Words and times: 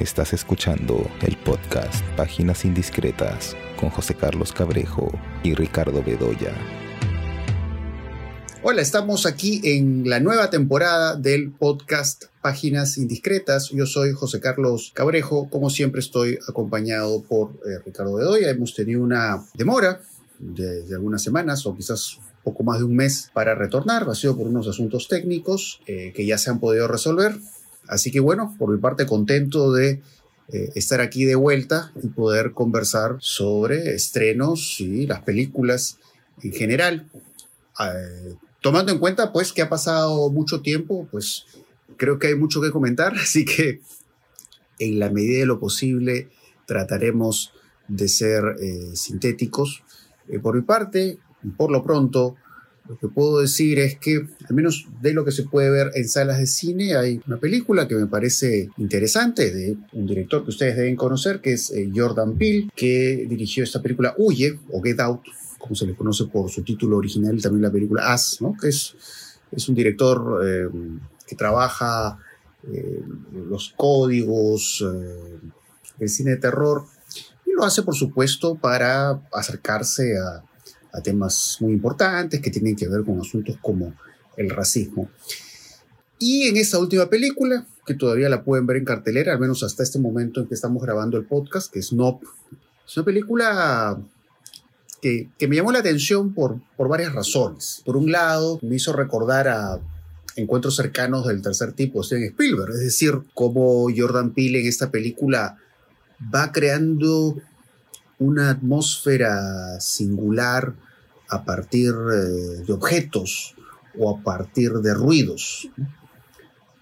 Estás 0.00 0.32
escuchando 0.32 1.06
el 1.20 1.36
podcast 1.36 2.02
Páginas 2.16 2.64
Indiscretas 2.64 3.54
con 3.78 3.90
José 3.90 4.14
Carlos 4.14 4.50
Cabrejo 4.50 5.12
y 5.42 5.52
Ricardo 5.52 6.02
Bedoya. 6.02 6.54
Hola, 8.62 8.80
estamos 8.80 9.26
aquí 9.26 9.60
en 9.62 10.08
la 10.08 10.18
nueva 10.18 10.48
temporada 10.48 11.16
del 11.16 11.50
podcast 11.50 12.24
Páginas 12.40 12.96
Indiscretas. 12.96 13.68
Yo 13.68 13.84
soy 13.84 14.12
José 14.12 14.40
Carlos 14.40 14.90
Cabrejo. 14.94 15.50
Como 15.50 15.68
siempre 15.68 16.00
estoy 16.00 16.38
acompañado 16.48 17.22
por 17.22 17.50
eh, 17.66 17.78
Ricardo 17.84 18.14
Bedoya. 18.14 18.48
Hemos 18.48 18.74
tenido 18.74 19.02
una 19.02 19.44
demora 19.52 20.00
de, 20.38 20.82
algunas 20.94 21.22
semanas 21.22 21.66
o 21.66 21.76
quizás 21.76 22.18
poco 22.42 22.62
más 22.62 22.78
de 22.78 22.84
un 22.84 22.96
mes 22.96 23.30
para 23.34 23.54
retornar. 23.54 24.08
Ha 24.08 24.14
sido 24.14 24.34
por 24.34 24.46
unos 24.46 24.66
asuntos 24.66 25.08
técnicos 25.08 25.82
eh, 25.86 26.14
que 26.16 26.24
ya 26.24 26.38
se 26.38 26.48
han 26.48 26.58
podido 26.58 26.88
resolver. 26.88 27.34
Así 27.90 28.10
que 28.10 28.20
bueno, 28.20 28.54
por 28.58 28.70
mi 28.72 28.78
parte 28.78 29.04
contento 29.04 29.72
de 29.72 30.00
eh, 30.48 30.70
estar 30.74 31.00
aquí 31.00 31.24
de 31.24 31.34
vuelta 31.34 31.92
y 32.02 32.08
poder 32.08 32.52
conversar 32.52 33.16
sobre 33.20 33.94
estrenos 33.94 34.80
y 34.80 35.06
las 35.06 35.22
películas 35.22 35.98
en 36.42 36.52
general. 36.52 37.10
Eh, 37.80 38.34
tomando 38.60 38.92
en 38.92 38.98
cuenta 38.98 39.32
pues 39.32 39.52
que 39.52 39.62
ha 39.62 39.68
pasado 39.68 40.30
mucho 40.30 40.60
tiempo, 40.60 41.08
pues 41.10 41.46
creo 41.96 42.18
que 42.18 42.28
hay 42.28 42.34
mucho 42.34 42.60
que 42.60 42.70
comentar, 42.70 43.14
así 43.20 43.44
que 43.44 43.80
en 44.78 44.98
la 44.98 45.10
medida 45.10 45.40
de 45.40 45.46
lo 45.46 45.60
posible 45.60 46.28
trataremos 46.66 47.52
de 47.88 48.08
ser 48.08 48.56
eh, 48.60 48.92
sintéticos. 48.94 49.82
Eh, 50.28 50.38
por 50.38 50.54
mi 50.54 50.62
parte, 50.62 51.18
por 51.56 51.70
lo 51.70 51.82
pronto, 51.82 52.36
lo 52.90 52.98
que 52.98 53.06
puedo 53.06 53.40
decir 53.40 53.78
es 53.78 53.96
que, 53.98 54.16
al 54.16 54.56
menos 54.56 54.88
de 55.00 55.12
lo 55.12 55.24
que 55.24 55.30
se 55.30 55.44
puede 55.44 55.70
ver 55.70 55.92
en 55.94 56.08
salas 56.08 56.38
de 56.38 56.46
cine, 56.46 56.96
hay 56.96 57.20
una 57.24 57.38
película 57.38 57.86
que 57.86 57.94
me 57.94 58.08
parece 58.08 58.68
interesante 58.78 59.54
de 59.54 59.76
un 59.92 60.08
director 60.08 60.42
que 60.42 60.50
ustedes 60.50 60.76
deben 60.76 60.96
conocer, 60.96 61.40
que 61.40 61.52
es 61.52 61.70
eh, 61.70 61.88
Jordan 61.94 62.36
Peele, 62.36 62.68
que 62.74 63.26
dirigió 63.28 63.62
esta 63.62 63.80
película 63.80 64.12
Huye 64.18 64.58
o 64.72 64.82
Get 64.82 64.98
Out, 64.98 65.20
como 65.60 65.76
se 65.76 65.86
le 65.86 65.94
conoce 65.94 66.24
por 66.24 66.50
su 66.50 66.64
título 66.64 66.96
original, 66.96 67.38
y 67.38 67.40
también 67.40 67.62
la 67.62 67.70
película 67.70 68.12
As, 68.12 68.38
¿no? 68.40 68.56
que 68.60 68.70
es, 68.70 68.96
es 69.52 69.68
un 69.68 69.76
director 69.76 70.40
eh, 70.44 70.68
que 71.28 71.36
trabaja 71.36 72.18
eh, 72.72 73.04
los 73.32 73.72
códigos 73.76 74.84
eh, 74.84 75.38
del 75.96 76.08
cine 76.08 76.32
de 76.32 76.36
terror 76.38 76.86
y 77.46 77.52
lo 77.52 77.62
hace, 77.62 77.84
por 77.84 77.94
supuesto, 77.94 78.56
para 78.56 79.22
acercarse 79.32 80.18
a 80.18 80.42
a 80.92 81.00
temas 81.00 81.58
muy 81.60 81.72
importantes 81.72 82.40
que 82.40 82.50
tienen 82.50 82.76
que 82.76 82.88
ver 82.88 83.04
con 83.04 83.20
asuntos 83.20 83.56
como 83.60 83.94
el 84.36 84.50
racismo. 84.50 85.08
Y 86.18 86.48
en 86.48 86.56
esta 86.56 86.78
última 86.78 87.08
película, 87.08 87.66
que 87.86 87.94
todavía 87.94 88.28
la 88.28 88.44
pueden 88.44 88.66
ver 88.66 88.76
en 88.76 88.84
cartelera, 88.84 89.32
al 89.32 89.40
menos 89.40 89.62
hasta 89.62 89.82
este 89.82 89.98
momento 89.98 90.40
en 90.40 90.46
que 90.46 90.54
estamos 90.54 90.82
grabando 90.82 91.16
el 91.16 91.24
podcast, 91.24 91.72
que 91.72 91.78
es 91.78 91.92
Nope, 91.92 92.26
es 92.86 92.96
una 92.96 93.04
película 93.04 93.98
que, 95.00 95.30
que 95.38 95.48
me 95.48 95.56
llamó 95.56 95.72
la 95.72 95.78
atención 95.78 96.34
por, 96.34 96.60
por 96.76 96.88
varias 96.88 97.14
razones. 97.14 97.82
Por 97.84 97.96
un 97.96 98.12
lado, 98.12 98.58
me 98.62 98.76
hizo 98.76 98.92
recordar 98.92 99.48
a 99.48 99.80
encuentros 100.36 100.76
cercanos 100.76 101.26
del 101.26 101.42
tercer 101.42 101.72
tipo, 101.72 102.02
Steven 102.02 102.24
Spielberg, 102.24 102.70
es 102.72 102.80
decir, 102.80 103.20
cómo 103.34 103.88
Jordan 103.94 104.32
Peele 104.32 104.60
en 104.60 104.66
esta 104.66 104.90
película 104.90 105.56
va 106.34 106.52
creando 106.52 107.36
una 108.20 108.50
atmósfera 108.50 109.80
singular 109.80 110.74
a 111.28 111.44
partir 111.44 111.90
eh, 111.90 112.62
de 112.66 112.72
objetos 112.72 113.56
o 113.98 114.14
a 114.14 114.22
partir 114.22 114.72
de 114.74 114.94
ruidos 114.94 115.68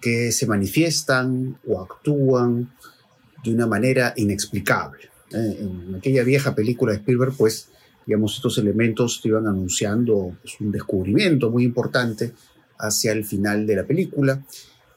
que 0.01 0.31
se 0.31 0.45
manifiestan 0.45 1.57
o 1.65 1.81
actúan 1.81 2.71
de 3.43 3.53
una 3.53 3.67
manera 3.67 4.13
inexplicable. 4.17 5.09
Eh, 5.31 5.57
en 5.61 5.95
aquella 5.95 6.23
vieja 6.23 6.55
película 6.55 6.91
de 6.91 6.99
Spielberg, 6.99 7.33
pues, 7.37 7.69
digamos, 8.05 8.35
estos 8.35 8.57
elementos 8.57 9.21
iban 9.23 9.47
anunciando 9.47 10.37
pues, 10.41 10.59
un 10.59 10.71
descubrimiento 10.71 11.49
muy 11.49 11.63
importante 11.63 12.33
hacia 12.77 13.13
el 13.13 13.23
final 13.23 13.65
de 13.65 13.75
la 13.77 13.85
película, 13.85 14.43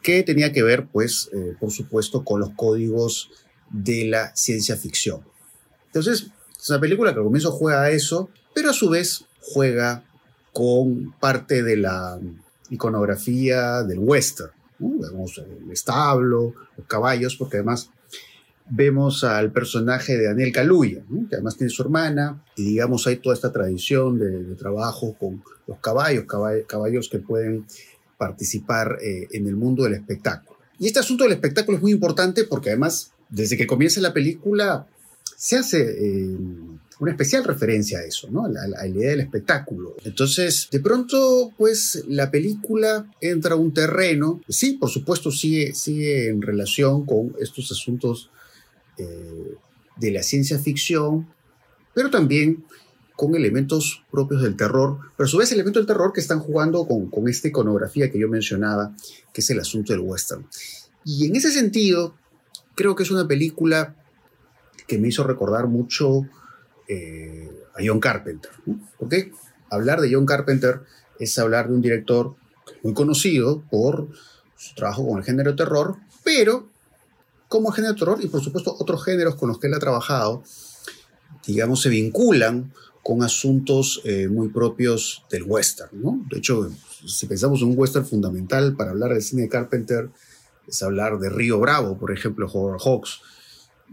que 0.02 0.22
tenía 0.24 0.52
que 0.52 0.62
ver, 0.62 0.86
pues, 0.86 1.30
eh, 1.32 1.54
por 1.60 1.70
supuesto, 1.70 2.24
con 2.24 2.40
los 2.40 2.50
códigos 2.50 3.30
de 3.70 4.06
la 4.06 4.34
ciencia 4.34 4.76
ficción. 4.76 5.20
Entonces, 5.86 6.28
es 6.62 6.70
una 6.70 6.80
película 6.80 7.12
que 7.12 7.18
al 7.18 7.24
comienzo 7.24 7.50
juega 7.50 7.82
a 7.82 7.90
eso, 7.90 8.30
pero 8.54 8.70
a 8.70 8.72
su 8.72 8.88
vez 8.88 9.24
juega 9.40 10.04
con 10.52 11.12
parte 11.18 11.64
de 11.64 11.76
la 11.76 12.20
iconografía 12.70 13.82
del 13.82 13.98
western. 13.98 14.52
¿no? 14.78 14.92
Vemos 15.00 15.38
el 15.38 15.72
establo, 15.72 16.54
los 16.76 16.86
caballos, 16.86 17.34
porque 17.34 17.56
además 17.56 17.90
vemos 18.70 19.24
al 19.24 19.50
personaje 19.50 20.16
de 20.16 20.26
Daniel 20.26 20.52
Kaluuya, 20.52 21.02
¿no? 21.08 21.28
que 21.28 21.34
además 21.34 21.56
tiene 21.56 21.70
su 21.70 21.82
hermana, 21.82 22.44
y 22.54 22.62
digamos 22.62 23.08
hay 23.08 23.16
toda 23.16 23.34
esta 23.34 23.50
tradición 23.50 24.20
de, 24.20 24.54
trabajo 24.54 25.16
con 25.18 25.42
los 25.66 25.78
caballos, 25.78 26.26
caballos, 26.26 26.66
caballos 26.68 27.08
que 27.08 27.18
pueden 27.18 27.66
participar 28.16 28.98
eh, 29.02 29.26
en 29.32 29.48
el 29.48 29.56
mundo 29.56 29.82
del 29.82 29.94
espectáculo. 29.94 30.58
Y 30.78 30.86
este 30.86 31.00
asunto 31.00 31.24
del 31.24 31.32
espectáculo 31.32 31.78
es 31.78 31.82
muy 31.82 31.90
importante 31.90 32.44
porque 32.44 32.70
además, 32.70 33.10
desde 33.28 33.56
que 33.56 33.66
comienza 33.66 34.00
la 34.00 34.12
película, 34.12 34.86
se 35.42 35.56
hace 35.56 35.80
eh, 35.80 36.36
una 37.00 37.10
especial 37.10 37.42
referencia 37.42 37.98
a 37.98 38.04
eso, 38.04 38.30
¿no? 38.30 38.44
A 38.44 38.48
la, 38.48 38.86
idea 38.86 39.10
del 39.10 39.18
espectáculo. 39.22 39.96
Entonces, 40.04 40.68
de 40.70 40.78
pronto, 40.78 41.52
pues 41.58 42.04
la 42.06 42.30
película 42.30 43.10
entra 43.20 43.54
a 43.54 43.58
un 43.58 43.74
terreno, 43.74 44.40
sí, 44.48 44.74
por 44.74 44.88
supuesto, 44.88 45.32
sigue, 45.32 45.74
sigue 45.74 46.28
en 46.28 46.42
relación 46.42 47.04
con 47.04 47.34
estos 47.40 47.72
asuntos 47.72 48.30
eh, 48.98 49.56
de 49.96 50.12
la 50.12 50.22
ciencia 50.22 50.60
ficción, 50.60 51.28
pero 51.92 52.08
también 52.08 52.64
con 53.16 53.34
elementos 53.34 54.04
propios 54.12 54.42
del 54.42 54.54
terror, 54.54 54.98
pero 55.16 55.26
a 55.26 55.28
su 55.28 55.38
vez 55.38 55.50
elementos 55.50 55.80
del 55.80 55.88
terror 55.88 56.12
que 56.12 56.20
están 56.20 56.38
jugando 56.38 56.86
con, 56.86 57.10
con 57.10 57.28
esta 57.28 57.48
iconografía 57.48 58.12
que 58.12 58.20
yo 58.20 58.28
mencionaba, 58.28 58.94
que 59.34 59.40
es 59.40 59.50
el 59.50 59.58
asunto 59.58 59.92
del 59.92 60.02
western. 60.02 60.46
Y 61.04 61.26
en 61.26 61.34
ese 61.34 61.50
sentido, 61.50 62.14
creo 62.76 62.94
que 62.94 63.02
es 63.02 63.10
una 63.10 63.26
película 63.26 63.96
que 64.86 64.98
me 64.98 65.08
hizo 65.08 65.24
recordar 65.24 65.66
mucho 65.66 66.26
eh, 66.88 67.50
a 67.74 67.82
John 67.84 68.00
Carpenter. 68.00 68.50
Porque 68.98 69.32
hablar 69.70 70.00
de 70.00 70.12
John 70.12 70.26
Carpenter 70.26 70.80
es 71.18 71.38
hablar 71.38 71.68
de 71.68 71.74
un 71.74 71.82
director 71.82 72.34
muy 72.82 72.94
conocido 72.94 73.62
por 73.70 74.08
su 74.56 74.74
trabajo 74.74 75.06
con 75.06 75.18
el 75.18 75.24
género 75.24 75.56
terror, 75.56 75.96
pero 76.24 76.68
como 77.48 77.70
género 77.70 77.94
terror 77.94 78.18
y 78.22 78.28
por 78.28 78.42
supuesto 78.42 78.74
otros 78.78 79.04
géneros 79.04 79.34
con 79.34 79.48
los 79.48 79.58
que 79.58 79.66
él 79.66 79.74
ha 79.74 79.78
trabajado, 79.78 80.42
digamos, 81.46 81.82
se 81.82 81.88
vinculan 81.88 82.72
con 83.02 83.22
asuntos 83.22 84.00
eh, 84.04 84.28
muy 84.28 84.48
propios 84.48 85.24
del 85.30 85.42
western. 85.42 85.90
¿no? 86.00 86.24
De 86.30 86.38
hecho, 86.38 86.70
si 87.06 87.26
pensamos 87.26 87.60
en 87.60 87.68
un 87.68 87.78
western 87.78 88.06
fundamental 88.06 88.76
para 88.76 88.92
hablar 88.92 89.12
del 89.12 89.22
cine 89.22 89.42
de 89.42 89.48
Carpenter, 89.48 90.10
es 90.66 90.82
hablar 90.82 91.18
de 91.18 91.28
Río 91.28 91.58
Bravo, 91.58 91.98
por 91.98 92.12
ejemplo, 92.12 92.46
Howard 92.46 92.80
Hawks, 92.80 93.20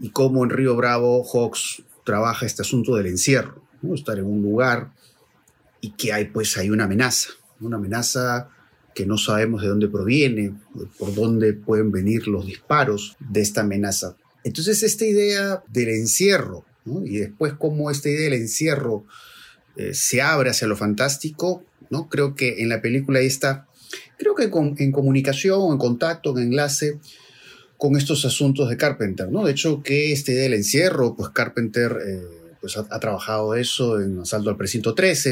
y 0.00 0.10
cómo 0.10 0.42
en 0.44 0.50
Río 0.50 0.74
Bravo 0.76 1.22
Hawks 1.24 1.82
trabaja 2.04 2.46
este 2.46 2.62
asunto 2.62 2.96
del 2.96 3.06
encierro, 3.06 3.62
estar 3.94 4.18
en 4.18 4.24
un 4.24 4.42
lugar 4.42 4.92
y 5.80 5.92
que 5.92 6.12
hay 6.12 6.26
pues 6.26 6.56
hay 6.56 6.70
una 6.70 6.84
amenaza, 6.84 7.30
una 7.60 7.76
amenaza 7.76 8.48
que 8.94 9.06
no 9.06 9.18
sabemos 9.18 9.62
de 9.62 9.68
dónde 9.68 9.88
proviene, 9.88 10.54
por 10.98 11.14
dónde 11.14 11.52
pueden 11.52 11.92
venir 11.92 12.26
los 12.26 12.46
disparos 12.46 13.16
de 13.20 13.40
esta 13.40 13.60
amenaza. 13.60 14.16
Entonces 14.42 14.82
esta 14.82 15.04
idea 15.04 15.62
del 15.68 15.90
encierro 15.90 16.64
y 17.04 17.18
después 17.18 17.52
cómo 17.54 17.90
esta 17.90 18.08
idea 18.08 18.24
del 18.24 18.40
encierro 18.40 19.04
eh, 19.76 19.94
se 19.94 20.22
abre 20.22 20.50
hacia 20.50 20.66
lo 20.66 20.76
fantástico, 20.76 21.62
¿no? 21.90 22.08
creo 22.08 22.34
que 22.34 22.62
en 22.62 22.68
la 22.68 22.82
película 22.82 23.20
está, 23.20 23.68
creo 24.18 24.34
que 24.34 24.50
con, 24.50 24.74
en 24.78 24.92
comunicación, 24.92 25.72
en 25.72 25.78
contacto, 25.78 26.36
en 26.36 26.48
enlace, 26.48 26.98
con 27.80 27.96
estos 27.96 28.26
asuntos 28.26 28.68
de 28.68 28.76
Carpenter, 28.76 29.32
¿no? 29.32 29.42
De 29.42 29.52
hecho, 29.52 29.82
que 29.82 30.12
este 30.12 30.32
del 30.34 30.52
encierro, 30.52 31.16
pues 31.16 31.30
Carpenter 31.30 31.96
eh, 32.06 32.56
pues 32.60 32.76
ha, 32.76 32.86
ha, 32.90 33.00
trabajado 33.00 33.54
eso 33.54 33.98
en 33.98 34.18
Asalto 34.20 34.50
al 34.50 34.58
Precinto 34.58 34.94
13, 34.94 35.30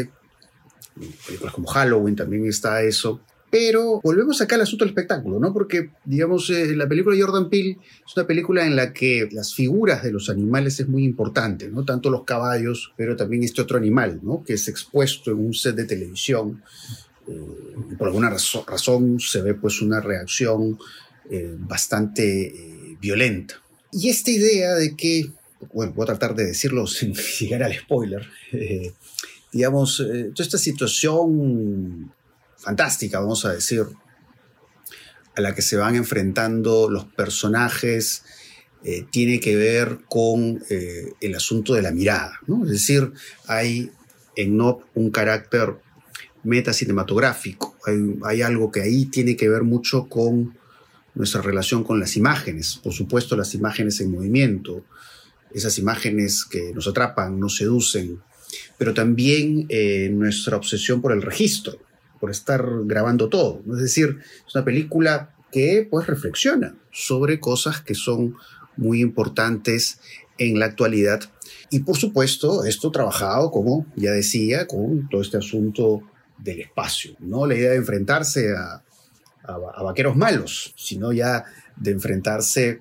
en 1.00 1.12
películas 1.26 1.52
como 1.52 1.68
Halloween 1.68 2.16
también 2.16 2.46
está 2.46 2.82
eso. 2.82 3.20
Pero 3.50 4.00
volvemos 4.02 4.40
acá 4.40 4.54
al 4.54 4.62
asunto 4.62 4.86
del 4.86 4.92
espectáculo, 4.92 5.38
¿no? 5.38 5.52
Porque, 5.52 5.90
digamos, 6.06 6.48
eh, 6.48 6.74
la 6.74 6.88
película 6.88 7.16
Jordan 7.18 7.50
Peele 7.50 7.78
es 8.06 8.16
una 8.16 8.26
película 8.26 8.66
en 8.66 8.76
la 8.76 8.94
que 8.94 9.28
las 9.30 9.54
figuras 9.54 10.02
de 10.02 10.10
los 10.10 10.30
animales 10.30 10.80
es 10.80 10.88
muy 10.88 11.04
importante, 11.04 11.68
¿no? 11.68 11.84
Tanto 11.84 12.08
los 12.08 12.24
caballos, 12.24 12.94
pero 12.96 13.14
también 13.14 13.42
este 13.42 13.60
otro 13.60 13.76
animal, 13.76 14.20
¿no? 14.22 14.42
Que 14.42 14.54
es 14.54 14.68
expuesto 14.68 15.30
en 15.30 15.38
un 15.38 15.52
set 15.52 15.76
de 15.76 15.84
televisión. 15.84 16.62
Eh, 17.26 17.94
por 17.98 18.08
alguna 18.08 18.30
razón 18.30 19.20
se 19.20 19.42
ve 19.42 19.52
pues 19.52 19.82
una 19.82 20.00
reacción 20.00 20.78
eh, 21.30 21.54
bastante 21.58 22.46
eh, 22.46 22.96
violenta. 23.00 23.62
Y 23.90 24.10
esta 24.10 24.30
idea 24.30 24.74
de 24.74 24.96
que, 24.96 25.30
bueno, 25.72 25.92
voy 25.92 26.04
a 26.04 26.06
tratar 26.06 26.34
de 26.34 26.46
decirlo 26.46 26.86
sin 26.86 27.14
llegar 27.14 27.62
al 27.62 27.74
spoiler, 27.74 28.26
eh, 28.52 28.92
digamos, 29.52 30.00
eh, 30.00 30.30
toda 30.34 30.44
esta 30.44 30.58
situación 30.58 32.12
fantástica, 32.56 33.20
vamos 33.20 33.44
a 33.44 33.52
decir, 33.52 33.84
a 35.34 35.40
la 35.40 35.54
que 35.54 35.62
se 35.62 35.76
van 35.76 35.94
enfrentando 35.94 36.90
los 36.90 37.04
personajes 37.04 38.24
eh, 38.84 39.06
tiene 39.10 39.38
que 39.38 39.54
ver 39.54 40.00
con 40.08 40.62
el 40.68 41.34
asunto 41.34 41.74
de 41.74 41.82
la 41.82 41.92
mirada. 41.92 42.40
¿no? 42.48 42.64
Es 42.64 42.72
decir, 42.72 43.12
hay 43.46 43.92
en 44.34 44.56
NOP 44.56 44.82
un 44.94 45.10
carácter 45.10 45.76
metacinematográfico. 46.42 47.76
Hay, 47.86 48.18
hay 48.24 48.42
algo 48.42 48.72
que 48.72 48.82
ahí 48.82 49.06
tiene 49.06 49.36
que 49.36 49.48
ver 49.48 49.62
mucho 49.62 50.08
con 50.08 50.57
nuestra 51.18 51.42
relación 51.42 51.82
con 51.82 51.98
las 51.98 52.16
imágenes. 52.16 52.80
Por 52.82 52.92
supuesto, 52.92 53.36
las 53.36 53.52
imágenes 53.54 54.00
en 54.00 54.12
movimiento, 54.12 54.84
esas 55.52 55.76
imágenes 55.78 56.44
que 56.44 56.72
nos 56.72 56.86
atrapan, 56.86 57.38
nos 57.40 57.56
seducen, 57.56 58.20
pero 58.78 58.94
también 58.94 59.66
eh, 59.68 60.08
nuestra 60.12 60.56
obsesión 60.56 61.02
por 61.02 61.12
el 61.12 61.20
registro, 61.20 61.76
por 62.20 62.30
estar 62.30 62.64
grabando 62.84 63.28
todo. 63.28 63.62
Es 63.72 63.82
decir, 63.82 64.18
es 64.46 64.54
una 64.54 64.64
película 64.64 65.34
que 65.50 65.86
pues 65.90 66.06
reflexiona 66.06 66.76
sobre 66.92 67.40
cosas 67.40 67.80
que 67.80 67.94
son 67.94 68.36
muy 68.76 69.00
importantes 69.00 69.98
en 70.38 70.60
la 70.60 70.66
actualidad. 70.66 71.20
Y 71.70 71.80
por 71.80 71.96
supuesto, 71.96 72.64
esto 72.64 72.92
trabajado, 72.92 73.50
como 73.50 73.86
ya 73.96 74.12
decía, 74.12 74.68
con 74.68 75.08
todo 75.08 75.20
este 75.20 75.38
asunto 75.38 76.02
del 76.38 76.60
espacio, 76.60 77.16
¿no? 77.18 77.44
La 77.44 77.56
idea 77.56 77.70
de 77.70 77.76
enfrentarse 77.76 78.54
a, 78.56 78.84
a, 79.48 79.82
vaqueros 79.82 80.16
malos, 80.16 80.74
sino 80.76 81.12
ya 81.12 81.44
de 81.76 81.90
enfrentarse 81.90 82.80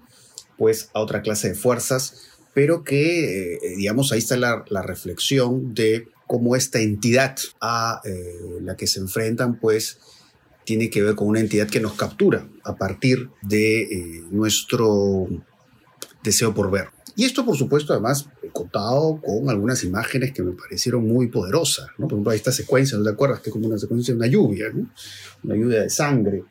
pues 0.58 0.90
a 0.94 1.00
otra 1.00 1.22
clase 1.22 1.50
de 1.50 1.56
fuerzas, 1.56 2.28
pero 2.54 2.84
que, 2.84 3.56
eh, 3.56 3.60
digamos, 3.78 4.12
ahí 4.12 4.20
está 4.20 4.36
la, 4.38 4.66
la, 4.70 4.82
reflexión 4.82 5.74
de 5.76 6.08
cómo 6.26 6.56
esta 6.56 6.80
entidad 6.80 7.38
a 7.62 8.02
eh, 8.04 8.60
la 8.62 8.76
que 8.76 8.88
se 8.88 9.00
enfrentan, 9.00 9.60
pues, 9.60 10.00
tiene 10.68 10.90
que 10.90 11.02
ver 11.02 11.16
con 11.16 11.30
una 11.30 11.40
entidad 11.40 11.68
que 11.68 11.80
nos 11.80 11.94
captura 11.94 12.46
a 12.64 12.76
partir 12.76 13.30
de 13.42 13.84
eh, 13.84 14.24
nuestro 14.32 15.28
deseo 16.24 16.54
por 16.54 16.70
ver. 16.70 16.90
Y 17.16 17.24
esto, 17.24 17.46
por 17.46 17.56
supuesto, 17.56 17.94
además, 17.94 18.28
contado 18.52 19.22
con 19.22 19.50
algunas 19.50 19.84
imágenes 19.84 20.34
que 20.34 20.44
me 20.44 20.52
parecieron 20.52 21.08
muy 21.08 21.28
poderosas. 21.28 21.88
¿no? 21.98 22.08
Por 22.08 22.18
ejemplo, 22.18 22.34
esta 22.34 22.52
secuencia, 22.52 22.98
¿no 22.98 23.04
te 23.04 23.12
acuerdas? 23.12 23.40
Que 23.40 23.50
es 23.50 23.54
como 23.54 23.68
una 23.68 23.78
secuencia 23.78 24.14
de 24.14 24.18
una 24.18 24.28
lluvia, 24.28 24.66
una 25.44 25.56
lluvia 25.56 25.84
de 25.84 25.90
sangre. 25.90 26.44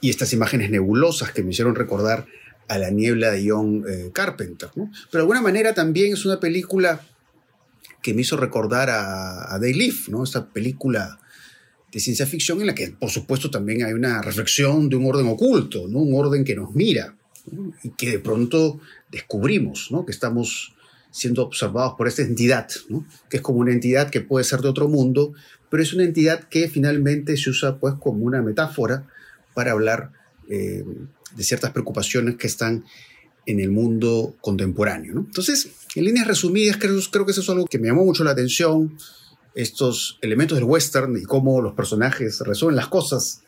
Y 0.00 0.10
estas 0.10 0.32
imágenes 0.32 0.70
nebulosas 0.70 1.32
que 1.32 1.42
me 1.42 1.50
hicieron 1.50 1.74
recordar 1.74 2.26
a 2.68 2.78
la 2.78 2.90
niebla 2.90 3.30
de 3.30 3.48
John 3.48 3.84
eh, 3.88 4.10
Carpenter. 4.12 4.70
Pero 4.74 4.90
de 5.10 5.18
alguna 5.18 5.42
manera 5.42 5.74
también 5.74 6.12
es 6.12 6.24
una 6.24 6.40
película 6.40 7.00
que 8.02 8.14
me 8.14 8.22
hizo 8.22 8.36
recordar 8.36 8.90
a, 8.90 9.54
a 9.54 9.58
Day 9.58 9.92
¿no? 10.08 10.24
esta 10.24 10.48
película 10.48 11.18
de 11.92 12.00
ciencia 12.00 12.26
ficción 12.26 12.60
en 12.60 12.66
la 12.66 12.74
que, 12.74 12.88
por 12.88 13.10
supuesto, 13.10 13.50
también 13.50 13.84
hay 13.84 13.92
una 13.92 14.20
reflexión 14.22 14.88
de 14.88 14.96
un 14.96 15.06
orden 15.06 15.26
oculto, 15.28 15.88
¿no? 15.88 16.00
un 16.00 16.14
orden 16.14 16.44
que 16.44 16.54
nos 16.54 16.74
mira 16.74 17.16
y 17.82 17.90
que 17.90 18.10
de 18.10 18.18
pronto 18.18 18.80
descubrimos 19.10 19.88
¿no? 19.90 20.04
que 20.04 20.12
estamos 20.12 20.74
siendo 21.10 21.42
observados 21.42 21.94
por 21.96 22.08
esta 22.08 22.22
entidad, 22.22 22.68
¿no? 22.88 23.06
que 23.30 23.38
es 23.38 23.42
como 23.42 23.60
una 23.60 23.72
entidad 23.72 24.10
que 24.10 24.20
puede 24.20 24.44
ser 24.44 24.60
de 24.60 24.68
otro 24.68 24.88
mundo, 24.88 25.32
pero 25.70 25.82
es 25.82 25.94
una 25.94 26.04
entidad 26.04 26.44
que 26.44 26.68
finalmente 26.68 27.36
se 27.36 27.50
usa 27.50 27.78
pues 27.78 27.94
como 27.94 28.24
una 28.24 28.42
metáfora 28.42 29.06
para 29.56 29.72
hablar 29.72 30.12
eh, 30.50 30.84
de 31.34 31.42
ciertas 31.42 31.70
preocupaciones 31.72 32.36
que 32.36 32.46
están 32.46 32.84
en 33.46 33.58
el 33.58 33.70
mundo 33.70 34.36
contemporáneo. 34.42 35.14
¿no? 35.14 35.20
Entonces, 35.20 35.70
en 35.94 36.04
líneas 36.04 36.26
resumidas, 36.26 36.76
creo, 36.76 37.00
creo 37.10 37.24
que 37.24 37.32
eso 37.32 37.40
es 37.40 37.48
algo 37.48 37.64
que 37.64 37.78
me 37.78 37.88
llamó 37.88 38.04
mucho 38.04 38.22
la 38.22 38.32
atención, 38.32 38.98
estos 39.54 40.18
elementos 40.20 40.58
del 40.58 40.66
western 40.66 41.16
y 41.16 41.22
cómo 41.22 41.62
los 41.62 41.72
personajes 41.72 42.40
resuelven 42.40 42.76
las 42.76 42.88
cosas 42.88 43.40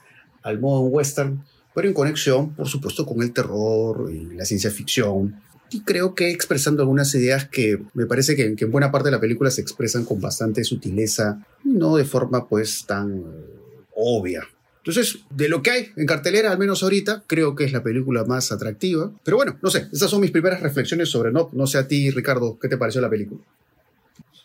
al 0.43 0.59
modo 0.59 0.81
western, 0.81 1.45
pero 1.75 1.87
en 1.87 1.93
conexión, 1.93 2.55
por 2.55 2.69
supuesto, 2.69 3.05
con 3.05 3.23
el 3.23 3.35
terror 3.35 4.11
y 4.11 4.35
la 4.35 4.47
ciencia 4.47 4.71
ficción. 4.71 5.43
Y 5.71 5.83
creo 5.83 6.15
que 6.15 6.31
expresando 6.31 6.83
algunas 6.83 7.15
ideas 7.15 7.47
que 7.47 7.79
me 7.93 8.07
parece 8.07 8.35
que, 8.35 8.57
que 8.57 8.65
en 8.65 8.71
buena 8.71 8.91
parte 8.91 9.09
de 9.09 9.17
la 9.17 9.21
película 9.21 9.51
se 9.51 9.61
expresan 9.61 10.07
con 10.07 10.19
bastante 10.19 10.65
sutileza, 10.65 11.47
no 11.65 11.97
de 11.97 12.07
forma 12.07 12.49
pues 12.49 12.87
tan 12.87 13.19
eh, 13.19 13.85
obvia. 13.95 14.49
Entonces, 14.89 15.21
de 15.29 15.51
lo 15.51 15.61
que 15.61 15.71
hay 15.71 15.87
en 15.97 16.07
cartelera, 16.07 16.51
al 16.51 16.59
menos 16.59 16.83
ahorita, 16.83 17.23
creo 17.27 17.55
que 17.55 17.65
es 17.65 17.73
la 17.75 17.83
película 17.83 18.25
más 18.25 18.51
atractiva. 18.53 19.13
Pero 19.23 19.37
bueno, 19.37 19.59
no 19.61 19.69
sé, 19.69 19.87
esas 19.93 20.11
son 20.11 20.23
mis 20.23 20.31
primeras 20.31 20.63
reflexiones 20.63 21.11
sobre 21.11 21.31
No. 21.31 21.51
No 21.53 21.67
sé 21.67 21.77
a 21.77 21.87
ti, 21.87 22.11
Ricardo, 22.11 22.59
¿qué 22.59 22.69
te 22.69 22.79
pareció 22.79 23.03
la 23.03 23.11
película? 23.11 23.43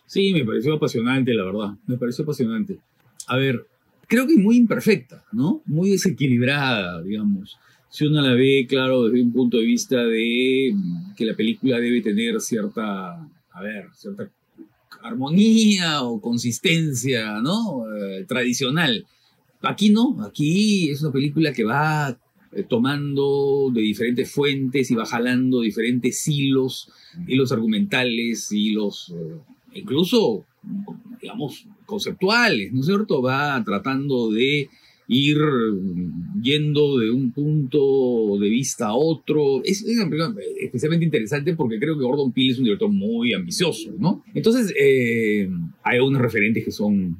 Sí, 0.05 0.33
me 0.33 0.43
pareció 0.43 0.73
apasionante, 0.73 1.33
la 1.33 1.45
verdad. 1.45 1.69
Me 1.87 1.97
pareció 1.97 2.25
apasionante. 2.25 2.77
A 3.27 3.37
ver, 3.37 3.65
creo 4.05 4.27
que 4.27 4.35
muy 4.35 4.57
imperfecta, 4.57 5.23
¿no? 5.31 5.61
Muy 5.65 5.91
desequilibrada, 5.91 7.01
digamos. 7.01 7.57
Si 7.89 8.05
uno 8.05 8.21
la 8.21 8.33
ve, 8.33 8.65
claro, 8.67 9.05
desde 9.05 9.23
un 9.23 9.31
punto 9.31 9.55
de 9.55 9.63
vista 9.63 10.03
de 10.03 10.75
que 11.15 11.25
la 11.25 11.37
película 11.37 11.79
debe 11.79 12.01
tener 12.01 12.41
cierta, 12.41 13.13
a 13.13 13.61
ver, 13.61 13.87
cierta 13.95 14.29
armonía 15.03 16.03
o 16.03 16.19
consistencia, 16.19 17.39
¿no? 17.41 17.85
Eh, 17.95 18.25
tradicional. 18.27 19.05
Aquí 19.63 19.89
no, 19.89 20.21
aquí 20.23 20.89
es 20.89 21.01
una 21.01 21.11
película 21.11 21.53
que 21.53 21.63
va 21.63 22.17
eh, 22.51 22.63
tomando 22.67 23.71
de 23.73 23.81
diferentes 23.81 24.29
fuentes 24.29 24.91
y 24.91 24.95
va 24.95 25.05
jalando 25.05 25.61
diferentes 25.61 26.27
hilos, 26.27 26.91
hilos 27.27 27.51
argumentales, 27.51 28.51
hilos 28.51 29.13
eh, 29.15 29.37
incluso, 29.75 30.45
digamos, 31.21 31.65
conceptuales, 31.85 32.73
¿no 32.73 32.81
es 32.81 32.85
cierto? 32.85 33.21
Va 33.21 33.63
tratando 33.63 34.31
de 34.31 34.69
ir 35.07 35.37
yendo 36.41 36.97
de 36.97 37.11
un 37.11 37.31
punto 37.31 38.37
de 38.39 38.49
vista 38.49 38.87
a 38.87 38.95
otro. 38.95 39.63
Es, 39.63 39.83
una 39.83 40.09
película 40.09 40.35
especialmente 40.61 41.05
interesante 41.05 41.55
porque 41.55 41.79
creo 41.79 41.97
que 41.97 42.03
Gordon 42.03 42.31
Peele 42.31 42.51
es 42.51 42.57
un 42.57 42.65
director 42.65 42.89
muy 42.89 43.33
ambicioso, 43.33 43.91
¿no? 43.97 44.23
Entonces, 44.33 44.73
eh, 44.79 45.49
hay 45.83 45.99
unos 45.99 46.21
referentes 46.21 46.63
que 46.63 46.71
son 46.71 47.17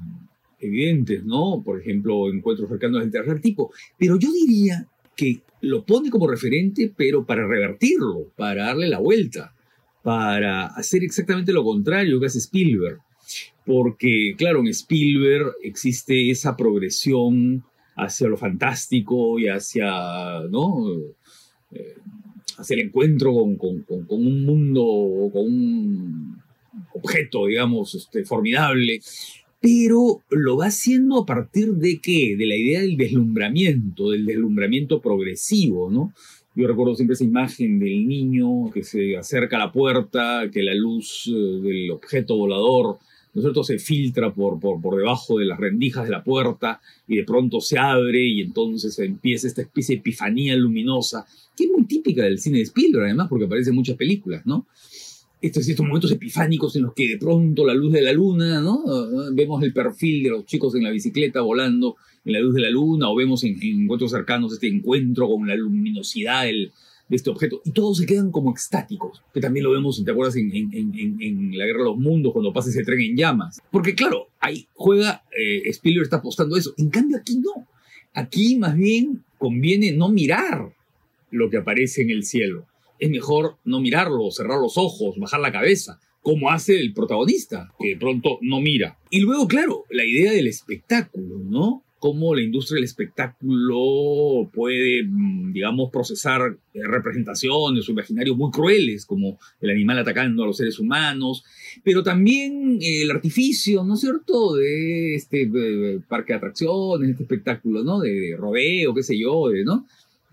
evidentes, 0.63 1.24
¿no? 1.24 1.62
Por 1.63 1.80
ejemplo, 1.80 2.31
encuentros 2.31 2.69
cercanos 2.69 3.01
del 3.01 3.12
tercer 3.12 3.42
tipo. 3.42 3.71
Pero 3.98 4.18
yo 4.18 4.31
diría 4.31 4.88
que 5.15 5.42
lo 5.62 5.86
pone 5.86 6.10
como 6.10 6.27
referente, 6.27 6.92
pero 6.95 7.25
para 7.25 7.48
revertirlo, 7.48 8.31
para 8.36 8.65
darle 8.65 8.89
la 8.89 9.00
vuelta, 9.00 9.54
para 10.01 10.68
hacer 10.68 11.04
exactamente 11.04 11.54
lo 11.54 11.63
contrario 11.63 12.19
que 12.19 12.25
hace 12.25 12.39
Spielberg. 12.39 13.00
Porque, 13.65 14.36
claro, 14.38 14.60
en 14.60 14.68
Spielberg 14.68 15.54
existe 15.63 16.30
esa 16.30 16.57
progresión 16.57 17.63
hacia 17.95 18.27
lo 18.27 18.38
fantástico 18.38 19.39
y 19.39 19.48
hacia, 19.48 20.42
¿no? 20.50 20.86
Eh, 21.71 21.95
hacia 22.57 22.75
el 22.75 22.88
encuentro 22.88 23.33
con, 23.33 23.86
un 24.10 24.45
mundo, 24.45 25.29
con 25.32 25.46
un 25.46 26.38
objeto, 26.93 27.48
digamos, 27.48 27.96
este, 27.96 28.25
formidable 28.25 29.00
pero 29.63 30.22
lo 30.29 30.58
va 30.58 30.65
haciendo 30.65 31.20
a 31.20 31.25
partir 31.25 31.72
de 31.75 32.01
qué? 32.01 32.36
De 32.38 32.46
la 32.46 32.58
idea 32.58 32.82
del 32.82 32.98
deslumbramiento, 32.98 34.12
del 34.12 34.25
deslumbramiento 34.25 35.00
progresivo, 35.00 35.89
¿no? 35.89 36.12
Yo 36.53 36.67
recuerdo 36.67 36.96
siempre 36.96 37.13
esa 37.13 37.24
imagen 37.24 37.79
del 37.79 38.05
niño 38.05 38.70
que 38.74 38.84
se 38.84 39.15
acerca 39.15 39.55
a 39.55 39.60
la 39.60 39.72
puerta, 39.72 40.50
que 40.51 40.63
la 40.63 40.74
luz 40.75 41.32
eh, 41.34 41.62
del 41.62 41.91
objeto 41.91 42.36
volador, 42.36 42.98
¿no 43.34 43.39
es 43.39 43.43
cierto?, 43.46 43.63
se 43.63 43.79
filtra 43.79 44.34
por, 44.34 44.60
por, 44.60 44.82
por 44.82 44.98
debajo 44.98 45.38
de 45.39 45.46
las 45.46 45.58
rendijas 45.58 46.03
de 46.03 46.12
la 46.12 46.25
puerta 46.25 46.82
y 47.08 47.15
de 47.15 47.24
pronto 47.24 47.62
se 47.62 47.79
abre 47.79 48.22
y 48.22 48.41
entonces 48.41 49.00
empieza 49.00 49.48
esta 49.48 49.62
especie 49.62 49.96
de 49.96 50.01
epifanía 50.01 50.58
luminosa, 50.58 51.25
que 51.55 51.63
es 51.63 51.72
muy 51.72 51.86
típica 51.86 52.24
del 52.24 52.38
cine 52.38 52.58
de 52.58 52.63
Spielberg, 52.65 53.05
además, 53.05 53.27
porque 53.29 53.46
aparece 53.46 53.70
en 53.70 53.77
muchas 53.77 53.96
películas, 53.96 54.46
¿no? 54.46 54.67
Estos, 55.43 55.85
momentos 55.85 56.12
epifánicos 56.12 56.75
en 56.77 56.83
los 56.83 56.93
que 56.93 57.09
de 57.09 57.17
pronto 57.17 57.65
la 57.65 57.73
luz 57.73 57.91
de 57.91 58.01
la 58.01 58.13
luna, 58.13 58.62
¿no? 58.62 58.81
Vemos 59.33 59.62
el 59.62 59.73
perfil 59.73 60.23
de 60.23 60.29
los 60.29 60.45
chicos 60.45 60.73
en 60.75 60.83
la 60.83 60.89
bicicleta 60.89 61.41
volando 61.41 61.97
en 62.23 62.33
la 62.33 62.39
luz 62.39 62.55
de 62.55 62.62
la 62.62 62.69
luna, 62.69 63.09
o 63.09 63.15
vemos 63.15 63.43
en, 63.43 63.62
encuentros 63.62 64.12
cercanos 64.12 64.53
este 64.53 64.69
encuentro 64.69 65.27
con 65.27 65.45
la 65.45 65.55
luminosidad 65.55 66.45
de 66.45 66.71
este 67.09 67.29
objeto, 67.29 67.62
y 67.65 67.71
todos 67.71 67.97
se 67.97 68.05
quedan 68.05 68.31
como 68.31 68.51
extáticos, 68.51 69.21
que 69.33 69.41
también 69.41 69.65
lo 69.65 69.71
vemos, 69.71 70.01
¿te 70.03 70.09
acuerdas? 70.09 70.38
En 70.38 71.51
La 71.57 71.65
Guerra 71.65 71.79
de 71.79 71.89
los 71.89 71.97
Mundos, 71.97 72.31
cuando 72.31 72.53
pasa 72.53 72.69
ese 72.69 72.83
tren 72.83 73.01
en 73.01 73.17
llamas. 73.17 73.62
Porque 73.69 73.95
claro, 73.95 74.29
ahí 74.39 74.67
juega, 74.73 75.23
eh, 75.38 75.63
Spielberg 75.65 76.05
está 76.05 76.17
apostando 76.17 76.55
eso, 76.55 76.73
en 76.77 76.89
cambio 76.89 77.17
aquí 77.17 77.38
no. 77.38 77.67
Aquí 78.13 78.57
más 78.57 78.77
bien 78.77 79.25
conviene 79.38 79.91
no 79.91 80.07
mirar 80.07 80.73
lo 81.31 81.50
que 81.50 81.57
aparece 81.57 82.03
en 82.03 82.12
el 82.12 82.23
cielo 82.23 82.65
es 83.03 83.10
mejor 83.10 83.57
no 83.65 83.81
mirarlo, 83.81 84.31
cerrar 84.31 84.60
los 84.60 84.77
ojos, 84.77 85.17
bajar 85.17 85.41
la 85.41 85.51
cabeza, 85.51 86.00
como 86.22 86.50
hace 86.50 86.79
el 86.79 86.93
protagonista, 86.93 87.69
que 87.77 87.89
de 87.89 87.98
pronto 87.98 88.39
no 88.41 88.62
mira. 88.62 88.98
Y 89.10 89.19
luego, 89.19 89.45
claro, 89.45 89.83
la 89.89 90.05
idea 90.05 90.31
del 90.31 90.48
espectáculo, 90.48 91.39
¿no? 91.43 91.83
Cómo 92.00 92.33
la 92.33 92.41
industria 92.41 92.75
del 92.75 92.86
espectáculo 92.86 94.50
puede, 94.53 95.03
mm, 95.05 95.51
digamos, 95.51 95.89
procesar 95.91 96.57
eh, 96.74 96.79
representaciones 96.83 97.88
o 97.88 97.91
imaginarios 97.91 98.38
muy 98.38 98.51
crueles, 98.51 99.05
como 99.05 99.38
el 99.60 99.69
animal 99.69 100.00
atacando 100.00 100.43
a 100.43 100.48
los 100.48 100.57
seres 100.57 100.79
humanos, 100.79 101.43
pero 101.83 102.03
también 102.03 102.77
el 102.81 103.12
artificio, 103.12 103.83
¿no 103.83 103.95
es 103.95 104.00
cierto?, 104.00 104.55
de 104.55 105.15
este 105.15 105.50
parque 106.07 106.33
de 106.33 106.38
atracciones, 106.38 107.10
este 107.10 107.24
espectáculo, 107.24 107.83
¿no?, 107.83 108.00
de 108.00 108.36
rodeo, 108.38 108.93
qué 108.93 109.03
sé 109.03 109.17
yo, 109.17 109.50
¿no?, 109.65 109.86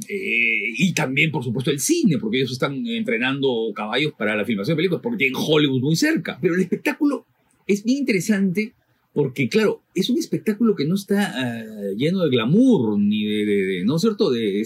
Eh, 0.09 0.73
y 0.77 0.93
también, 0.93 1.31
por 1.31 1.45
supuesto, 1.45 1.71
el 1.71 1.81
cine, 1.81 2.19
porque 2.19 2.39
ellos 2.39 2.53
están 2.53 2.87
entrenando 2.87 3.73
caballos 3.75 4.13
para 4.17 4.37
la 4.37 4.45
filmación 4.45 4.75
de 4.75 4.81
películas, 4.81 5.03
porque 5.03 5.19
tienen 5.19 5.37
Hollywood 5.39 5.81
muy 5.81 5.97
cerca. 5.97 6.39
Pero 6.41 6.55
el 6.55 6.61
espectáculo 6.61 7.27
es 7.67 7.85
bien 7.85 7.99
interesante 7.99 8.75
porque, 9.13 9.49
claro, 9.49 9.83
es 9.95 10.09
un 10.09 10.19
espectáculo 10.19 10.77
que 10.77 10.87
no 10.87 10.95
está 10.95 11.33
ah, 11.35 11.65
lleno 11.97 12.21
de 12.21 12.31
glamour, 12.31 12.99
ni 12.99 13.25
de, 13.25 13.83
¿no 13.85 13.97
es 13.97 14.03
cierto?, 14.03 14.31
de, 14.31 14.65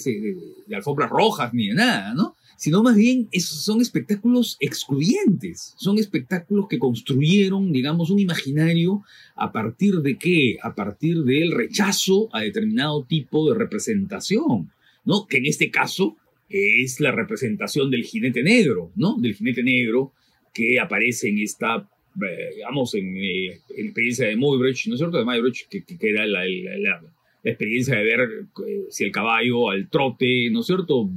de, 0.67 0.77
alfombras 0.77 1.11
rojas, 1.11 1.55
ni 1.55 1.69
de 1.69 1.75
nada, 1.75 2.15
¿no? 2.15 2.37
Sino 2.57 2.83
más 2.83 2.95
bien 2.95 3.29
son 3.39 3.81
espectáculos 3.81 4.57
excluyentes, 4.61 5.75
son 5.77 5.99
espectáculos 5.99 6.67
que 6.69 6.79
construyeron, 6.79 7.73
digamos, 7.73 8.11
un 8.11 8.21
imaginario 8.21 9.03
a 9.35 9.51
partir 9.51 9.97
de 10.03 10.17
qué? 10.17 10.59
A 10.63 10.75
partir 10.75 11.25
del 11.25 11.51
rechazo 11.51 12.29
a 12.33 12.43
determinado 12.43 13.05
tipo 13.05 13.51
de 13.51 13.59
representación, 13.59 14.71
¿no? 15.05 15.27
Que 15.27 15.39
en 15.39 15.47
este 15.47 15.71
caso 15.71 16.17
es 16.49 17.01
la 17.01 17.13
representación 17.13 17.91
del 17.91 18.05
jinete 18.05 18.43
negro, 18.43 18.93
¿no? 18.97 19.17
Del 19.19 19.35
jinete 19.35 19.63
negro 19.63 20.13
que 20.53 20.79
aparece 20.79 21.29
en 21.29 21.39
esta 21.39 21.89
eh, 22.23 22.51
digamos, 22.55 22.95
en, 22.95 23.17
eh, 23.17 23.61
la 23.77 23.85
experiencia 23.85 24.29
de 24.29 24.37
Muybridge, 24.37 24.87
¿no 24.87 24.95
es 24.95 24.99
cierto? 25.01 25.19
De 25.19 25.25
Muybridge, 25.25 25.67
que, 25.69 25.83
que, 25.83 26.09
era 26.09 26.25
la, 26.27 26.45
experiencia 27.43 27.97
de 27.97 28.05
ver 28.05 28.21
eh, 28.67 28.85
si 28.89 29.05
el 29.05 29.11
caballo 29.11 29.69
al 29.69 29.91
trote, 29.91 30.49
¿no 30.51 30.61
es 30.61 30.67
cierto?, 30.67 31.11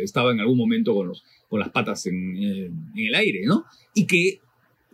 estaba 0.00 0.30
en 0.32 0.40
algún 0.40 0.56
momento 0.56 0.94
con, 0.94 1.12
las 1.58 1.70
patas 1.70 2.06
en, 2.06 2.36
en, 2.36 2.92
el 2.96 3.14
aire, 3.16 3.44
¿no? 3.44 3.64
Y 3.94 4.06
que 4.06 4.38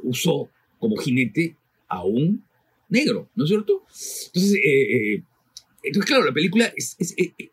usó 0.02 0.48
como 0.78 0.96
jinete 0.96 1.56
a 1.88 2.04
un 2.04 2.42
negro, 2.88 3.28
¿no 3.34 3.44
es 3.44 3.50
cierto? 3.50 3.82
Entonces, 4.26 4.60
entonces 5.84 6.08
claro, 6.08 6.24
la 6.24 6.32
película 6.32 6.72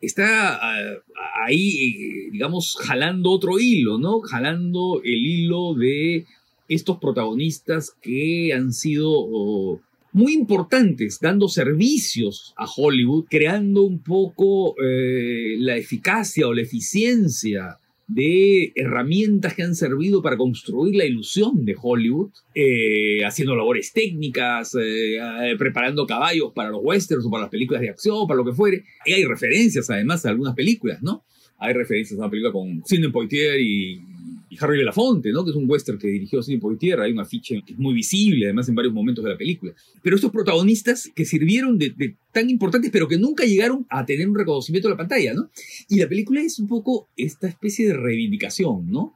está 0.00 0.54
ah, 0.54 1.02
ahí, 1.46 2.30
digamos, 2.30 2.78
jalando 2.80 3.30
otro 3.30 3.58
hilo, 3.58 3.98
¿no? 3.98 4.20
Jalando 4.20 5.02
el 5.04 5.26
hilo 5.26 5.74
de 5.74 6.26
estos 6.68 6.98
protagonistas 6.98 7.94
que 8.00 8.52
han 8.54 8.72
sido 8.72 9.80
muy 10.12 10.32
importantes, 10.34 11.18
dando 11.20 11.48
servicios 11.48 12.54
a 12.56 12.66
Hollywood, 12.66 13.26
creando 13.28 13.82
un 13.82 13.98
poco 13.98 14.74
eh, 14.82 15.56
la 15.58 15.76
eficacia 15.76 16.48
o 16.48 16.54
la 16.54 16.62
eficiencia 16.62 17.78
de 18.14 18.72
herramientas 18.74 19.54
que 19.54 19.62
han 19.62 19.74
servido 19.74 20.22
para 20.22 20.36
construir 20.36 20.96
la 20.96 21.04
ilusión 21.04 21.64
de 21.64 21.76
Hollywood, 21.80 22.30
eh, 22.54 23.24
haciendo 23.24 23.56
labores 23.56 23.92
técnicas, 23.92 24.76
eh, 24.80 25.18
preparando 25.58 26.06
caballos 26.06 26.52
para 26.54 26.70
los 26.70 26.80
westerns 26.82 27.24
o 27.26 27.30
para 27.30 27.42
las 27.42 27.50
películas 27.50 27.82
de 27.82 27.90
acción, 27.90 28.26
para 28.26 28.38
lo 28.38 28.44
que 28.44 28.52
fuere. 28.52 28.84
Y 29.06 29.12
hay 29.12 29.24
referencias 29.24 29.88
además 29.90 30.24
a 30.26 30.30
algunas 30.30 30.54
películas, 30.54 31.02
¿no? 31.02 31.24
Hay 31.58 31.74
referencias 31.74 32.18
a 32.18 32.22
una 32.22 32.30
película 32.30 32.52
con 32.52 32.82
Sidney 32.84 33.10
Poitier 33.10 33.60
y 33.60 34.00
y 34.52 34.58
Harry 34.60 34.76
Belafonte, 34.76 35.30
¿no? 35.32 35.46
que 35.46 35.50
es 35.50 35.56
un 35.56 35.64
western 35.68 35.96
que 35.98 36.08
dirigió 36.08 36.42
Sidney 36.42 36.60
Poitier, 36.60 37.00
hay 37.00 37.10
una 37.10 37.24
ficha 37.24 37.54
muy 37.78 37.94
visible, 37.94 38.44
además 38.44 38.68
en 38.68 38.74
varios 38.74 38.92
momentos 38.92 39.24
de 39.24 39.30
la 39.30 39.38
película. 39.38 39.72
Pero 40.02 40.14
estos 40.14 40.30
protagonistas 40.30 41.10
que 41.14 41.24
sirvieron 41.24 41.78
de, 41.78 42.16
tan 42.32 42.50
importantes, 42.50 42.90
pero 42.90 43.08
que 43.08 43.16
nunca 43.16 43.44
llegaron 43.44 43.86
a 43.88 44.04
tener 44.04 44.28
un 44.28 44.34
reconocimiento 44.34 44.88
en 44.88 44.92
la 44.92 44.98
pantalla, 44.98 45.32
¿no? 45.32 45.48
Y 45.88 45.98
la 45.98 46.06
película 46.06 46.42
es 46.42 46.58
un 46.58 46.68
poco 46.68 47.08
esta 47.16 47.48
especie 47.48 47.88
de 47.88 47.94
reivindicación, 47.94 48.90
¿no? 48.90 49.14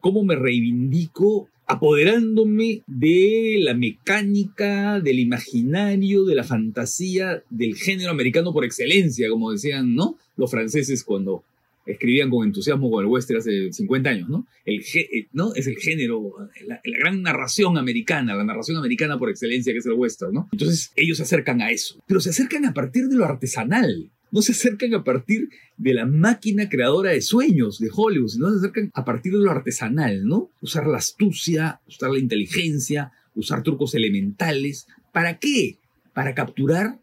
Cómo 0.00 0.22
me 0.22 0.36
reivindico 0.36 1.48
apoderándome 1.66 2.82
de 2.86 3.56
la 3.60 3.72
mecánica, 3.72 5.00
del 5.00 5.18
imaginario, 5.18 6.24
de 6.24 6.34
la 6.34 6.44
fantasía, 6.44 7.42
del 7.48 7.74
género 7.74 8.10
americano 8.10 8.52
por 8.52 8.66
excelencia, 8.66 9.30
como 9.30 9.50
decían, 9.50 9.94
¿no? 9.94 10.18
Los 10.36 10.50
franceses 10.50 11.04
cuando 11.04 11.42
escribían 11.86 12.30
con 12.30 12.46
entusiasmo 12.46 12.90
con 12.90 13.04
el 13.04 13.10
western 13.10 13.40
hace 13.40 13.72
50 13.72 14.10
años, 14.10 14.28
¿no? 14.28 14.46
El, 14.64 14.80
eh, 14.80 15.28
¿no? 15.32 15.54
Es 15.54 15.66
el 15.66 15.76
género, 15.76 16.34
la, 16.66 16.80
gran 16.84 17.22
narración 17.22 17.76
americana, 17.78 18.34
la 18.34 18.44
narración 18.44 18.78
americana 18.78 19.18
por 19.18 19.30
excelencia 19.30 19.72
que 19.72 19.78
es 19.78 19.86
el 19.86 19.92
western, 19.92 20.32
¿no? 20.32 20.48
Entonces 20.52 20.92
ellos 20.96 21.18
se 21.18 21.24
acercan 21.24 21.60
a 21.60 21.70
eso, 21.70 22.02
pero 22.06 22.20
se 22.20 22.30
acercan 22.30 22.64
a 22.64 22.74
partir 22.74 23.08
de 23.08 23.16
lo 23.16 23.24
artesanal, 23.24 24.10
no 24.30 24.42
se 24.42 24.52
acercan 24.52 24.94
a 24.94 25.04
partir 25.04 25.48
de 25.76 25.94
la 25.94 26.06
máquina 26.06 26.68
creadora 26.68 27.10
de 27.10 27.20
sueños 27.20 27.78
de 27.78 27.90
Hollywood, 27.94 28.28
sino 28.28 28.50
se 28.50 28.58
acercan 28.58 28.90
a 28.94 29.04
partir 29.04 29.32
de 29.32 29.38
lo 29.38 29.50
artesanal, 29.50 30.24
¿no? 30.26 30.50
Usar 30.60 30.86
la 30.86 30.98
astucia, 30.98 31.80
usar 31.86 32.10
la 32.10 32.18
inteligencia, 32.18 33.12
usar 33.34 33.62
trucos 33.62 33.94
elementales. 33.94 34.86
¿Para 35.12 35.38
qué? 35.38 35.78
Para 36.12 36.34
capturar 36.34 36.98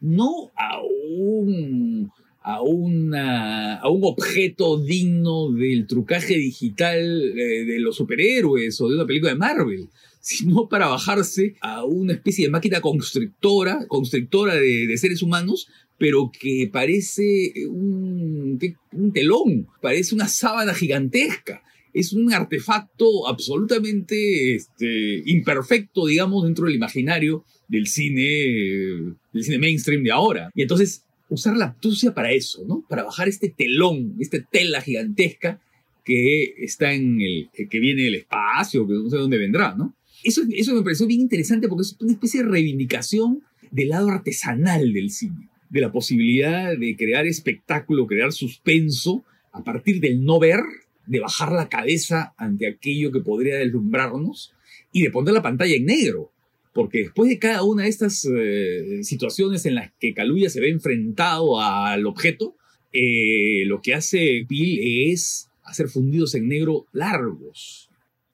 no 0.00 0.50
a 0.56 0.80
un 0.82 2.10
a, 2.44 2.60
una, 2.60 3.76
a 3.76 3.88
un 3.88 4.04
objeto 4.04 4.78
digno 4.78 5.50
del 5.50 5.86
trucaje 5.86 6.36
digital 6.36 7.00
eh, 7.00 7.64
de 7.64 7.80
los 7.80 7.96
superhéroes 7.96 8.78
o 8.82 8.88
de 8.88 8.96
una 8.96 9.06
película 9.06 9.32
de 9.32 9.38
Marvel, 9.38 9.88
sino 10.20 10.68
para 10.68 10.88
bajarse 10.88 11.56
a 11.62 11.84
una 11.84 12.12
especie 12.12 12.44
de 12.44 12.50
máquina 12.50 12.80
constrictora, 12.82 13.86
constrictora 13.88 14.54
de, 14.56 14.96
seres 14.98 15.22
humanos, 15.22 15.68
pero 15.98 16.30
que 16.38 16.68
parece 16.70 17.52
un, 17.66 18.58
un 18.92 19.12
telón, 19.12 19.66
parece 19.80 20.14
una 20.14 20.28
sábana 20.28 20.74
gigantesca 20.74 21.62
es 21.94 22.12
un 22.12 22.32
artefacto 22.32 23.28
absolutamente 23.28 24.56
este, 24.56 25.22
imperfecto, 25.26 26.06
digamos, 26.06 26.42
dentro 26.42 26.66
del 26.66 26.74
imaginario 26.74 27.44
del 27.68 27.86
cine, 27.86 29.14
del 29.32 29.44
cine 29.44 29.58
mainstream 29.58 30.02
de 30.02 30.10
ahora. 30.10 30.50
Y 30.56 30.62
entonces 30.62 31.03
usar 31.28 31.56
la 31.56 31.66
astucia 31.66 32.14
para 32.14 32.32
eso, 32.32 32.64
¿no? 32.66 32.84
Para 32.88 33.04
bajar 33.04 33.28
este 33.28 33.48
telón, 33.48 34.16
esta 34.20 34.38
tela 34.42 34.80
gigantesca 34.80 35.60
que 36.04 36.54
está 36.58 36.92
en 36.92 37.20
el, 37.20 37.50
que 37.68 37.80
viene 37.80 38.02
del 38.02 38.16
espacio, 38.16 38.86
que 38.86 38.94
no 38.94 39.08
sé 39.08 39.16
dónde 39.16 39.38
vendrá, 39.38 39.74
¿no? 39.74 39.94
Eso, 40.22 40.42
eso 40.50 40.74
me 40.74 40.82
pareció 40.82 41.06
bien 41.06 41.20
interesante 41.20 41.68
porque 41.68 41.82
es 41.82 41.96
una 42.00 42.12
especie 42.12 42.42
de 42.42 42.48
reivindicación 42.48 43.42
del 43.70 43.88
lado 43.88 44.08
artesanal 44.08 44.92
del 44.92 45.10
cine, 45.10 45.48
de 45.70 45.80
la 45.80 45.92
posibilidad 45.92 46.76
de 46.76 46.96
crear 46.96 47.26
espectáculo, 47.26 48.06
crear 48.06 48.32
suspenso 48.32 49.24
a 49.52 49.64
partir 49.64 50.00
del 50.00 50.24
no 50.24 50.38
ver, 50.38 50.60
de 51.06 51.20
bajar 51.20 51.52
la 51.52 51.68
cabeza 51.68 52.34
ante 52.36 52.66
aquello 52.66 53.12
que 53.12 53.20
podría 53.20 53.56
deslumbrarnos 53.56 54.54
y 54.92 55.02
de 55.02 55.10
poner 55.10 55.34
la 55.34 55.42
pantalla 55.42 55.74
en 55.74 55.86
negro 55.86 56.33
porque 56.74 56.98
después 56.98 57.30
de 57.30 57.38
cada 57.38 57.62
una 57.62 57.84
de 57.84 57.88
estas 57.88 58.24
eh, 58.26 58.98
situaciones 59.02 59.64
en 59.64 59.76
las 59.76 59.92
que 59.98 60.12
Kaluuya 60.12 60.50
se 60.50 60.60
ve 60.60 60.70
enfrentado 60.70 61.60
al 61.60 62.04
objeto, 62.04 62.56
eh, 62.92 63.64
lo 63.66 63.80
que 63.80 63.94
hace 63.94 64.44
Bill 64.48 65.10
es 65.10 65.48
hacer 65.62 65.88
fundidos 65.88 66.34
en 66.34 66.48
negro 66.48 66.86
largos. 66.92 67.88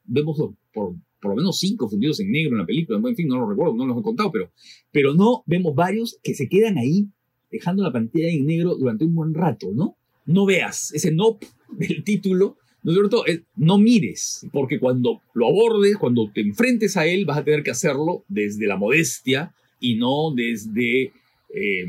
Vemos 0.05 0.39
por, 0.73 0.95
por 1.21 1.31
lo 1.31 1.37
menos 1.37 1.59
cinco 1.59 1.89
fundidos 1.89 2.19
en 2.21 2.33
negro 2.33 2.53
en 2.53 2.59
la 2.59 2.67
película, 2.67 2.99
en 2.99 3.15
fin, 3.15 3.29
no 3.29 3.39
lo 3.39 3.49
recuerdo, 3.49 3.75
no 3.75 3.87
los 3.87 3.99
he 3.99 4.03
contado, 4.03 4.33
pero, 4.33 4.51
pero 4.91 5.15
no 5.15 5.43
vemos 5.47 5.75
varios 5.75 6.19
que 6.23 6.35
se 6.35 6.49
quedan 6.49 6.79
ahí 6.79 7.09
dejando 7.51 7.83
la 7.83 7.93
pantalla 7.93 8.29
en 8.29 8.47
negro 8.47 8.75
durante 8.75 9.05
un 9.05 9.15
buen 9.15 9.35
rato, 9.35 9.71
¿no? 9.75 9.97
No 10.25 10.47
veas 10.47 10.95
ese 10.95 11.13
no 11.13 11.39
del 11.73 12.05
título 12.05 12.57
¿no 12.83 12.93
es? 13.27 13.43
No 13.57 13.79
mires, 13.79 14.47
porque 14.53 14.79
cuando 14.79 15.21
lo 15.35 15.49
abordes, 15.49 15.97
cuando 15.97 16.31
te 16.31 16.41
enfrentes 16.41 16.97
a 16.97 17.07
él, 17.07 17.25
vas 17.25 17.39
a 17.39 17.45
tener 17.45 17.63
que 17.63 17.71
hacerlo 17.71 18.25
desde 18.29 18.67
la 18.67 18.77
modestia 18.77 19.53
y 19.79 19.97
no 19.97 20.33
desde, 20.35 21.13
eh, 21.55 21.87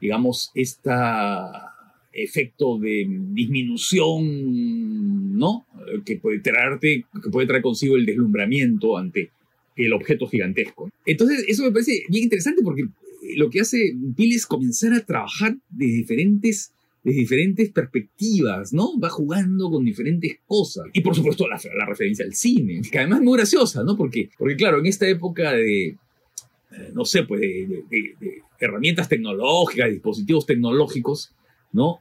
digamos, 0.00 0.50
este 0.54 0.90
efecto 2.12 2.78
de 2.78 3.06
disminución, 3.32 5.36
¿no? 5.36 5.66
Que 6.04 6.16
puede 6.16 6.40
traerte, 6.40 7.04
que 7.22 7.30
puede 7.30 7.46
traer 7.46 7.62
consigo 7.62 7.96
el 7.96 8.06
deslumbramiento 8.06 8.96
ante 8.96 9.30
el 9.76 9.92
objeto 9.92 10.26
gigantesco. 10.26 10.90
Entonces, 11.04 11.44
eso 11.46 11.64
me 11.64 11.70
parece 11.70 12.04
bien 12.08 12.24
interesante 12.24 12.62
porque 12.62 12.84
lo 13.36 13.50
que 13.50 13.60
hace 13.60 13.92
Bill 13.94 14.34
es 14.34 14.46
comenzar 14.46 14.94
a 14.94 15.04
trabajar 15.04 15.56
de 15.68 15.86
diferentes 15.86 16.72
de 17.06 17.12
diferentes 17.12 17.70
perspectivas, 17.70 18.72
¿no? 18.72 18.98
Va 18.98 19.08
jugando 19.08 19.70
con 19.70 19.84
diferentes 19.84 20.38
cosas. 20.44 20.86
Y 20.92 21.02
por 21.02 21.14
supuesto 21.14 21.46
la, 21.46 21.56
referencia 21.86 22.24
al 22.24 22.34
cine, 22.34 22.82
que 22.90 22.98
además 22.98 23.20
es 23.20 23.24
muy 23.24 23.36
graciosa, 23.36 23.84
¿no? 23.84 23.96
Porque, 23.96 24.28
porque 24.36 24.56
claro, 24.56 24.80
en 24.80 24.86
esta 24.86 25.06
época 25.06 25.52
de, 25.52 25.86
eh, 25.86 25.96
no 26.94 27.04
sé, 27.04 27.22
pues 27.22 27.40
de, 27.40 28.42
herramientas 28.58 29.08
tecnológicas, 29.08 29.88
dispositivos 29.88 30.46
tecnológicos, 30.46 31.32
¿no? 31.70 32.00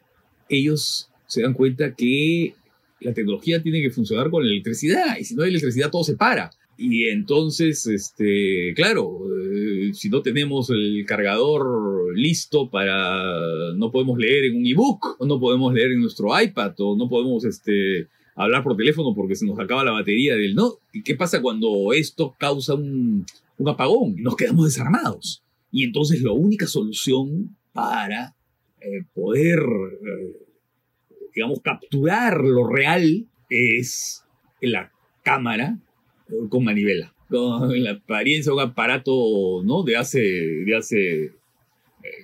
Ellos 0.49 1.11
se 1.27 1.43
dan 1.43 1.53
cuenta 1.53 1.93
que 1.93 2.55
la 2.99 3.13
tecnología 3.13 3.61
tiene 3.61 3.83
que 3.83 3.91
funcionar 3.91 4.31
con 4.31 4.43
electricidad 4.43 5.19
y 5.19 5.23
si 5.23 5.35
no 5.35 5.43
hay 5.43 5.49
electricidad 5.49 5.91
todo 5.91 6.03
se 6.03 6.15
para. 6.15 6.49
Y 6.79 7.09
entonces, 7.09 7.85
este, 7.85 8.73
claro, 8.75 9.19
si 9.95 10.09
no 10.09 10.21
tenemos 10.21 10.69
el 10.69 11.03
cargador 11.07 12.15
listo 12.15 12.69
para, 12.69 13.73
no 13.75 13.91
podemos 13.91 14.17
leer 14.17 14.45
en 14.45 14.57
un 14.57 14.65
ebook, 14.65 15.17
o 15.19 15.25
no 15.25 15.39
podemos 15.39 15.73
leer 15.73 15.91
en 15.91 16.01
nuestro 16.01 16.39
iPad, 16.39 16.73
o 16.79 16.95
no 16.95 17.09
podemos, 17.09 17.43
este, 17.45 18.07
hablar 18.35 18.63
por 18.63 18.75
teléfono 18.75 19.13
porque 19.15 19.35
se 19.35 19.45
nos 19.45 19.59
acaba 19.59 19.83
la 19.83 19.91
batería 19.91 20.35
del, 20.35 20.55
¿no? 20.55 20.73
¿Y 20.93 21.03
qué 21.03 21.15
pasa 21.15 21.41
cuando 21.41 21.93
esto 21.93 22.35
causa 22.37 22.75
un, 22.75 23.25
un 23.57 23.69
apagón? 23.69 24.15
Nos 24.17 24.35
quedamos 24.35 24.65
desarmados. 24.65 25.41
Y 25.71 25.83
entonces 25.83 26.21
la 26.21 26.31
única 26.31 26.67
solución 26.67 27.55
para 27.73 28.35
eh, 28.81 29.03
poder 29.13 29.59
eh, 29.59 30.45
digamos, 31.35 31.59
capturar 31.61 32.39
lo 32.41 32.67
real 32.67 33.27
es 33.49 34.23
la 34.61 34.91
cámara 35.23 35.77
con 36.49 36.63
manivela, 36.63 37.13
con 37.29 37.83
la 37.83 37.91
apariencia 37.91 38.51
de 38.51 38.55
un 38.55 38.61
aparato, 38.61 39.63
¿no? 39.63 39.83
De 39.83 39.95
hace, 39.97 40.19
de 40.19 40.75
hace 40.75 41.23
eh, 41.25 41.31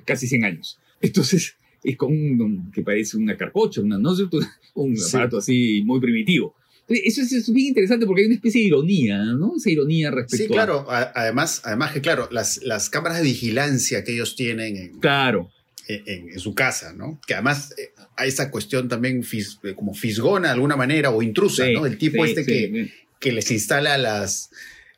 casi 0.05 0.27
100 0.27 0.45
años. 0.45 0.79
Entonces, 1.01 1.55
es 1.83 1.97
con 1.97 2.11
un, 2.11 2.71
que 2.71 2.83
parece 2.83 3.17
una 3.17 3.37
carcocha, 3.37 3.81
una, 3.81 3.97
¿no? 3.97 4.11
un 4.75 4.95
aparato 5.09 5.37
así 5.37 5.81
muy 5.85 5.99
primitivo. 5.99 6.55
Eso 6.87 7.21
es, 7.21 7.53
bien 7.53 7.69
interesante 7.69 8.05
porque 8.05 8.21
hay 8.21 8.25
una 8.27 8.35
especie 8.35 8.61
de 8.61 8.67
ironía, 8.67 9.17
¿no? 9.17 9.53
Esa 9.55 9.69
ironía 9.69 10.11
respecto 10.11 10.45
Sí, 10.45 10.51
claro. 10.51 10.85
además, 10.89 11.61
además 11.63 11.93
que, 11.93 12.01
claro, 12.01 12.27
las, 12.31 12.61
las 12.63 12.89
cámaras 12.89 13.19
de 13.19 13.23
vigilancia 13.23 14.03
que 14.03 14.13
ellos 14.13 14.35
tienen 14.35 14.75
en, 14.75 14.99
claro. 14.99 15.49
en, 15.87 16.37
su 16.39 16.53
casa, 16.53 16.93
¿no? 16.93 17.21
Que 17.25 17.33
además 17.35 17.73
eh, 17.77 17.91
hay 18.17 18.27
esa 18.27 18.51
cuestión 18.51 18.89
también 18.89 19.23
eh, 19.31 19.73
como 19.73 19.93
fisgona 19.93 20.49
de 20.49 20.53
alguna 20.55 20.75
manera 20.75 21.11
o 21.11 21.21
intrusa, 21.21 21.65
¿no? 21.69 21.85
El 21.85 21.97
tipo 21.97 22.25
este 22.25 22.45
que, 22.45 22.91
que 23.19 23.31
les 23.31 23.49
instala 23.51 23.97
las, 23.97 24.49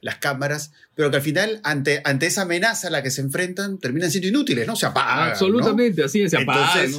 las 0.03 0.17
cámaras, 0.17 0.73
pero 0.95 1.09
que 1.09 1.15
al 1.15 1.21
final, 1.21 1.61
ante, 1.63 2.01
ante 2.03 2.27
esa 2.27 2.43
amenaza 2.43 2.89
a 2.89 2.91
la 2.91 3.01
que 3.01 3.09
se 3.09 3.21
enfrentan, 3.21 3.79
terminan 3.79 4.11
siendo 4.11 4.27
inútiles, 4.27 4.67
¿no? 4.67 4.75
Se 4.75 4.85
apagan. 4.85 5.29
Absolutamente, 5.29 6.03
así 6.03 6.21
es, 6.21 6.31
se 6.31 6.37
apagan. 6.37 6.91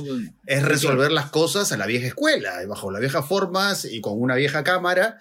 Es 0.46 0.62
resolver 0.64 1.12
las 1.12 1.30
cosas 1.30 1.70
a 1.70 1.76
la 1.76 1.86
vieja 1.86 2.06
escuela, 2.06 2.64
bajo 2.66 2.90
las 2.90 3.00
viejas 3.00 3.26
formas 3.28 3.84
y 3.84 4.00
con 4.00 4.20
una 4.20 4.34
vieja 4.34 4.64
cámara. 4.64 5.18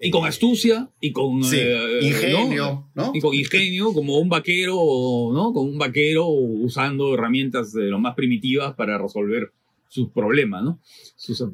Y 0.00 0.10
con 0.10 0.26
astucia, 0.26 0.90
y 1.00 1.12
con 1.12 1.40
eh, 1.52 1.98
ingenio, 2.02 2.88
¿no? 2.94 3.12
Y 3.14 3.20
con 3.20 3.34
ingenio, 3.34 3.92
como 3.92 4.18
un 4.18 4.28
vaquero, 4.28 4.74
¿no? 4.74 5.52
Como 5.52 5.62
un 5.62 5.78
vaquero 5.78 6.26
usando 6.26 7.14
herramientas 7.14 7.72
de 7.72 7.84
lo 7.84 7.98
más 7.98 8.14
primitivas 8.14 8.74
para 8.74 8.98
resolver 8.98 9.50
sus 9.88 10.10
problemas, 10.10 10.62
¿no? 10.62 10.80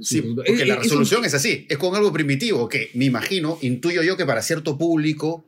sí, 0.01 0.23
porque 0.23 0.65
la 0.65 0.77
resolución 0.77 1.25
es 1.27 1.35
así, 1.35 1.67
es 1.69 1.77
con 1.77 1.95
algo 1.95 2.11
primitivo, 2.11 2.69
que 2.69 2.91
me 2.95 3.05
imagino, 3.05 3.59
intuyo 3.61 4.03
yo 4.03 4.17
que 4.17 4.25
para 4.25 4.41
cierto 4.41 4.79
público 4.79 5.45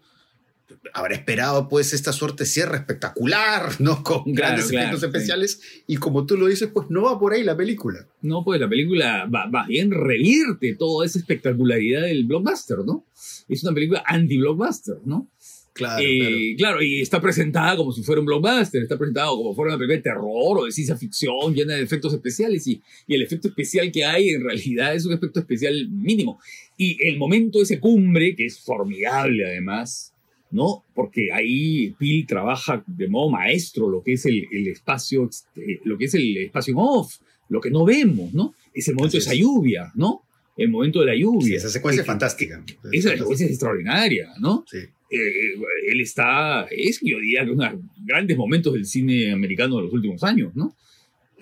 habrá 0.92 1.14
esperado 1.14 1.68
pues 1.68 1.92
esta 1.92 2.12
suerte 2.12 2.46
cierre 2.46 2.76
espectacular, 2.76 3.70
¿no? 3.80 4.02
Con 4.02 4.24
grandes 4.26 4.70
efectos 4.70 5.02
especiales 5.02 5.60
y 5.86 5.96
como 5.96 6.26
tú 6.26 6.36
lo 6.36 6.46
dices, 6.46 6.70
pues 6.72 6.88
no 6.90 7.02
va 7.02 7.18
por 7.18 7.32
ahí 7.32 7.42
la 7.42 7.56
película. 7.56 8.06
No, 8.20 8.44
pues 8.44 8.60
la 8.60 8.68
película 8.68 9.26
va, 9.26 9.66
bien 9.66 9.90
revierte 9.90 10.74
toda 10.76 11.06
esa 11.06 11.18
espectacularidad 11.18 12.02
del 12.02 12.24
blockbuster, 12.24 12.78
¿no? 12.78 13.06
Es 13.48 13.62
una 13.64 13.74
película 13.74 14.02
anti-blockbuster, 14.06 14.98
¿no? 15.04 15.28
Claro, 15.74 16.04
eh, 16.06 16.54
claro. 16.58 16.82
y 16.82 17.00
está 17.00 17.18
presentada 17.18 17.78
como 17.78 17.92
si 17.92 18.02
fuera 18.02 18.20
un 18.20 18.26
blockbuster, 18.26 18.82
está 18.82 18.98
presentada 18.98 19.28
como 19.28 19.50
si 19.50 19.56
fuera 19.56 19.70
una 19.70 19.78
película 19.78 19.96
de 19.96 20.02
terror 20.02 20.58
o 20.58 20.64
de 20.66 20.72
ciencia 20.72 20.98
ficción 20.98 21.54
llena 21.54 21.74
de 21.74 21.82
efectos 21.82 22.12
especiales 22.12 22.66
y, 22.66 22.82
y, 23.06 23.14
el 23.14 23.22
efecto 23.22 23.48
especial 23.48 23.90
que 23.90 24.04
hay 24.04 24.28
en 24.28 24.44
realidad 24.44 24.94
es 24.94 25.06
un 25.06 25.14
efecto 25.14 25.40
especial 25.40 25.88
mínimo. 25.90 26.38
Y 26.76 26.98
el 27.08 27.16
momento 27.16 27.58
de 27.58 27.64
ese 27.64 27.80
cumbre, 27.80 28.36
que 28.36 28.44
es 28.44 28.60
formidable 28.60 29.46
además, 29.46 30.11
¿no? 30.52 30.84
Porque 30.94 31.32
ahí 31.32 31.94
Pil 31.98 32.26
trabaja 32.26 32.84
de 32.86 33.08
modo 33.08 33.30
maestro 33.30 33.90
lo 33.90 34.02
que 34.02 34.12
es 34.12 34.26
el, 34.26 34.46
espacio, 34.68 35.28
este, 35.28 35.80
lo 35.84 35.98
que 35.98 36.04
es 36.04 36.14
el 36.14 36.36
espacio 36.36 36.76
off, 36.76 37.16
lo 37.48 37.60
que 37.60 37.70
no 37.70 37.84
vemos, 37.84 38.32
¿no? 38.32 38.54
Ese 38.72 38.92
momento 38.92 39.16
de 39.16 39.20
esa 39.20 39.34
lluvia, 39.34 39.90
¿no? 39.94 40.22
El 40.56 40.68
momento 40.68 41.00
de 41.00 41.06
la 41.06 41.16
lluvia. 41.16 41.56
esa 41.56 41.70
secuencia 41.70 42.02
es 42.02 42.06
fantástica. 42.06 42.62
Esa 42.92 43.16
secuencia 43.16 43.46
es 43.46 43.52
extraordinaria, 43.52 44.28
¿no? 44.38 44.64
Sí. 44.70 44.78
Eh, 44.78 45.54
él 45.88 46.00
está, 46.00 46.66
es 46.70 47.00
yo 47.02 47.18
diría 47.18 47.44
que 47.44 47.50
uno 47.50 47.64
de 47.64 47.70
los 47.70 47.80
grandes 48.04 48.36
momentos 48.36 48.72
del 48.72 48.86
cine 48.86 49.32
americano 49.32 49.76
de 49.76 49.82
los 49.82 49.92
últimos 49.92 50.22
años, 50.22 50.54
¿no? 50.54 50.74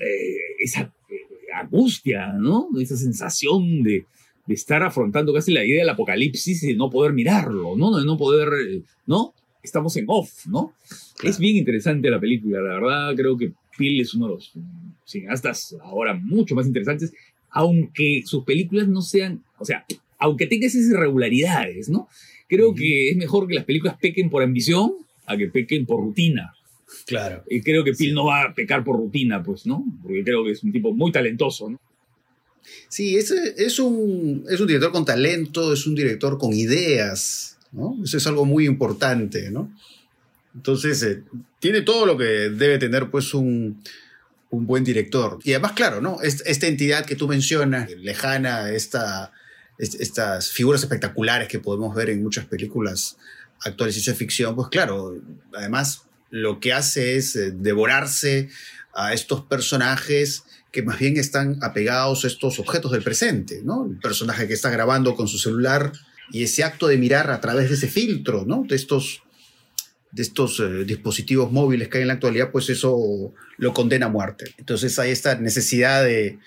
Eh, 0.00 0.36
esa 0.58 0.92
eh, 1.08 1.26
angustia, 1.54 2.32
¿no? 2.32 2.68
Esa 2.80 2.96
sensación 2.96 3.82
de, 3.82 4.06
de 4.50 4.54
estar 4.54 4.82
afrontando 4.82 5.32
casi 5.32 5.52
la 5.52 5.64
idea 5.64 5.82
del 5.82 5.90
apocalipsis 5.90 6.64
y 6.64 6.72
de 6.72 6.74
no 6.74 6.90
poder 6.90 7.12
mirarlo, 7.12 7.76
¿no? 7.76 7.96
De 7.96 8.04
no 8.04 8.18
poder, 8.18 8.48
¿no? 9.06 9.32
Estamos 9.62 9.96
en 9.96 10.06
off, 10.08 10.44
¿no? 10.46 10.74
Es 11.22 11.38
bien 11.38 11.56
interesante 11.56 12.10
la 12.10 12.18
película, 12.18 12.60
la 12.60 12.80
verdad 12.80 13.14
creo 13.14 13.38
que 13.38 13.52
Phil 13.78 14.00
es 14.00 14.12
uno 14.12 14.26
de 14.26 14.34
los 14.34 14.52
cineastas 15.04 15.76
ahora 15.84 16.14
mucho 16.14 16.56
más 16.56 16.66
interesantes, 16.66 17.12
aunque 17.50 18.22
sus 18.24 18.42
películas 18.42 18.88
no 18.88 19.02
sean, 19.02 19.44
o 19.56 19.64
sea, 19.64 19.86
aunque 20.18 20.48
tenga 20.48 20.66
esas 20.66 20.82
irregularidades, 20.86 21.88
¿no? 21.88 22.08
Creo 22.48 22.74
que 22.74 23.10
es 23.10 23.16
mejor 23.16 23.46
que 23.46 23.54
las 23.54 23.64
películas 23.64 23.98
pequen 24.00 24.30
por 24.30 24.42
ambición 24.42 24.94
a 25.26 25.36
que 25.36 25.46
pequen 25.46 25.86
por 25.86 26.00
rutina. 26.00 26.54
Claro. 27.06 27.44
Y 27.48 27.60
creo 27.60 27.84
que 27.84 27.94
Phil 27.94 28.14
no 28.14 28.24
va 28.24 28.42
a 28.42 28.52
pecar 28.52 28.82
por 28.82 28.96
rutina, 28.96 29.44
pues, 29.44 29.64
¿no? 29.64 29.84
Porque 30.02 30.24
creo 30.24 30.42
que 30.44 30.50
es 30.50 30.64
un 30.64 30.72
tipo 30.72 30.92
muy 30.92 31.12
talentoso, 31.12 31.70
¿no? 31.70 31.80
Sí, 32.88 33.16
es, 33.16 33.30
es, 33.30 33.78
un, 33.78 34.44
es 34.48 34.60
un 34.60 34.66
director 34.66 34.92
con 34.92 35.04
talento, 35.04 35.72
es 35.72 35.86
un 35.86 35.94
director 35.94 36.38
con 36.38 36.52
ideas, 36.52 37.56
¿no? 37.72 37.96
Eso 38.02 38.16
es 38.16 38.26
algo 38.26 38.44
muy 38.44 38.66
importante, 38.66 39.50
¿no? 39.50 39.72
Entonces, 40.54 41.02
eh, 41.02 41.22
tiene 41.60 41.82
todo 41.82 42.06
lo 42.06 42.16
que 42.16 42.24
debe 42.24 42.78
tener, 42.78 43.10
pues, 43.10 43.34
un, 43.34 43.82
un 44.50 44.66
buen 44.66 44.84
director. 44.84 45.38
Y 45.44 45.52
además, 45.52 45.72
claro, 45.72 46.00
¿no? 46.00 46.18
Esta 46.22 46.66
entidad 46.66 47.06
que 47.06 47.16
tú 47.16 47.28
mencionas, 47.28 47.90
lejana, 47.92 48.70
esta, 48.70 49.32
estas 49.78 50.50
figuras 50.50 50.82
espectaculares 50.82 51.48
que 51.48 51.58
podemos 51.58 51.94
ver 51.94 52.10
en 52.10 52.22
muchas 52.22 52.46
películas 52.46 53.16
actuales 53.60 53.94
de 53.94 54.00
ciencia 54.00 54.18
ficción, 54.18 54.54
pues 54.54 54.68
claro, 54.68 55.16
además 55.54 56.02
lo 56.30 56.60
que 56.60 56.72
hace 56.72 57.16
es 57.16 57.36
eh, 57.36 57.52
devorarse 57.54 58.48
a 58.94 59.12
estos 59.12 59.42
personajes 59.42 60.44
que 60.70 60.82
más 60.82 60.98
bien 60.98 61.16
están 61.16 61.58
apegados 61.62 62.24
a 62.24 62.28
estos 62.28 62.58
objetos 62.58 62.92
del 62.92 63.02
presente, 63.02 63.60
¿no? 63.64 63.86
El 63.86 63.98
personaje 63.98 64.46
que 64.46 64.54
está 64.54 64.70
grabando 64.70 65.14
con 65.14 65.26
su 65.26 65.38
celular 65.38 65.92
y 66.32 66.44
ese 66.44 66.62
acto 66.62 66.86
de 66.86 66.96
mirar 66.96 67.30
a 67.30 67.40
través 67.40 67.68
de 67.68 67.74
ese 67.74 67.88
filtro, 67.88 68.44
¿no? 68.46 68.64
De 68.68 68.76
estos, 68.76 69.22
de 70.12 70.22
estos 70.22 70.60
eh, 70.60 70.84
dispositivos 70.84 71.50
móviles 71.50 71.88
que 71.88 71.98
hay 71.98 72.02
en 72.02 72.08
la 72.08 72.14
actualidad, 72.14 72.50
pues 72.52 72.70
eso 72.70 73.32
lo 73.56 73.74
condena 73.74 74.06
a 74.06 74.10
muerte. 74.10 74.54
Entonces 74.58 74.98
hay 74.98 75.10
esta 75.10 75.34
necesidad 75.36 76.04
de, 76.04 76.38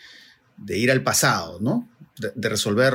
de 0.57 0.77
ir 0.77 0.89
al 0.89 1.03
pasado, 1.03 1.59
¿no? 1.59 1.89
De, 2.35 2.47
resolver 2.47 2.93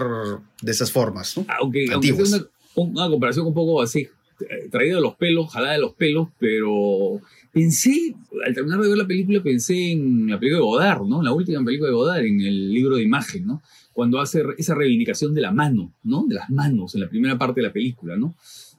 de 0.63 0.73
esas 0.73 0.93
formas, 0.93 1.37
¿no? 1.37 1.45
Aunque, 1.61 1.87
aunque 1.93 2.13
una, 2.13 2.47
una, 2.75 3.09
comparación 3.09 3.47
un 3.47 3.55
poco 3.55 3.83
así, 3.83 4.09
eh, 4.41 4.69
traída 4.71 4.97
de 4.97 5.03
los 5.03 5.17
pelos, 5.17 5.53
jalada 5.53 5.75
de 5.75 5.81
los 5.81 5.93
pelos, 5.95 6.29
pero 6.39 7.21
pensé, 7.59 8.15
al 8.47 8.55
terminar 8.55 8.81
de 8.81 8.89
ver 8.89 8.99
la 8.99 9.07
película, 9.07 9.43
pensé 9.43 9.93
en 9.93 10.29
la 10.29 10.39
película 10.39 10.61
de 10.61 10.65
Godard, 10.65 11.03
¿no? 11.07 11.23
La 11.23 11.33
última 11.33 11.65
película 11.65 11.89
de 11.91 11.95
Godard, 11.95 12.25
en 12.25 12.41
el 12.41 12.73
libro 12.73 12.97
de 12.97 13.03
imagen, 13.03 13.47
¿no? 13.47 13.63
Cuando 13.93 14.21
hace 14.21 14.45
esa 14.57 14.77
reivindicación 14.77 15.35
de 15.35 15.41
la 15.41 15.51
mano, 15.51 15.93
¿no? 16.05 16.25
De 16.27 16.37
las 16.37 16.51
manos, 16.51 16.95
en 16.95 17.01
la 17.01 17.09
primera 17.09 17.37
parte 17.37 17.61
de 17.61 17.67
la 17.67 17.73
película, 17.73 18.17
¿no? 18.17 18.37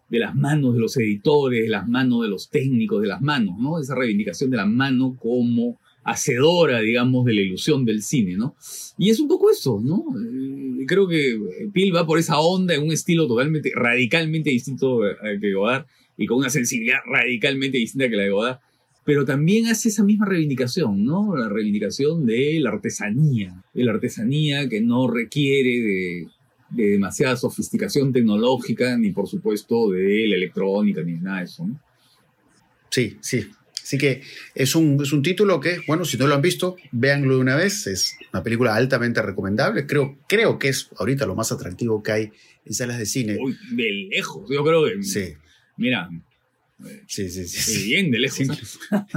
De 0.10 0.20
las 0.20 0.34
manos 0.34 0.74
de 0.74 0.80
los 0.80 0.96
editores, 0.98 1.64
de 1.64 1.70
las 1.70 1.88
manos 1.88 2.24
de 2.24 2.30
los 2.30 2.50
técnicos, 2.50 3.02
de 3.02 3.10
las 3.10 3.22
manos, 3.22 3.60
¿no? 3.60 3.80
Esa 3.80 3.96
reivindicación 3.96 4.50
de 4.50 4.58
la 4.58 4.66
mano 4.66 5.18
como 5.20 5.78
hacedora, 6.06 6.80
digamos, 6.80 7.26
de 7.26 7.34
la 7.34 7.42
ilusión 7.42 7.84
del 7.84 8.02
cine, 8.02 8.38
¿no? 8.38 8.56
Y 8.98 9.10
es 9.10 9.20
un 9.20 9.28
poco 9.28 9.52
eso, 9.52 9.82
¿no? 9.84 10.06
Eh, 10.18 10.86
creo 10.88 11.06
que 11.06 11.38
Pil 11.74 11.94
va 11.94 12.06
por 12.06 12.18
esa 12.18 12.40
onda 12.40 12.74
en 12.74 12.84
un 12.84 12.94
estilo 12.94 13.28
totalmente, 13.28 13.74
radicalmente 13.76 14.50
distinto 14.50 15.02
al 15.04 15.40
que 15.42 15.54
Godard 15.54 15.86
y 16.18 16.26
con 16.26 16.38
una 16.38 16.50
sensibilidad 16.50 17.00
radicalmente 17.06 17.78
distinta 17.78 18.10
que 18.10 18.16
la 18.16 18.24
de 18.24 18.30
Godard 18.30 18.60
pero 19.10 19.26
también 19.26 19.66
hace 19.66 19.90
esa 19.90 20.04
misma 20.04 20.28
reivindicación, 20.28 21.04
¿no? 21.04 21.36
La 21.36 21.50
reivindicación 21.50 22.28
de 22.28 22.60
la 22.60 22.70
artesanía, 22.70 23.64
de 23.74 23.84
la 23.84 23.94
artesanía 23.94 24.70
que 24.70 24.82
no 24.82 25.10
requiere 25.10 25.82
de, 25.82 26.28
demasiada 26.70 27.36
sofisticación 27.36 28.14
tecnológica, 28.14 28.96
ni 29.00 29.10
por 29.12 29.28
supuesto 29.28 29.90
de 29.90 30.28
la 30.28 30.36
electrónica, 30.36 31.02
ni 31.02 31.14
nada 31.14 31.40
de 31.40 31.46
eso, 31.46 31.66
¿no? 31.66 31.82
Sí, 32.92 33.18
sí. 33.20 33.48
Así 33.82 33.98
que 33.98 34.22
es 34.54 34.76
un, 34.76 35.02
es 35.02 35.12
un 35.12 35.24
título 35.24 35.60
que, 35.60 35.80
bueno, 35.88 36.06
si 36.06 36.16
no 36.16 36.28
lo 36.28 36.36
han 36.36 36.44
visto, 36.44 36.76
véanlo 36.92 37.34
de 37.34 37.42
una 37.42 37.56
vez. 37.56 37.88
Es 37.88 38.16
una 38.32 38.44
película 38.44 38.76
altamente 38.76 39.24
recomendable. 39.24 39.88
Creo, 39.88 40.20
creo 40.28 40.60
que 40.60 40.70
es 40.70 40.92
ahorita 41.00 41.26
lo 41.26 41.34
más 41.34 41.52
atractivo 41.52 42.04
que 42.04 42.12
hay 42.12 42.32
en 42.64 42.74
salas 42.76 43.00
de 43.00 43.08
cine. 43.08 43.40
Uy, 43.42 43.58
de 43.72 44.08
lejos, 44.12 44.48
yo 44.52 44.64
creo 44.64 44.86
que. 44.86 45.02
Sí. 45.02 45.34
Mira, 45.78 46.12
Sí, 47.08 47.30
sí, 47.30 47.48
sí. 47.48 47.84
Bien, 47.86 48.10
de 48.12 48.20
lejos. 48.20 48.48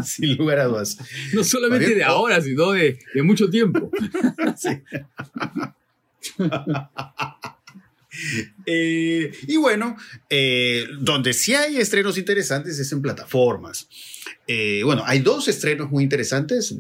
Sin, 0.05 0.37
lugar 0.37 0.59
a 0.59 0.65
dudas. 0.65 0.99
No 1.33 1.45
solamente 1.45 1.95
de 1.95 2.03
ahora, 2.03 2.41
sino 2.41 2.73
de, 2.73 2.99
de 3.15 3.23
mucho 3.23 3.49
tiempo. 3.49 3.91
sí. 4.57 4.83
Eh, 8.67 9.33
y 9.47 9.57
bueno, 9.57 9.97
eh, 10.29 10.87
donde 11.01 11.33
sí 11.33 11.55
hay 11.55 11.79
estrenos 11.79 12.19
interesantes 12.19 12.79
es 12.79 12.93
en 12.93 13.03
plataformas. 13.03 13.89
Eh, 14.47 14.83
bueno, 14.85 15.03
hay 15.07 15.21
dos 15.21 15.49
estrenos 15.49 15.91
muy 15.91 16.05
interesantes 16.05 16.75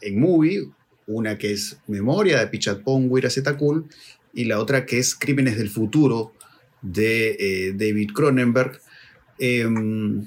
en 0.00 0.20
Movie. 0.20 0.68
Una 1.06 1.36
que 1.36 1.52
es 1.52 1.76
Memoria 1.86 2.40
de 2.40 2.46
Pichatpong 2.46 3.10
Cool 3.58 3.88
y 4.32 4.44
la 4.44 4.58
otra 4.58 4.86
que 4.86 4.98
es 4.98 5.14
Crímenes 5.14 5.58
del 5.58 5.68
Futuro 5.68 6.32
de 6.80 7.74
David 7.76 8.10
Cronenberg. 8.12 8.80
Em, 9.38 10.24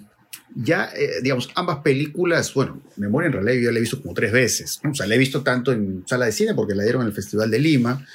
ya, 0.56 0.90
eh, 0.96 1.22
digamos, 1.22 1.50
ambas 1.56 1.80
películas, 1.80 2.54
bueno, 2.54 2.82
Memoria 2.96 3.28
en 3.28 3.34
realidad 3.34 3.62
yo 3.62 3.72
la 3.72 3.78
he 3.78 3.82
visto 3.82 4.02
como 4.02 4.14
tres 4.14 4.32
veces. 4.32 4.80
O 4.90 4.94
sea, 4.94 5.06
la 5.06 5.16
he 5.16 5.18
visto 5.18 5.44
tanto 5.44 5.72
en 5.72 6.04
sala 6.08 6.26
de 6.26 6.32
cine 6.32 6.54
porque 6.56 6.76
la 6.76 6.84
dieron 6.84 7.02
en 7.02 7.08
el 7.08 7.14
Festival 7.14 7.52
de 7.52 7.60
Lima. 7.60 8.06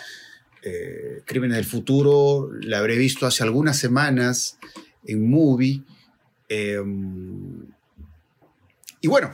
Eh, 0.63 1.23
Crímenes 1.25 1.57
del 1.57 1.67
Futuro 1.67 2.51
la 2.61 2.79
habré 2.79 2.97
visto 2.97 3.27
hace 3.27 3.43
algunas 3.43 3.79
semanas 3.79 4.59
en 5.05 5.29
Movie. 5.29 5.83
Em, 6.49 7.65
y 9.01 9.09
bueno, 9.09 9.31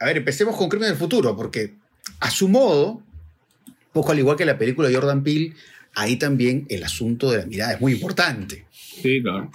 a 0.00 0.06
ver, 0.06 0.16
empecemos 0.16 0.56
con 0.56 0.68
Crímenes 0.68 0.92
del 0.92 0.98
Futuro 0.98 1.36
porque 1.36 1.74
a 2.20 2.30
su 2.30 2.48
modo, 2.48 3.02
poco 3.92 4.12
al 4.12 4.18
igual 4.18 4.36
que 4.36 4.44
la 4.44 4.58
película 4.58 4.88
de 4.88 4.94
Jordan 4.94 5.22
Peele, 5.22 5.54
ahí 5.94 6.16
también 6.16 6.66
el 6.68 6.82
asunto 6.84 7.30
de 7.30 7.38
la 7.38 7.46
mirada 7.46 7.74
es 7.74 7.80
muy 7.80 7.92
importante. 7.92 8.66
Sí, 8.70 9.22
claro. 9.22 9.50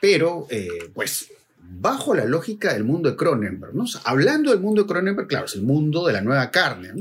Pero, 0.00 0.46
eh, 0.50 0.68
pues, 0.94 1.28
bajo 1.58 2.14
la 2.14 2.24
lógica 2.24 2.72
del 2.72 2.84
mundo 2.84 3.10
de 3.10 3.16
Cronenberg, 3.16 3.74
¿no? 3.74 3.84
hablando 4.04 4.50
del 4.50 4.60
mundo 4.60 4.82
de 4.82 4.88
Cronenberg, 4.88 5.28
claro, 5.28 5.46
es 5.46 5.54
el 5.54 5.62
mundo 5.62 6.06
de 6.06 6.12
la 6.12 6.20
nueva 6.20 6.50
carne. 6.50 6.92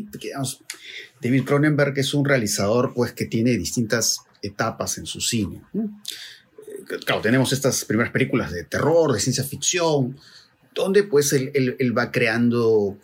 David 1.22 1.44
Cronenberg 1.44 1.98
es 1.98 2.14
un 2.14 2.26
realizador, 2.26 2.94
pues, 2.94 3.14
que 3.14 3.26
tiene 3.26 3.52
distintas 3.58 4.22
etapas 4.42 4.98
en 4.98 5.06
su 5.06 5.22
cine. 5.22 5.62
Eh, 5.74 6.98
claro, 7.06 7.22
tenemos 7.22 7.52
estas 7.54 7.86
primeras 7.86 8.12
películas 8.12 8.52
de 8.52 8.64
terror, 8.64 9.14
de 9.14 9.20
ciencia 9.20 9.44
ficción, 9.44 10.18
donde, 10.74 11.04
pues, 11.04 11.34
él, 11.34 11.52
él 11.54 11.98
va 11.98 12.12
creando, 12.12 12.98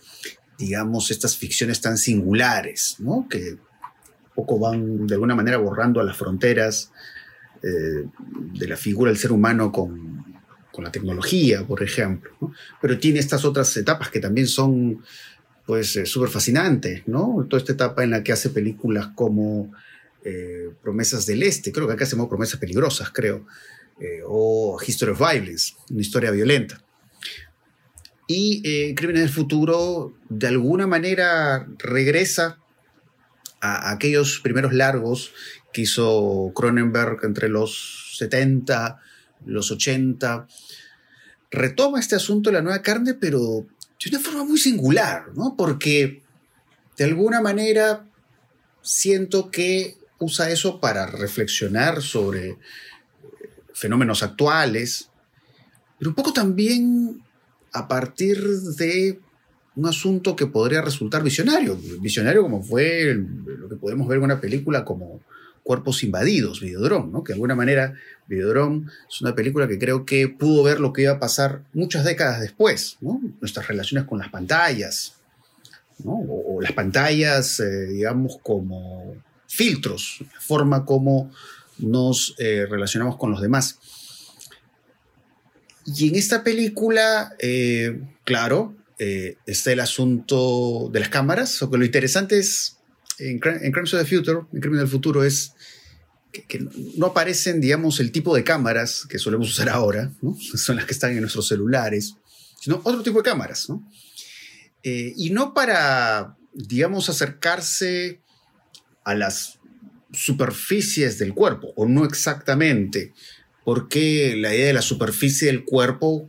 digamos, 0.57 1.11
estas 1.11 1.37
ficciones 1.37 1.81
tan 1.81 1.97
singulares, 1.97 2.95
¿no? 2.99 3.27
Que 3.29 3.57
poco 4.35 4.59
van, 4.59 5.07
de 5.07 5.15
alguna 5.15 5.35
manera, 5.35 5.57
borrando 5.57 5.99
a 5.99 6.03
las 6.03 6.17
fronteras 6.17 6.91
eh, 7.63 8.07
de 8.53 8.67
la 8.67 8.75
figura 8.75 9.11
del 9.11 9.19
ser 9.19 9.31
humano 9.31 9.71
con, 9.71 10.25
con 10.71 10.83
la 10.83 10.91
tecnología, 10.91 11.63
por 11.65 11.83
ejemplo. 11.83 12.31
Pero 12.81 12.97
tiene 12.99 13.19
estas 13.19 13.45
otras 13.45 13.75
etapas 13.77 14.09
que 14.09 14.19
también 14.19 14.47
son 14.47 15.03
pues 15.65 15.95
eh, 15.95 16.07
súper 16.07 16.29
fascinantes, 16.29 17.07
¿no? 17.07 17.45
Toda 17.47 17.59
esta 17.59 17.73
etapa 17.73 18.03
en 18.03 18.09
la 18.09 18.23
que 18.23 18.31
hace 18.31 18.49
películas 18.49 19.09
como 19.13 19.71
eh, 20.23 20.71
Promesas 20.81 21.27
del 21.27 21.43
Este, 21.43 21.71
creo 21.71 21.85
que 21.87 21.93
acá 21.93 22.05
llama 22.05 22.27
Promesas 22.27 22.59
Peligrosas, 22.59 23.11
creo, 23.11 23.45
o 24.25 24.79
History 24.83 25.11
of 25.11 25.19
Violence, 25.19 25.73
una 25.91 26.01
historia 26.01 26.31
violenta. 26.31 26.83
Y 28.25 28.95
Crímenes 28.95 29.21
del 29.21 29.29
Futuro, 29.29 30.13
de 30.29 30.47
alguna 30.47 30.87
manera, 30.87 31.67
regresa 31.77 32.57
a 33.61 33.91
aquellos 33.91 34.39
primeros 34.39 34.73
largos 34.73 35.33
que 35.71 35.81
hizo 35.81 36.51
Cronenberg 36.55 37.19
entre 37.23 37.49
los 37.49 38.15
70, 38.17 38.99
los 39.45 39.71
80. 39.71 40.47
Retoma 41.49 41.99
este 41.99 42.15
asunto 42.15 42.49
de 42.49 42.55
la 42.55 42.61
nueva 42.61 42.81
carne, 42.81 43.13
pero 43.13 43.65
de 44.03 44.09
una 44.09 44.19
forma 44.19 44.43
muy 44.43 44.57
singular, 44.57 45.25
¿no? 45.35 45.55
Porque 45.55 46.21
de 46.97 47.03
alguna 47.03 47.41
manera 47.41 48.05
siento 48.81 49.51
que 49.51 49.97
usa 50.19 50.49
eso 50.49 50.79
para 50.79 51.05
reflexionar 51.05 52.01
sobre 52.01 52.49
eh, 52.49 52.57
fenómenos 53.73 54.23
actuales, 54.23 55.09
pero 55.97 56.09
un 56.09 56.15
poco 56.15 56.33
también 56.33 57.21
a 57.73 57.87
partir 57.87 58.39
de 58.41 59.19
un 59.75 59.85
asunto 59.85 60.35
que 60.35 60.47
podría 60.47 60.81
resultar 60.81 61.23
visionario, 61.23 61.77
visionario 61.99 62.41
como 62.41 62.61
fue 62.61 63.15
lo 63.15 63.69
que 63.69 63.75
podemos 63.77 64.07
ver 64.07 64.17
en 64.17 64.23
una 64.23 64.41
película 64.41 64.83
como 64.83 65.21
Cuerpos 65.63 66.03
Invadidos, 66.03 66.61
Videodrome, 66.61 67.11
¿no? 67.11 67.23
que 67.23 67.33
de 67.33 67.35
alguna 67.35 67.55
manera 67.55 67.93
Videodrome 68.27 68.87
es 69.09 69.21
una 69.21 69.35
película 69.35 69.67
que 69.67 69.77
creo 69.77 70.05
que 70.05 70.27
pudo 70.27 70.63
ver 70.63 70.79
lo 70.79 70.93
que 70.93 71.03
iba 71.03 71.13
a 71.13 71.19
pasar 71.19 71.63
muchas 71.73 72.03
décadas 72.03 72.41
después, 72.41 72.97
¿no? 73.01 73.21
nuestras 73.39 73.67
relaciones 73.67 74.07
con 74.07 74.19
las 74.19 74.29
pantallas, 74.29 75.15
¿no? 76.03 76.13
o, 76.13 76.61
las 76.61 76.71
pantallas, 76.73 77.59
eh, 77.59 77.85
digamos, 77.87 78.37
como 78.41 79.15
filtros, 79.47 80.23
la 80.33 80.39
forma 80.39 80.85
como 80.85 81.31
nos 81.77 82.35
eh, 82.37 82.65
relacionamos 82.69 83.17
con 83.17 83.31
los 83.31 83.41
demás. 83.41 83.79
Y 85.85 86.09
en 86.09 86.15
esta 86.15 86.43
película, 86.43 87.35
eh, 87.39 88.01
claro, 88.23 88.75
está 89.47 89.71
el 89.71 89.79
asunto 89.79 90.91
de 90.93 90.99
las 90.99 91.09
cámaras, 91.09 91.57
que 91.71 91.77
lo 91.77 91.83
interesante 91.83 92.37
es 92.37 92.77
en, 93.21 93.39
Crimes 93.39 93.93
of 93.93 94.01
the 94.01 94.05
Future, 94.05 94.39
en 94.51 94.59
Crimen 94.59 94.79
del 94.79 94.87
Futuro, 94.87 95.23
es 95.23 95.53
que, 96.31 96.65
no 96.95 97.07
aparecen, 97.07 97.61
digamos, 97.61 97.99
el 97.99 98.11
tipo 98.11 98.35
de 98.35 98.43
cámaras 98.43 99.05
que 99.09 99.19
solemos 99.19 99.49
usar 99.49 99.69
ahora, 99.69 100.11
¿no? 100.21 100.37
son 100.55 100.77
las 100.77 100.85
que 100.85 100.93
están 100.93 101.11
en 101.11 101.21
nuestros 101.21 101.47
celulares, 101.47 102.15
sino 102.59 102.81
otro 102.83 103.03
tipo 103.03 103.17
de 103.17 103.29
cámaras. 103.29 103.69
¿no? 103.69 103.87
Eh, 104.83 105.13
y 105.15 105.29
no 105.31 105.53
para, 105.53 106.37
digamos, 106.53 107.09
acercarse 107.09 108.21
a 109.03 109.15
las 109.15 109.59
superficies 110.11 111.17
del 111.17 111.33
cuerpo, 111.33 111.73
o 111.75 111.87
no 111.87 112.05
exactamente, 112.05 113.13
porque 113.63 114.35
la 114.37 114.53
idea 114.53 114.67
de 114.67 114.73
la 114.73 114.81
superficie 114.81 115.47
del 115.47 115.63
cuerpo 115.63 116.27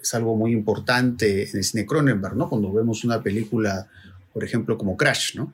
es 0.00 0.14
algo 0.14 0.36
muy 0.36 0.52
importante 0.52 1.48
en 1.48 1.56
el 1.56 1.64
cine 1.64 1.84
Cronenberg, 1.84 2.36
¿no? 2.36 2.48
Cuando 2.48 2.72
vemos 2.72 3.04
una 3.04 3.22
película, 3.22 3.88
por 4.32 4.44
ejemplo, 4.44 4.78
como 4.78 4.96
Crash, 4.96 5.34
¿no? 5.34 5.52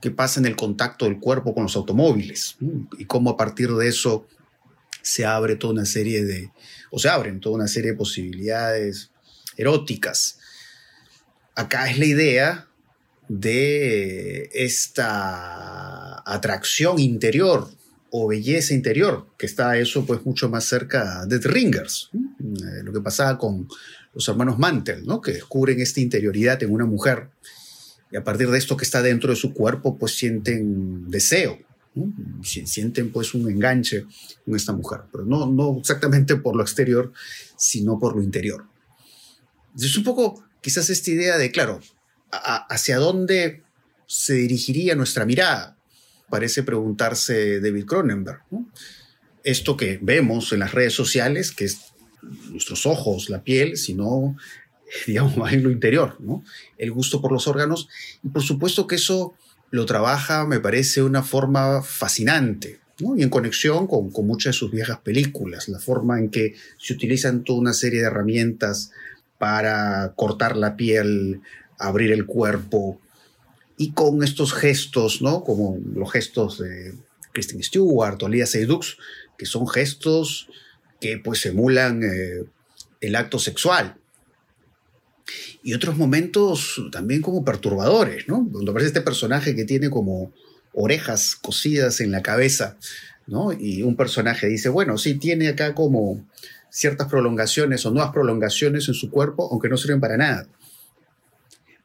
Qué 0.00 0.10
pasa 0.10 0.40
en 0.40 0.46
el 0.46 0.56
contacto 0.56 1.04
del 1.04 1.18
cuerpo 1.18 1.54
con 1.54 1.64
los 1.64 1.76
automóviles 1.76 2.56
y 2.98 3.04
cómo 3.06 3.30
a 3.30 3.36
partir 3.36 3.72
de 3.72 3.88
eso 3.88 4.26
se 5.02 5.24
abre 5.24 5.56
toda 5.56 5.72
una 5.72 5.86
serie 5.86 6.24
de, 6.24 6.50
o 6.90 6.98
se 6.98 7.08
abren 7.08 7.40
toda 7.40 7.56
una 7.56 7.68
serie 7.68 7.92
de 7.92 7.96
posibilidades 7.96 9.10
eróticas. 9.56 10.38
Acá 11.54 11.90
es 11.90 11.98
la 11.98 12.04
idea 12.04 12.68
de 13.28 14.50
esta 14.52 16.22
atracción 16.24 16.98
interior 16.98 17.68
o 18.10 18.28
belleza 18.28 18.74
interior, 18.74 19.26
que 19.36 19.46
está 19.46 19.76
eso 19.76 20.06
pues 20.06 20.24
mucho 20.24 20.48
más 20.48 20.64
cerca 20.64 21.26
de 21.26 21.38
The 21.38 21.48
Ringers, 21.48 22.10
eh, 22.14 22.82
lo 22.82 22.92
que 22.92 23.00
pasaba 23.00 23.36
con 23.36 23.68
los 24.14 24.28
hermanos 24.28 24.58
Mantel, 24.58 25.04
¿no? 25.04 25.20
que 25.20 25.32
descubren 25.32 25.80
esta 25.80 26.00
interioridad 26.00 26.62
en 26.62 26.72
una 26.72 26.86
mujer 26.86 27.28
y 28.10 28.16
a 28.16 28.24
partir 28.24 28.50
de 28.50 28.58
esto 28.58 28.76
que 28.76 28.84
está 28.84 29.02
dentro 29.02 29.30
de 29.30 29.36
su 29.36 29.52
cuerpo, 29.52 29.98
pues 29.98 30.14
sienten 30.14 31.10
deseo, 31.10 31.58
sienten 32.42 33.10
pues 33.10 33.34
un 33.34 33.50
enganche 33.50 34.06
con 34.44 34.56
esta 34.56 34.72
mujer, 34.72 35.00
pero 35.10 35.24
no, 35.24 35.46
no 35.46 35.78
exactamente 35.78 36.36
por 36.36 36.56
lo 36.56 36.62
exterior, 36.62 37.12
sino 37.56 37.98
por 37.98 38.16
lo 38.16 38.22
interior. 38.22 38.64
Es 39.76 39.96
un 39.96 40.04
poco 40.04 40.44
quizás 40.60 40.90
esta 40.90 41.10
idea 41.10 41.36
de, 41.36 41.50
claro, 41.50 41.80
hacia 42.30 42.98
dónde 42.98 43.62
se 44.06 44.34
dirigiría 44.34 44.94
nuestra 44.94 45.26
mirada, 45.26 45.76
parece 46.28 46.62
preguntarse 46.62 47.60
David 47.60 47.84
Cronenberg. 47.84 48.42
Esto 49.44 49.76
que 49.76 49.98
vemos 50.02 50.52
en 50.52 50.60
las 50.60 50.72
redes 50.72 50.94
sociales, 50.94 51.52
que 51.52 51.66
es 51.66 51.92
nuestros 52.50 52.86
ojos, 52.86 53.30
la 53.30 53.42
piel, 53.42 53.76
sino 53.76 54.36
digamos, 55.06 55.52
en 55.52 55.62
lo 55.62 55.70
interior, 55.70 56.16
¿no? 56.20 56.44
El 56.76 56.92
gusto 56.92 57.20
por 57.20 57.32
los 57.32 57.46
órganos. 57.48 57.88
Y 58.22 58.28
por 58.28 58.42
supuesto 58.42 58.86
que 58.86 58.96
eso 58.96 59.34
lo 59.70 59.86
trabaja, 59.86 60.46
me 60.46 60.60
parece, 60.60 61.00
de 61.00 61.06
una 61.06 61.22
forma 61.22 61.82
fascinante, 61.82 62.80
¿no? 63.00 63.16
Y 63.16 63.22
en 63.22 63.30
conexión 63.30 63.86
con, 63.86 64.10
con, 64.10 64.26
muchas 64.26 64.54
de 64.54 64.58
sus 64.58 64.70
viejas 64.70 64.98
películas, 65.00 65.68
la 65.68 65.78
forma 65.78 66.18
en 66.18 66.30
que 66.30 66.54
se 66.78 66.94
utilizan 66.94 67.44
toda 67.44 67.60
una 67.60 67.72
serie 67.72 68.00
de 68.00 68.06
herramientas 68.06 68.90
para 69.38 70.14
cortar 70.16 70.56
la 70.56 70.76
piel, 70.76 71.42
abrir 71.78 72.12
el 72.12 72.26
cuerpo, 72.26 73.00
y 73.78 73.92
con 73.92 74.24
estos 74.24 74.52
gestos, 74.52 75.22
¿no? 75.22 75.44
Como 75.44 75.78
los 75.94 76.10
gestos 76.10 76.58
de 76.58 76.94
Kristen 77.32 77.62
Stewart 77.62 78.20
o 78.22 78.28
Lia 78.28 78.44
Seydoux, 78.44 78.98
que 79.38 79.46
son 79.46 79.68
gestos 79.68 80.48
que 81.00 81.18
pues 81.18 81.46
emulan 81.46 82.02
eh, 82.02 82.44
el 83.00 83.14
acto 83.14 83.38
sexual, 83.38 83.97
y 85.62 85.74
otros 85.74 85.96
momentos 85.96 86.82
también 86.92 87.22
como 87.22 87.44
perturbadores, 87.44 88.28
¿no? 88.28 88.46
Donde 88.50 88.70
aparece 88.70 88.88
este 88.88 89.00
personaje 89.02 89.54
que 89.54 89.64
tiene 89.64 89.90
como 89.90 90.32
orejas 90.72 91.36
cosidas 91.36 92.00
en 92.00 92.10
la 92.10 92.22
cabeza, 92.22 92.76
¿no? 93.26 93.52
Y 93.52 93.82
un 93.82 93.96
personaje 93.96 94.46
dice, 94.46 94.68
bueno, 94.68 94.98
sí, 94.98 95.14
tiene 95.14 95.48
acá 95.48 95.74
como 95.74 96.26
ciertas 96.70 97.08
prolongaciones 97.08 97.84
o 97.86 97.90
nuevas 97.90 98.12
prolongaciones 98.12 98.88
en 98.88 98.94
su 98.94 99.10
cuerpo, 99.10 99.48
aunque 99.50 99.68
no 99.68 99.76
sirven 99.76 100.00
para 100.00 100.16
nada. 100.16 100.48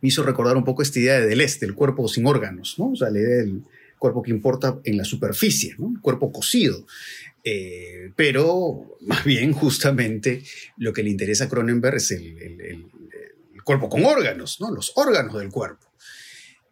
Me 0.01 0.09
hizo 0.09 0.23
recordar 0.23 0.57
un 0.57 0.65
poco 0.65 0.81
esta 0.81 0.99
idea 0.99 1.19
de 1.19 1.27
Deleuze, 1.27 1.59
del 1.59 1.75
cuerpo 1.75 2.07
sin 2.07 2.25
órganos, 2.27 2.75
¿no? 2.77 2.91
O 2.91 2.95
sea, 2.95 3.09
la 3.09 3.19
idea 3.19 3.37
del 3.37 3.63
cuerpo 3.97 4.21
que 4.21 4.31
importa 4.31 4.79
en 4.83 4.97
la 4.97 5.05
superficie, 5.05 5.75
¿no? 5.77 5.93
El 5.95 6.01
cuerpo 6.01 6.31
cocido. 6.31 6.85
Eh, 7.43 8.11
pero 8.15 8.97
más 9.01 9.23
bien 9.23 9.53
justamente 9.53 10.43
lo 10.77 10.93
que 10.93 11.03
le 11.03 11.09
interesa 11.09 11.45
a 11.45 11.49
Cronenberg 11.49 11.95
es 11.95 12.11
el, 12.11 12.85
cuerpo 13.63 13.89
con 13.89 14.05
órganos, 14.05 14.59
¿no? 14.59 14.71
los 14.71 14.91
órganos 14.95 15.39
del 15.39 15.49
cuerpo. 15.49 15.87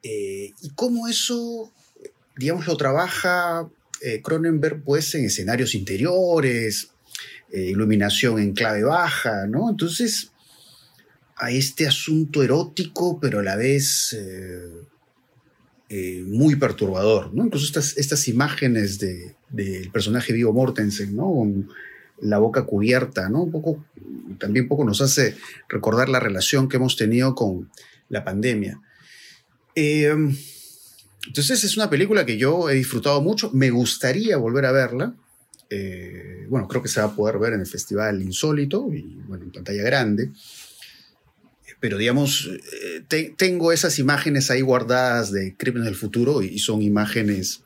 Eh, 0.03 0.51
y 0.61 0.69
cómo 0.75 1.07
eso, 1.07 1.71
digamos, 2.35 2.65
lo 2.67 2.75
trabaja 2.75 3.69
eh, 4.01 4.21
Cronenberg 4.21 4.83
pues 4.83 5.13
en 5.13 5.25
escenarios 5.25 5.75
interiores, 5.75 6.89
eh, 7.51 7.65
iluminación 7.69 8.39
en 8.39 8.53
clave 8.53 8.83
baja, 8.83 9.45
¿no? 9.47 9.69
Entonces, 9.69 10.31
a 11.35 11.51
este 11.51 11.87
asunto 11.87 12.41
erótico, 12.41 13.19
pero 13.19 13.39
a 13.39 13.43
la 13.43 13.55
vez 13.55 14.17
muy 16.25 16.55
perturbador, 16.55 17.33
¿no? 17.33 17.43
Incluso 17.45 17.65
estas, 17.65 17.97
estas 17.97 18.29
imágenes 18.29 18.97
del 18.97 19.35
de, 19.49 19.89
personaje 19.91 20.31
Vivo 20.31 20.53
Mortensen, 20.53 21.13
¿no? 21.13 21.43
La 22.21 22.37
boca 22.37 22.63
cubierta, 22.63 23.29
¿no? 23.29 23.47
Poco, 23.49 23.83
también 24.37 24.65
un 24.65 24.69
poco 24.69 24.85
nos 24.85 25.01
hace 25.01 25.35
recordar 25.69 26.09
la 26.09 26.19
relación 26.19 26.69
que 26.69 26.77
hemos 26.77 26.95
tenido 26.95 27.35
con 27.35 27.69
la 28.09 28.23
pandemia. 28.23 28.79
Eh, 29.75 30.15
entonces 31.27 31.63
es 31.63 31.77
una 31.77 31.89
película 31.89 32.25
que 32.25 32.37
yo 32.37 32.69
he 32.69 32.75
disfrutado 32.75 33.21
mucho, 33.21 33.51
me 33.53 33.69
gustaría 33.69 34.37
volver 34.37 34.65
a 34.65 34.71
verla. 34.71 35.15
Eh, 35.69 36.45
bueno, 36.49 36.67
creo 36.67 36.81
que 36.81 36.89
se 36.89 36.99
va 36.99 37.07
a 37.07 37.15
poder 37.15 37.37
ver 37.39 37.53
en 37.53 37.61
el 37.61 37.67
Festival 37.67 38.21
Insólito 38.21 38.91
y 38.93 39.21
bueno, 39.27 39.45
en 39.45 39.51
pantalla 39.51 39.83
grande. 39.83 40.31
Pero 41.79 41.97
digamos, 41.97 42.49
eh, 43.09 43.33
tengo 43.37 43.71
esas 43.71 43.97
imágenes 43.97 44.51
ahí 44.51 44.61
guardadas 44.61 45.31
de 45.31 45.55
Crímenes 45.55 45.85
del 45.85 45.95
Futuro 45.95 46.43
y 46.43 46.59
son 46.59 46.81
imágenes 46.81 47.63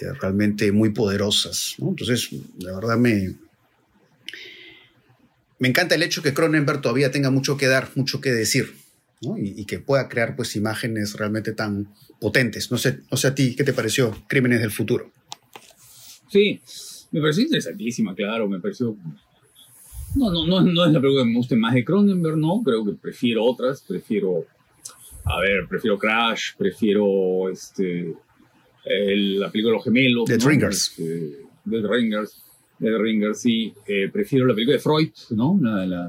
eh, 0.00 0.12
realmente 0.20 0.72
muy 0.72 0.90
poderosas. 0.90 1.76
Entonces, 1.78 2.30
la 2.58 2.74
verdad 2.74 2.98
me, 2.98 3.34
me 5.58 5.68
encanta 5.68 5.94
el 5.94 6.02
hecho 6.02 6.22
que 6.22 6.34
Cronenberg 6.34 6.80
todavía 6.80 7.10
tenga 7.10 7.30
mucho 7.30 7.56
que 7.56 7.66
dar, 7.66 7.90
mucho 7.94 8.20
que 8.20 8.32
decir. 8.32 8.74
Y, 9.20 9.60
y, 9.62 9.64
que 9.64 9.78
pueda 9.78 10.06
crear 10.08 10.36
pues 10.36 10.54
imágenes 10.54 11.14
realmente 11.14 11.52
tan 11.52 11.88
potentes. 12.20 12.70
No 12.70 12.76
sé, 12.76 13.00
no 13.10 13.16
sé 13.16 13.28
a 13.28 13.34
ti, 13.34 13.56
¿qué 13.56 13.64
te 13.64 13.72
pareció 13.72 14.14
Crímenes 14.28 14.60
del 14.60 14.70
Futuro? 14.70 15.10
Sí, 16.28 16.60
me 17.10 17.20
pareció 17.20 17.44
interesantísima, 17.44 18.14
claro, 18.14 18.48
me 18.48 18.60
pareció... 18.60 18.96
No, 20.16 20.30
no, 20.30 20.46
no, 20.46 20.60
no 20.60 20.84
es 20.84 20.92
la 20.92 21.00
película 21.00 21.22
que 21.22 21.30
me 21.30 21.36
guste 21.36 21.56
más 21.56 21.74
de 21.74 21.84
Cronenberg, 21.84 22.36
no, 22.36 22.60
creo 22.64 22.84
que 22.84 22.92
prefiero 22.92 23.44
otras, 23.44 23.82
prefiero... 23.82 24.44
A 25.24 25.40
ver, 25.40 25.66
prefiero 25.68 25.96
Crash, 25.96 26.54
prefiero 26.58 27.48
este, 27.50 28.14
el, 28.84 29.40
la 29.40 29.50
película 29.50 29.72
de 29.72 29.76
los 29.76 29.84
gemelos. 29.84 30.24
The 30.26 30.38
¿no? 30.38 30.48
Ringers. 30.48 30.88
Este, 30.88 31.38
The 31.70 31.88
Ringers. 31.88 32.42
The 32.78 32.98
Ringers, 32.98 33.40
sí. 33.40 33.72
Eh, 33.86 34.08
prefiero 34.12 34.46
la 34.46 34.54
película 34.54 34.76
de 34.76 34.82
Freud, 34.82 35.10
¿no? 35.30 35.58
La, 35.60 35.86
la, 35.86 36.08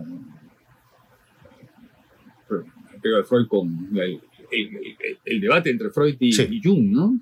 la 2.49 2.91
película 3.01 3.17
de 3.17 3.23
Freud 3.23 3.47
con 3.47 3.89
el, 3.97 4.21
el, 4.51 4.75
el, 4.77 5.17
el, 5.25 5.41
debate 5.41 5.69
entre 5.69 5.89
Freud 5.89 6.15
y, 6.19 6.33
Sí. 6.33 6.47
y 6.49 6.61
Jung, 6.61 6.91
¿no? 6.91 7.19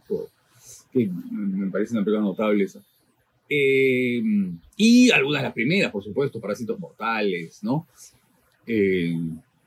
Que 0.91 1.09
me 1.31 1.69
parece 1.71 1.93
una 1.93 2.03
película 2.03 2.25
notable 2.25 2.63
esa. 2.63 2.81
Eh, 3.49 4.21
y 4.77 5.11
algunas 5.11 5.41
de 5.41 5.47
las 5.47 5.53
primeras, 5.53 5.91
por 5.91 6.03
supuesto, 6.03 6.39
Parásitos 6.39 6.79
Mortales, 6.79 7.63
¿no? 7.63 7.87
Eh, 8.65 9.15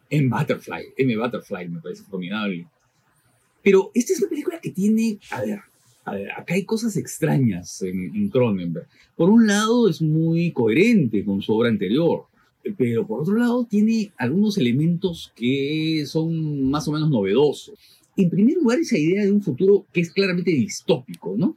en 0.08 0.30
Butterfly, 0.30 0.94
M. 0.96 1.16
Butterfly 1.16 1.68
me 1.68 1.80
parece 1.80 2.04
formidable. 2.04 2.66
Pero 3.62 3.90
esta 3.94 4.12
es 4.12 4.20
una 4.20 4.30
película 4.30 4.60
que 4.60 4.70
tiene, 4.70 5.18
a 5.30 5.40
ver, 5.42 5.60
ver 6.12 6.31
acá 6.33 6.55
hay 6.55 6.64
cosas 6.64 6.97
extrañas 6.97 7.83
en 7.83 8.29
Cronenberg. 8.29 8.87
Por 9.16 9.31
un 9.31 9.47
lado 9.47 9.88
es 9.88 10.01
muy 10.03 10.53
coherente 10.53 11.25
con 11.25 11.42
su 11.42 11.55
obra 11.55 11.69
anterior, 11.69 12.27
pero 12.77 13.07
por 13.07 13.21
otro 13.21 13.37
lado 13.37 13.64
tiene 13.64 14.12
algunos 14.16 14.59
elementos 14.59 15.33
que 15.35 16.05
son 16.07 16.69
más 16.71 16.88
o 16.88 16.92
menos 16.92 17.11
novedosos. 17.11 17.79
En 18.16 18.31
primer 18.31 18.57
lugar, 18.57 18.79
esa 18.79 18.97
idea 18.97 19.25
de 19.25 19.33
un 19.33 19.42
futuro 19.42 19.87
que 19.92 20.01
es 20.01 20.11
claramente 20.11 20.51
distópico, 20.51 21.35
¿no? 21.37 21.57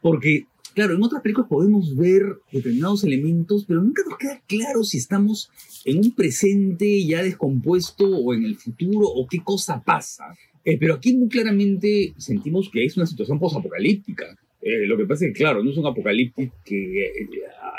Porque 0.00 0.46
Claro, 0.74 0.94
en 0.94 1.02
otras 1.02 1.22
películas 1.22 1.48
podemos 1.50 1.96
ver 1.96 2.22
determinados 2.52 3.02
elementos, 3.02 3.64
pero 3.66 3.82
nunca 3.82 4.02
nos 4.08 4.16
queda 4.16 4.40
claro 4.46 4.84
si 4.84 4.98
estamos 4.98 5.50
en 5.84 5.98
un 5.98 6.12
presente 6.12 7.04
ya 7.04 7.20
descompuesto 7.20 8.04
o 8.06 8.32
en 8.32 8.44
el 8.44 8.54
futuro 8.54 9.08
o 9.08 9.26
qué 9.26 9.42
cosa 9.42 9.82
pasa. 9.82 10.36
Eh, 10.68 10.76
pero 10.78 10.94
aquí 10.94 11.16
muy 11.16 11.30
claramente 11.30 12.12
sentimos 12.18 12.68
que 12.70 12.84
es 12.84 12.94
una 12.98 13.06
situación 13.06 13.38
posapocalíptica. 13.38 14.36
Eh, 14.60 14.86
lo 14.86 14.98
que 14.98 15.06
pasa 15.06 15.24
es 15.24 15.32
que, 15.32 15.38
claro, 15.38 15.64
no 15.64 15.70
es 15.70 15.78
un 15.78 15.86
apocalipsis 15.86 16.50
que 16.62 17.06
eh, 17.06 17.28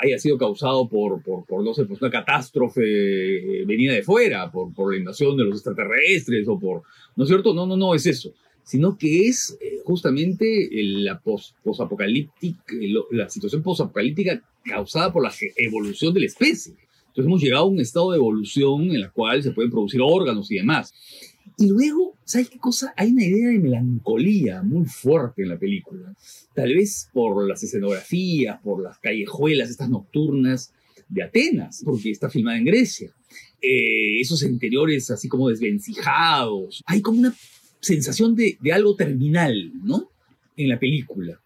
haya 0.02 0.18
sido 0.18 0.36
causado 0.36 0.88
por, 0.88 1.22
por, 1.22 1.46
por, 1.46 1.62
no 1.62 1.72
sé, 1.72 1.84
pues 1.84 2.02
una 2.02 2.10
catástrofe 2.10 2.82
venida 3.64 3.92
de 3.92 4.02
fuera, 4.02 4.50
por, 4.50 4.74
por 4.74 4.92
la 4.92 4.98
invasión 4.98 5.36
de 5.36 5.44
los 5.44 5.54
extraterrestres 5.54 6.48
o 6.48 6.58
por... 6.58 6.82
¿No 7.14 7.22
es 7.22 7.28
cierto? 7.28 7.54
No, 7.54 7.64
no, 7.64 7.76
no 7.76 7.94
es 7.94 8.06
eso 8.06 8.34
sino 8.62 8.96
que 8.96 9.26
es 9.26 9.58
eh, 9.60 9.80
justamente 9.84 10.68
la 10.70 11.20
posapocalíptica, 11.20 12.74
la 13.10 13.28
situación 13.28 13.64
posapocalíptica 13.64 14.42
causada 14.64 15.12
por 15.12 15.24
la 15.24 15.32
evolución 15.56 16.14
de 16.14 16.20
la 16.20 16.26
especie. 16.26 16.74
Entonces 17.08 17.26
hemos 17.26 17.42
llegado 17.42 17.64
a 17.64 17.68
un 17.68 17.80
estado 17.80 18.12
de 18.12 18.18
evolución 18.18 18.82
en 18.92 19.00
la 19.00 19.10
cual 19.10 19.42
se 19.42 19.50
pueden 19.50 19.72
producir 19.72 20.00
órganos 20.00 20.48
y 20.52 20.56
demás. 20.56 20.94
Y 21.56 21.68
luego, 21.68 22.16
¿sabes 22.24 22.48
qué 22.48 22.58
cosa? 22.58 22.94
Hay 22.96 23.12
una 23.12 23.24
idea 23.24 23.48
de 23.48 23.58
melancolía 23.58 24.62
muy 24.62 24.86
fuerte 24.86 25.42
en 25.42 25.48
la 25.50 25.58
película. 25.58 26.14
Tal 26.54 26.74
vez 26.74 27.08
por 27.12 27.46
las 27.46 27.62
escenografías, 27.62 28.60
por 28.60 28.82
las 28.82 28.98
callejuelas, 28.98 29.70
estas 29.70 29.90
nocturnas 29.90 30.72
de 31.08 31.22
Atenas, 31.22 31.82
porque 31.84 32.10
está 32.10 32.30
filmada 32.30 32.58
en 32.58 32.64
Grecia. 32.64 33.12
Eh, 33.60 34.20
esos 34.20 34.42
interiores 34.42 35.10
así 35.10 35.28
como 35.28 35.48
desvencijados. 35.48 36.82
Hay 36.86 37.02
como 37.02 37.18
una 37.18 37.34
sensación 37.80 38.34
de, 38.34 38.56
de, 38.60 38.72
algo 38.72 38.94
terminal, 38.94 39.72
¿no? 39.82 40.10
En 40.56 40.68
la 40.68 40.78
película. 40.78 41.40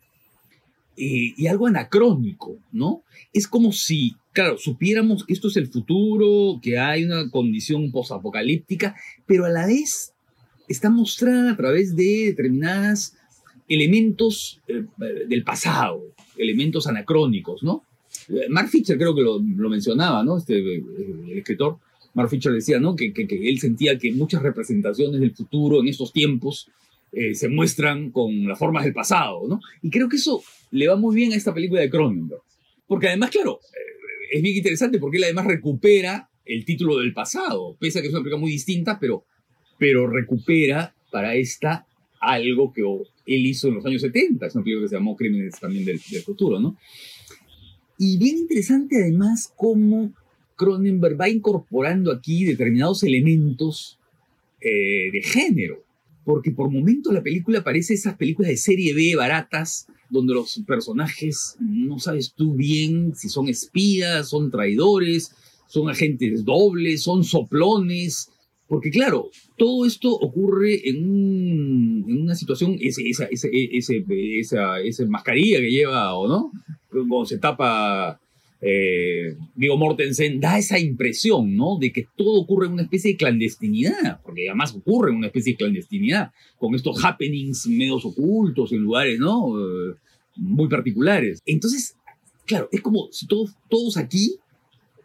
Eh, 0.96 1.34
y 1.36 1.46
algo 1.48 1.66
anacrónico, 1.66 2.56
¿no? 2.70 3.02
Es 3.32 3.48
como 3.48 3.72
si, 3.72 4.14
claro, 4.34 4.58
supiéramos 4.58 5.24
que 5.24 5.32
esto 5.32 5.48
es 5.48 5.56
el 5.56 5.68
futuro, 5.68 6.60
que 6.60 6.78
hay 6.78 7.04
una 7.04 7.30
condición 7.30 7.90
posapocalíptica, 7.90 8.94
pero 9.26 9.46
a 9.46 9.48
la 9.48 9.66
vez 9.66 10.12
está 10.68 10.90
mostrada 10.90 11.52
a 11.52 11.56
través 11.56 11.96
de 11.96 12.26
determinados 12.26 13.14
elementos 13.68 14.60
eh, 14.68 14.84
del 15.26 15.42
pasado, 15.44 16.02
elementos 16.36 16.86
anacrónicos, 16.86 17.62
¿no? 17.62 17.84
Mark 18.48 18.68
Fisher 18.68 18.96
creo 18.96 19.14
que 19.14 19.22
lo, 19.22 19.38
lo 19.38 19.68
mencionaba, 19.68 20.22
¿no? 20.22 20.38
Este, 20.38 20.58
el 20.58 21.38
escritor 21.38 21.78
Mark 22.14 22.30
Fisher 22.30 22.52
decía, 22.52 22.78
¿no? 22.78 22.94
Que, 22.96 23.12
que, 23.12 23.26
que, 23.26 23.48
él 23.48 23.58
sentía 23.58 23.98
que 23.98 24.12
muchas 24.12 24.42
representaciones 24.42 25.20
del 25.20 25.34
futuro 25.34 25.80
en 25.80 25.88
estos 25.88 26.12
tiempos 26.12 26.68
eh, 27.12 27.34
se 27.34 27.48
muestran 27.48 28.10
con 28.10 28.48
las 28.48 28.58
formas 28.58 28.84
del 28.84 28.92
pasado, 28.92 29.42
¿no? 29.48 29.60
Y 29.82 29.90
creo 29.90 30.08
que 30.08 30.16
eso 30.16 30.42
le 30.70 30.88
va 30.88 30.96
muy 30.96 31.14
bien 31.14 31.32
a 31.32 31.36
esta 31.36 31.54
película 31.54 31.80
de 31.80 31.90
Cronenberg. 31.90 32.42
Porque 32.86 33.08
además, 33.08 33.30
claro, 33.30 33.60
eh, 33.62 33.93
es 34.34 34.42
bien 34.42 34.56
interesante 34.56 34.98
porque 34.98 35.18
él 35.18 35.24
además 35.24 35.46
recupera 35.46 36.28
el 36.44 36.64
título 36.64 36.98
del 36.98 37.12
pasado, 37.12 37.76
pese 37.78 38.00
a 38.00 38.02
que 38.02 38.08
es 38.08 38.14
una 38.14 38.22
película 38.22 38.40
muy 38.40 38.50
distinta, 38.50 38.98
pero, 38.98 39.24
pero 39.78 40.08
recupera 40.08 40.92
para 41.12 41.36
esta 41.36 41.86
algo 42.20 42.72
que 42.72 42.82
él 42.82 43.46
hizo 43.46 43.68
en 43.68 43.74
los 43.74 43.86
años 43.86 44.02
70, 44.02 44.44
es 44.44 44.54
una 44.56 44.64
película 44.64 44.86
que 44.86 44.88
se 44.88 44.96
llamó 44.96 45.14
Crímenes 45.14 45.60
también 45.60 45.84
del, 45.84 46.00
futuro, 46.00 46.58
¿no? 46.58 46.76
Y 47.96 48.18
bien 48.18 48.38
interesante 48.38 49.00
además 49.00 49.52
cómo 49.56 50.12
Cronenberg 50.56 51.20
va 51.20 51.28
incorporando 51.28 52.10
aquí 52.10 52.44
determinados 52.44 53.04
elementos 53.04 54.00
eh, 54.60 55.12
de 55.12 55.22
género, 55.22 55.83
porque 56.24 56.50
por 56.50 56.70
momentos 56.70 57.12
la 57.12 57.22
película 57.22 57.62
parece 57.62 57.94
esas 57.94 58.16
películas 58.16 58.50
de 58.50 58.56
serie 58.56 58.94
B 58.94 59.14
baratas, 59.16 59.86
donde 60.10 60.34
los 60.34 60.62
personajes 60.66 61.56
no 61.60 61.98
sabes 61.98 62.34
tú 62.34 62.54
bien 62.54 63.14
si 63.14 63.28
son 63.28 63.48
espías, 63.48 64.28
son 64.28 64.50
traidores, 64.50 65.32
son 65.66 65.88
agentes 65.88 66.44
dobles, 66.44 67.02
son 67.02 67.24
soplones, 67.24 68.30
porque 68.66 68.90
claro, 68.90 69.30
todo 69.58 69.84
esto 69.86 70.10
ocurre 70.10 70.88
en, 70.88 71.08
un, 71.08 72.04
en 72.08 72.22
una 72.22 72.34
situación, 72.34 72.76
ese, 72.80 73.08
esa, 73.08 73.26
ese, 73.26 73.48
ese, 73.52 74.04
esa, 74.38 74.80
esa 74.80 75.06
mascarilla 75.06 75.60
que 75.60 75.70
lleva, 75.70 76.14
o 76.14 76.26
no, 76.26 76.52
cuando 76.90 77.26
se 77.26 77.38
tapa 77.38 78.20
eh, 78.66 79.36
Vigo 79.54 79.76
Mortensen 79.76 80.40
da 80.40 80.58
esa 80.58 80.78
impresión, 80.78 81.54
¿no? 81.54 81.76
De 81.78 81.92
que 81.92 82.06
todo 82.16 82.40
ocurre 82.40 82.66
en 82.66 82.72
una 82.72 82.84
especie 82.84 83.12
de 83.12 83.16
clandestinidad, 83.18 84.22
porque 84.22 84.48
además 84.48 84.74
ocurre 84.74 85.10
en 85.10 85.16
una 85.16 85.26
especie 85.26 85.52
de 85.52 85.58
clandestinidad, 85.58 86.32
con 86.58 86.74
estos 86.74 87.04
happenings 87.04 87.66
medios 87.66 88.06
ocultos 88.06 88.72
en 88.72 88.78
lugares, 88.78 89.18
¿no? 89.18 89.58
Eh, 89.58 89.96
muy 90.36 90.68
particulares. 90.68 91.42
Entonces, 91.44 91.94
claro, 92.46 92.70
es 92.72 92.80
como 92.80 93.08
si 93.12 93.26
todos, 93.26 93.54
todos 93.68 93.98
aquí, 93.98 94.36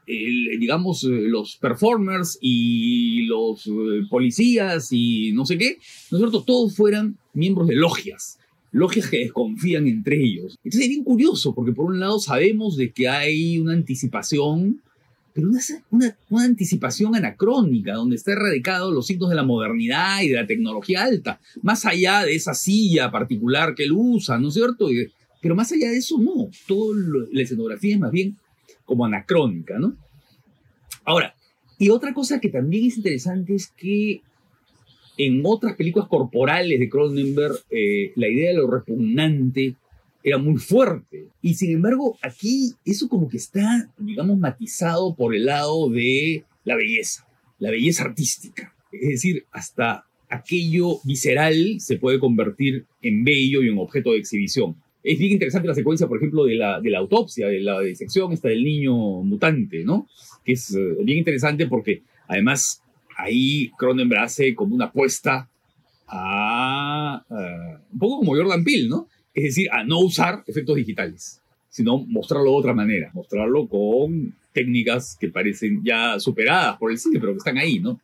eh, 0.08 0.58
digamos, 0.58 1.04
los 1.04 1.58
performers 1.58 2.38
y 2.41 3.24
los 3.24 3.67
eh, 3.67 4.06
policías 4.10 4.88
y 4.91 5.34
no 5.34 5.45
sé 5.45 5.58
qué, 5.58 5.80
¿no 6.12 6.17
es 6.17 6.22
cierto? 6.22 6.43
Todos 6.43 6.78
fueran 6.78 7.17
miembros 7.34 7.67
de 7.67 7.76
logias 7.76 8.38
logias 8.72 9.08
que 9.10 9.20
desconfían 9.20 9.88
entre 9.88 10.22
ellos. 10.22 10.58
Entonces 10.64 10.82
es 10.82 10.90
bien 10.90 11.04
curioso, 11.04 11.54
porque 11.54 11.72
por 11.72 11.86
un 11.86 12.00
lado 12.00 12.20
sabemos 12.20 12.78
de 12.78 12.92
que 12.92 13.08
hay 13.08 13.60
una 13.60 13.74
anticipación, 13.74 14.82
pero 15.34 15.50
una, 15.50 15.60
una, 15.90 16.18
una, 16.30 16.44
anticipación 16.44 17.16
anacrónica, 17.16 17.94
donde 17.94 18.16
está 18.16 18.34
erradicado 18.34 18.92
los 18.92 19.08
signos 19.08 19.30
de 19.30 19.36
la 19.36 19.44
modernidad 19.44 20.22
y 20.22 20.30
de 20.30 20.36
la 20.36 20.48
tecnología 20.48 21.04
alta, 21.04 21.40
más 21.62 21.86
allá 21.86 22.26
de 22.26 22.36
esa 22.36 22.54
silla 22.54 23.12
particular 23.12 23.76
que 23.76 23.84
él 23.84 23.92
usa, 23.94 24.38
¿no 24.38 24.50
es 24.50 24.54
cierto? 24.54 24.88
Pero 25.42 25.56
más 25.56 25.72
allá 25.72 25.90
de 25.90 25.98
eso, 25.98 26.18
no. 26.20 26.50
Toda 26.68 26.96
la 27.32 27.42
escenografía 27.42 27.96
es 27.96 28.00
más 28.00 28.12
bien 28.12 28.38
como 28.86 29.06
anacrónica, 29.06 29.80
¿no? 29.80 29.96
Ahora, 31.06 31.36
Y 31.82 31.90
otra 31.92 32.14
cosa 32.14 32.42
que 32.42 32.50
también 32.50 32.88
es 32.88 32.98
interesante 32.98 33.56
es 33.56 33.68
que 33.68 34.22
en 35.20 35.42
otras 35.44 35.76
películas 35.76 36.08
corporales 36.08 36.80
de 36.80 36.90
Cronenberg, 36.90 37.56
eh, 37.70 38.14
la 38.16 38.30
idea 38.30 38.52
de 38.52 38.58
lo 38.58 38.72
repugnante 38.72 39.76
era 40.24 40.38
muy 40.38 40.58
fuerte. 40.58 41.28
Y 41.42 41.56
sin 41.56 41.74
embargo, 41.74 42.18
aquí 42.22 42.72
eso 42.86 43.10
como 43.10 43.28
que 43.28 43.36
está, 43.36 43.90
digamos, 43.98 44.38
matizado 44.38 45.14
por 45.14 45.36
el 45.36 45.46
lado 45.46 45.90
de 45.90 46.46
la 46.64 46.78
belleza, 46.78 47.28
la 47.60 47.70
belleza 47.70 48.06
artística. 48.06 48.74
Es 48.94 49.10
decir, 49.10 49.46
hasta 49.52 50.06
aquello 50.30 51.00
visceral 51.04 51.82
se 51.82 51.98
puede 51.98 52.18
convertir 52.18 52.86
en 53.02 53.26
bello 53.26 53.62
y 53.62 53.68
en 53.68 53.78
objeto 53.78 54.14
de 54.14 54.20
exhibición. 54.20 54.78
Es 55.04 55.20
bien 55.20 55.34
interesante 55.34 55.68
la 55.68 55.76
secuencia, 55.76 56.08
por 56.08 56.18
ejemplo, 56.18 56.46
de 56.46 56.56
la, 56.56 56.80
autopsia, 56.98 57.48
de 57.48 57.60
la 57.60 57.82
disección 57.82 58.32
esta 58.32 58.48
del 58.48 58.64
niño 58.64 58.94
mutante, 59.24 59.84
¿no? 59.84 60.08
Que 60.46 60.54
es 60.54 60.74
eh, 60.74 60.96
bien 61.04 61.18
interesante 61.18 61.68
porque 61.68 62.04
además 62.26 62.82
ahí 63.20 63.72
Cronenberg 63.78 64.24
hace 64.24 64.56
como 64.56 64.76
una 64.76 64.86
apuesta 64.86 65.50
a, 66.08 67.24
un 67.92 68.00
poco 68.00 68.20
como 68.20 68.36
Jordan 68.36 68.64
Peele, 68.64 68.90
¿no? 68.90 69.08
Es 69.34 69.44
decir, 69.44 69.70
a 69.72 69.84
no 69.84 70.00
usar 70.00 70.44
efectos 70.48 70.76
digitales, 70.76 71.42
sino 71.70 72.00
mostrarlo 72.06 72.52
de 72.52 72.58
otra 72.58 72.74
manera, 72.74 73.12
mostrarlo 73.14 73.68
con 73.68 74.34
técnicas 74.54 75.16
que 75.20 75.30
parecen 75.30 75.82
ya 75.84 76.20
superadas 76.20 76.78
por 76.78 76.92
el 76.92 76.98
cine, 76.98 77.20
pero 77.20 77.34
que 77.34 77.38
están 77.38 77.58
ahí, 77.58 77.80
¿no? 77.80 78.00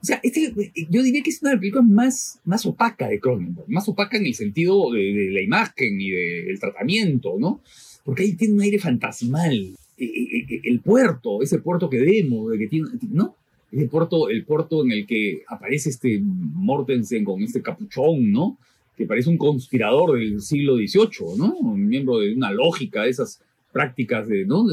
O 0.00 0.04
sea, 0.04 0.20
este, 0.22 0.52
yo 0.88 1.02
diría 1.02 1.22
que 1.22 1.30
es 1.30 1.42
una 1.42 1.50
de 1.50 1.56
las 1.56 1.60
películas 1.60 1.88
más, 1.88 2.40
más 2.44 2.64
opaca 2.66 3.08
de 3.08 3.18
Cronenberg, 3.18 3.68
más 3.68 3.88
opaca 3.88 4.16
en 4.16 4.26
el 4.26 4.34
sentido 4.34 4.92
de, 4.92 5.30
la 5.32 5.40
imagen 5.40 6.00
y 6.00 6.10
del 6.10 6.60
tratamiento, 6.60 7.34
¿no? 7.38 7.62
Porque 8.04 8.22
ahí 8.22 8.34
tiene 8.34 8.54
un 8.54 8.60
aire 8.60 8.78
fantasmal. 8.78 9.76
E, 9.96 10.04
e, 10.04 10.46
e, 10.48 10.60
el 10.64 10.80
puerto, 10.80 11.42
ese 11.42 11.58
puerto 11.58 11.90
que 11.90 11.98
vemos, 11.98 12.52
que 12.56 12.68
tiene, 12.68 12.88
¿no? 13.10 13.34
El 13.70 13.88
puerto, 13.88 14.28
el 14.28 14.44
puerto 14.44 14.84
en 14.84 14.92
el 14.92 15.06
que 15.06 15.42
aparece 15.46 15.90
este 15.90 16.20
Mortensen 16.22 17.24
con 17.24 17.42
este 17.42 17.60
capuchón, 17.60 18.32
¿no? 18.32 18.58
Que 18.96 19.06
parece 19.06 19.28
un 19.28 19.36
conspirador 19.36 20.18
del 20.18 20.40
siglo 20.40 20.76
XVIII, 20.76 21.36
¿no? 21.36 21.54
Un 21.54 21.86
miembro 21.86 22.18
de 22.18 22.34
una 22.34 22.50
lógica 22.50 23.02
de 23.02 23.10
esas 23.10 23.42
prácticas 23.72 24.26
de, 24.26 24.44
¿no? 24.44 24.64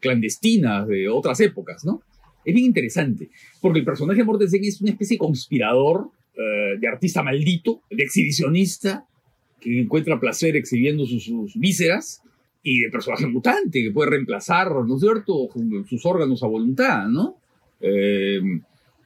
clandestinas 0.00 0.86
de 0.86 1.08
otras 1.08 1.40
épocas, 1.40 1.84
¿no? 1.84 2.02
Es 2.44 2.54
bien 2.54 2.66
interesante, 2.66 3.30
porque 3.60 3.80
el 3.80 3.84
personaje 3.84 4.18
de 4.20 4.24
Mortensen 4.24 4.64
es 4.64 4.80
una 4.80 4.90
especie 4.90 5.16
de 5.16 5.18
conspirador, 5.18 6.10
eh, 6.36 6.78
de 6.78 6.88
artista 6.88 7.22
maldito, 7.22 7.82
de 7.90 8.02
exhibicionista, 8.02 9.06
que 9.60 9.80
encuentra 9.80 10.20
placer 10.20 10.56
exhibiendo 10.56 11.06
sus, 11.06 11.54
vísceras, 11.54 12.22
y 12.62 12.80
de 12.80 12.90
personaje 12.90 13.26
mutante, 13.26 13.82
que 13.82 13.90
puede 13.90 14.10
reemplazar, 14.10 14.72
¿no 14.86 14.94
es 14.94 15.00
cierto?, 15.00 15.48
sus 15.86 16.06
órganos 16.06 16.42
a 16.42 16.46
voluntad, 16.46 17.08
¿no? 17.08 17.36
Eh, 17.86 18.40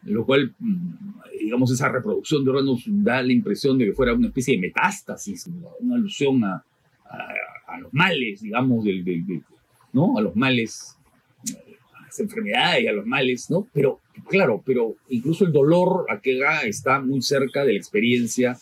lo 0.04 0.24
cual, 0.24 0.54
mm, 0.58 0.94
digamos, 1.40 1.72
esa 1.72 1.88
reproducción 1.88 2.44
de 2.44 2.50
órganos 2.50 2.84
da 2.86 3.22
la 3.22 3.32
impresión 3.32 3.76
de 3.76 3.86
que 3.86 3.92
fuera 3.92 4.14
una 4.14 4.28
especie 4.28 4.54
de 4.54 4.60
metástasis, 4.60 5.48
una 5.80 5.96
alusión 5.96 6.44
a, 6.44 6.64
los 7.80 7.92
males, 7.92 8.40
digamos, 8.40 8.84
del, 8.84 9.42
¿no? 9.92 10.18
A 10.18 10.20
los 10.20 10.34
males 10.34 10.96
las 12.04 12.20
enfermedades 12.20 12.84
y 12.84 12.86
a 12.88 12.92
los 12.92 13.06
males, 13.06 13.50
¿no? 13.50 13.68
Pero, 13.72 14.00
claro, 14.28 14.62
pero 14.64 14.96
incluso 15.10 15.44
el 15.44 15.52
dolor 15.52 16.06
aquella 16.08 16.62
está 16.62 17.00
muy 17.00 17.22
cerca 17.22 17.64
de 17.64 17.74
la 17.74 17.78
experiencia 17.78 18.58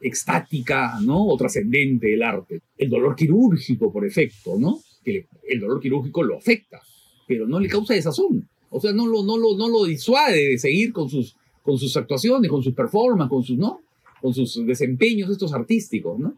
extática, 0.00 0.98
¿no? 1.00 1.26
O 1.26 1.36
trascendente 1.36 2.08
del 2.08 2.22
arte. 2.22 2.60
El 2.76 2.90
dolor 2.90 3.14
quirúrgico, 3.14 3.92
por 3.92 4.04
efecto, 4.04 4.58
¿no? 4.58 4.80
Que 5.04 5.26
el 5.48 5.60
dolor 5.60 5.80
quirúrgico 5.80 6.22
lo 6.22 6.38
afecta, 6.38 6.80
pero 7.26 7.46
no 7.46 7.60
le 7.60 7.68
causa 7.68 7.94
desazón. 7.94 8.48
O 8.70 8.80
sea, 8.80 8.92
no 8.92 9.06
lo, 9.06 9.22
no 9.22 9.36
lo, 9.36 9.56
no 9.56 9.68
lo 9.68 9.84
disuade 9.84 10.48
de 10.50 10.58
seguir 10.58 10.92
con 10.92 11.10
sus, 11.10 11.36
con 11.62 11.76
sus 11.78 11.96
actuaciones, 11.96 12.50
con 12.50 12.62
sus 12.62 12.74
performances, 12.74 13.30
con 13.30 13.42
sus, 13.42 13.58
¿no? 13.58 13.80
Con 14.20 14.32
sus 14.32 14.64
desempeños 14.66 15.30
estos 15.30 15.52
artísticos, 15.52 16.18
¿no? 16.18 16.34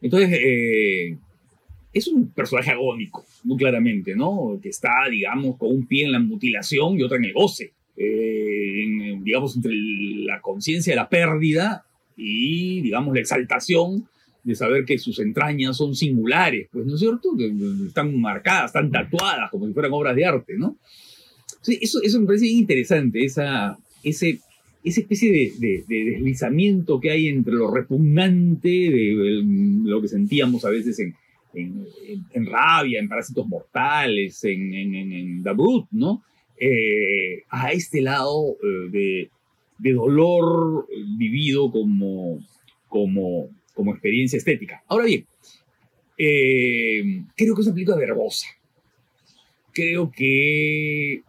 Entonces, 0.00 0.30
eh, 0.32 1.16
es 1.92 2.08
un 2.08 2.28
personaje 2.30 2.70
agónico, 2.70 3.24
muy 3.44 3.56
claramente, 3.56 4.16
¿no? 4.16 4.58
Que 4.62 4.70
está, 4.70 4.90
digamos, 5.10 5.56
con 5.56 5.70
un 5.70 5.86
pie 5.86 6.06
en 6.06 6.12
la 6.12 6.18
mutilación 6.18 6.98
y 6.98 7.02
otro 7.02 7.16
en 7.16 7.24
el 7.24 7.32
goce. 7.32 7.72
Eh, 7.96 9.18
digamos, 9.22 9.54
entre 9.56 9.72
la 9.74 10.40
conciencia 10.40 10.92
de 10.92 10.96
la 10.96 11.08
pérdida 11.08 11.84
y, 12.16 12.80
digamos, 12.80 13.14
la 13.14 13.20
exaltación 13.20 14.08
de 14.42 14.54
saber 14.54 14.84
que 14.84 14.98
sus 14.98 15.18
entrañas 15.20 15.76
son 15.76 15.94
singulares, 15.94 16.68
pues, 16.72 16.86
¿no 16.86 16.94
es 16.94 17.00
cierto? 17.00 17.36
Que 17.36 17.52
están 17.86 18.20
marcadas, 18.20 18.66
están 18.66 18.90
tatuadas 18.90 19.50
como 19.50 19.66
si 19.66 19.72
fueran 19.72 19.92
obras 19.92 20.16
de 20.16 20.24
arte, 20.24 20.54
¿no? 20.56 20.76
eso, 21.66 22.02
eso 22.02 22.20
me 22.20 22.26
parece 22.26 22.48
interesante, 22.48 23.24
esa, 23.24 23.78
ese, 24.02 24.40
esa 24.82 25.00
especie 25.00 25.52
de, 25.58 25.84
deslizamiento 25.86 26.98
que 27.00 27.10
hay 27.10 27.28
entre 27.28 27.54
lo 27.54 27.72
repugnante 27.72 28.68
de 28.68 29.42
lo 29.84 30.00
que 30.00 30.08
sentíamos 30.08 30.64
a 30.64 30.70
veces 30.70 30.98
en, 30.98 31.14
en, 31.54 32.46
rabia, 32.46 32.98
en 32.98 33.08
parásitos 33.08 33.46
mortales, 33.46 34.42
en, 34.44 34.74
en, 34.74 35.42
The 35.42 35.52
Brute, 35.52 35.88
¿no? 35.92 36.22
Eh, 36.58 37.42
a 37.48 37.72
este 37.72 38.00
lado 38.02 38.56
eh, 38.62 39.28
de, 39.78 39.92
dolor 39.92 40.86
vivido 41.18 41.70
como, 41.70 42.38
como, 42.88 43.48
como 43.74 43.92
experiencia 43.92 44.36
estética. 44.36 44.82
Ahora 44.88 45.06
bien, 45.06 45.26
eh, 46.18 47.02
creo 47.36 47.54
que 47.54 47.60
es 47.60 47.66
una 47.66 47.74
película 47.74 47.96
verbosa. 47.96 48.46
Creo 49.72 50.10
que, 50.10 51.22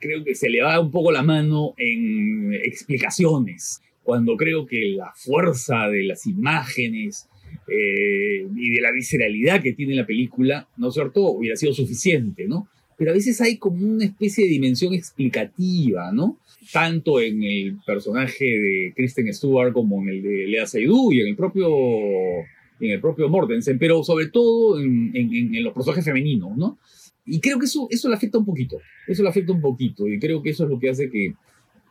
creo 0.00 0.24
que 0.24 0.34
se 0.34 0.50
le 0.50 0.62
va 0.62 0.80
un 0.80 0.90
poco 0.90 1.12
la 1.12 1.22
mano 1.22 1.74
en 1.76 2.52
explicaciones, 2.52 3.80
cuando 4.02 4.36
creo 4.36 4.66
que 4.66 4.88
la 4.88 5.12
fuerza 5.14 5.88
de 5.88 6.02
las 6.02 6.26
imágenes, 6.26 7.28
eh, 7.68 8.46
y 8.54 8.70
de 8.74 8.80
la 8.80 8.92
visceralidad 8.92 9.62
que 9.62 9.72
tiene 9.72 9.94
la 9.94 10.06
película, 10.06 10.68
¿no 10.76 10.88
es 10.88 10.94
cierto?, 10.94 11.22
hubiera 11.22 11.56
sido 11.56 11.72
suficiente, 11.72 12.46
¿no? 12.46 12.68
Pero 12.96 13.10
a 13.10 13.14
veces 13.14 13.40
hay 13.40 13.58
como 13.58 13.84
una 13.84 14.04
especie 14.04 14.44
de 14.44 14.50
dimensión 14.50 14.94
explicativa, 14.94 16.12
¿no? 16.12 16.38
Tanto 16.72 17.20
en 17.20 17.42
el 17.42 17.78
personaje 17.84 18.44
de 18.44 18.92
Kristen 18.94 19.32
Stewart 19.32 19.72
como 19.72 20.02
en 20.02 20.08
el 20.08 20.22
de 20.22 20.46
Lea 20.46 20.66
Seydoux 20.66 21.12
y 21.12 21.20
en 21.20 21.28
el 21.28 21.36
propio, 21.36 21.68
en 22.80 22.90
el 22.90 23.00
propio 23.00 23.28
Mortensen, 23.28 23.78
pero 23.78 24.02
sobre 24.04 24.28
todo 24.28 24.80
en, 24.80 25.10
en, 25.14 25.62
los 25.62 25.74
personajes 25.74 26.04
femeninos, 26.04 26.56
¿no? 26.56 26.78
Y 27.26 27.40
creo 27.40 27.58
que 27.58 27.66
eso, 27.66 27.88
eso 27.90 28.08
le 28.08 28.14
afecta 28.14 28.38
un 28.38 28.44
poquito, 28.44 28.78
eso 29.06 29.22
le 29.22 29.28
afecta 29.28 29.52
un 29.52 29.60
poquito, 29.60 30.06
y 30.06 30.18
creo 30.18 30.42
que 30.42 30.50
eso 30.50 30.64
es 30.64 30.70
lo 30.70 30.78
que 30.78 30.90
hace 30.90 31.10
que, 31.10 31.34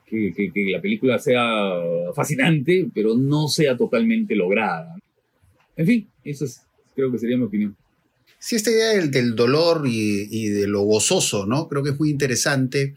que, 0.05 0.31
que, 0.31 0.51
que 0.51 0.71
la 0.71 0.81
película 0.81 1.17
sea 1.17 1.73
fascinante, 2.15 2.87
pero 2.93 3.15
no 3.15 3.47
sea 3.47 3.75
totalmente 3.75 4.35
lograda. 4.35 4.95
En 5.75 5.87
fin, 5.87 6.07
eso 6.23 6.45
es, 6.45 6.61
creo 6.95 7.11
que 7.11 7.17
sería 7.17 7.37
mi 7.37 7.43
opinión. 7.43 7.75
Sí, 8.43 8.57
esta 8.57 8.71
idea 8.71 8.89
del, 8.89 9.35
dolor 9.35 9.83
y, 9.85 10.49
de 10.49 10.67
lo 10.67 10.81
gozoso, 10.81 11.45
¿no? 11.45 11.69
Creo 11.69 11.81
que 11.81 11.91
es 11.91 11.97
muy 11.97 12.09
interesante. 12.09 12.93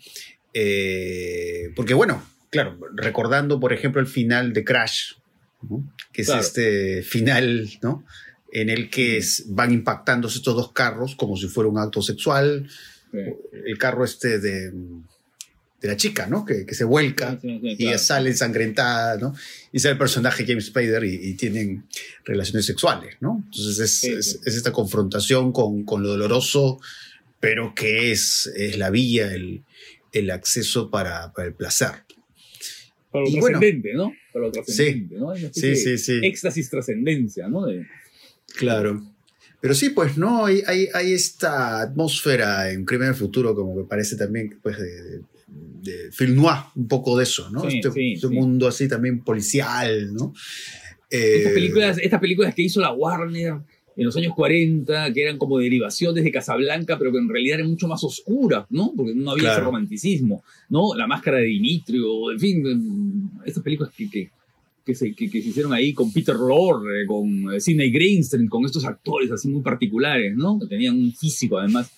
Eh, 0.53 1.71
porque, 1.77 1.95
bueno, 1.95 2.21
claro, 2.51 2.77
recordando, 2.97 3.61
por 3.61 3.73
ejemplo, 3.73 4.01
el 4.01 4.09
final 4.09 4.53
de 4.53 4.65
Crash, 4.65 5.13
que 6.13 6.23
es 6.23 6.31
este 6.31 7.05
final, 7.05 7.71
¿no? 7.81 8.05
En 8.51 8.71
el 8.71 8.91
que 8.91 9.23
van 9.51 9.71
impactándose 9.71 10.39
estos 10.39 10.57
dos 10.57 10.73
carros 10.73 11.15
como 11.15 11.37
si 11.37 11.47
fuera 11.47 11.71
un 11.71 11.79
acto 11.79 12.03
sexual. 12.03 12.69
El 13.13 13.79
carro 13.79 14.05
este 14.05 14.41
de 14.41 14.73
de 15.87 15.93
la 15.93 15.97
chica, 15.97 16.27
¿no? 16.27 16.45
Que, 16.45 16.67
que 16.67 16.75
se 16.75 16.85
vuelca 16.85 17.39
y 17.43 17.87
sale 17.99 18.31
ensangrentada, 18.31 19.17
¿no? 19.19 19.35
Y 19.73 19.79
sale 19.79 19.93
el 19.93 19.99
personaje 19.99 20.45
James 20.47 20.67
Spader 20.67 21.05
y, 21.05 21.35
tienen 21.35 21.85
relaciones 22.25 22.67
sexuales, 22.67 23.17
¿no? 23.21 23.43
Entonces 23.45 24.05
es, 24.05 24.39
es, 24.45 24.57
esta 24.57 24.73
confrontación 24.73 25.53
con, 25.53 25.85
con, 25.85 26.03
lo 26.03 26.09
doloroso, 26.09 26.81
pero 27.41 27.75
que 27.75 28.11
es, 28.11 28.51
es 28.57 28.79
la 28.79 28.91
vía, 28.91 29.33
el, 29.33 29.63
el 30.13 30.31
acceso 30.31 30.91
para, 30.91 31.33
para, 31.33 31.49
el 31.49 31.55
placer. 31.55 31.91
Para 33.11 33.25
lo 33.25 33.31
trascendente, 33.31 33.95
¿no? 33.95 34.13
Para 34.33 34.47
lo 34.47 34.53
trascendente, 34.53 35.15
sí, 35.15 35.21
¿no? 35.21 35.37
Sí, 35.37 35.77
sí, 35.77 35.99
sí. 35.99 36.21
Éxtasis 36.23 36.69
trascendencia, 36.69 37.49
¿no? 37.49 37.67
Claro. 38.57 39.05
Pero 39.61 39.75
sí, 39.75 39.91
pues, 39.91 40.17
¿no? 40.17 40.47
Hay, 40.47 40.63
hay, 40.67 40.89
hay, 40.93 41.13
esta 41.13 41.81
atmósfera 41.81 42.71
en 42.71 42.85
Crimen 42.85 43.09
del 43.09 43.17
Futuro, 43.17 43.55
como 43.55 43.77
que 43.77 43.89
parece 43.89 44.17
también, 44.17 44.59
pues, 44.63 44.79
de, 44.79 45.03
de 45.03 45.21
film 46.13 46.37
noir, 46.37 46.59
un 46.75 46.89
poco 46.89 47.17
de 47.17 47.25
eso, 47.25 47.51
¿no? 47.51 47.67
este, 47.67 47.89
este 48.13 48.29
mundo 48.29 48.69
así 48.69 48.89
también 48.89 49.23
policial, 49.23 50.13
¿no? 50.15 50.33
estas, 51.09 51.51
eh, 51.51 51.55
películas, 51.55 51.99
estas 52.03 52.21
películas 52.21 52.55
que 52.55 52.63
hizo 52.63 52.81
la 52.81 52.93
Warner 52.93 53.61
en 53.97 54.05
los 54.05 54.17
años 54.17 54.35
40, 54.35 55.13
que 55.13 55.23
eran 55.23 55.39
como 55.39 55.59
derivaciones 55.59 56.23
de 56.23 56.31
Casablanca, 56.31 56.99
pero 56.99 57.13
que 57.13 57.19
en 57.19 57.29
realidad 57.29 57.61
eran 57.61 57.71
mucho 57.71 57.89
más 57.89 58.05
oscuras, 58.05 58.67
¿no? 58.69 58.93
Porque 58.95 59.15
no 59.15 59.31
había 59.31 59.53
ese 59.53 59.63
romanticismo, 59.63 60.45
¿no? 60.69 60.95
La 60.95 61.07
máscara 61.07 61.39
de 61.39 61.45
Dimitrio, 61.45 62.31
en 62.31 62.39
fin, 62.39 63.31
estas 63.47 63.63
películas 63.63 63.95
que, 63.97 64.11
que, 64.11 64.31
que, 64.85 64.95
se, 64.95 65.15
que, 65.15 65.29
se, 65.31 65.39
hicieron 65.39 65.73
ahí 65.73 65.95
con 65.95 66.13
Peter 66.13 66.37
Lorre, 66.37 67.07
con 67.07 67.59
Sidney 67.59 67.91
Greenstreet, 67.91 68.51
con 68.51 68.67
estos 68.67 68.85
actores 68.85 69.33
así 69.33 69.49
muy 69.49 69.63
particulares, 69.63 70.37
¿no? 70.37 70.59
Que 70.59 70.67
tenían 70.67 70.95
un 70.95 71.15
físico 71.15 71.59
además 71.59 71.91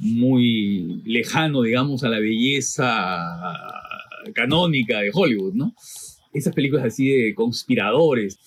muy 0.00 1.02
lejano, 1.04 1.62
digamos, 1.62 2.02
a 2.04 2.08
la 2.08 2.18
belleza 2.18 3.18
canónica 4.34 5.00
de 5.00 5.10
Hollywood, 5.12 5.54
¿no? 5.54 5.74
Esas 6.32 6.54
películas 6.54 6.86
así 6.86 7.10
de 7.10 7.34
conspiradores. 7.34 8.38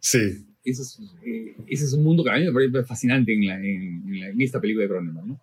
Sí. 0.00 0.44
Ese 0.64 0.82
es, 0.82 0.98
eh, 1.24 1.54
ese 1.68 1.84
es 1.84 1.92
un 1.92 2.02
mundo 2.02 2.24
que 2.24 2.30
a 2.30 2.34
mí 2.34 2.44
me 2.44 2.52
parece 2.52 2.84
fascinante 2.84 3.32
en, 3.32 3.44
en, 3.44 4.40
esta 4.40 4.60
película 4.60 4.84
de 4.84 4.88
Cronenberg, 4.88 5.26
¿no? 5.26 5.40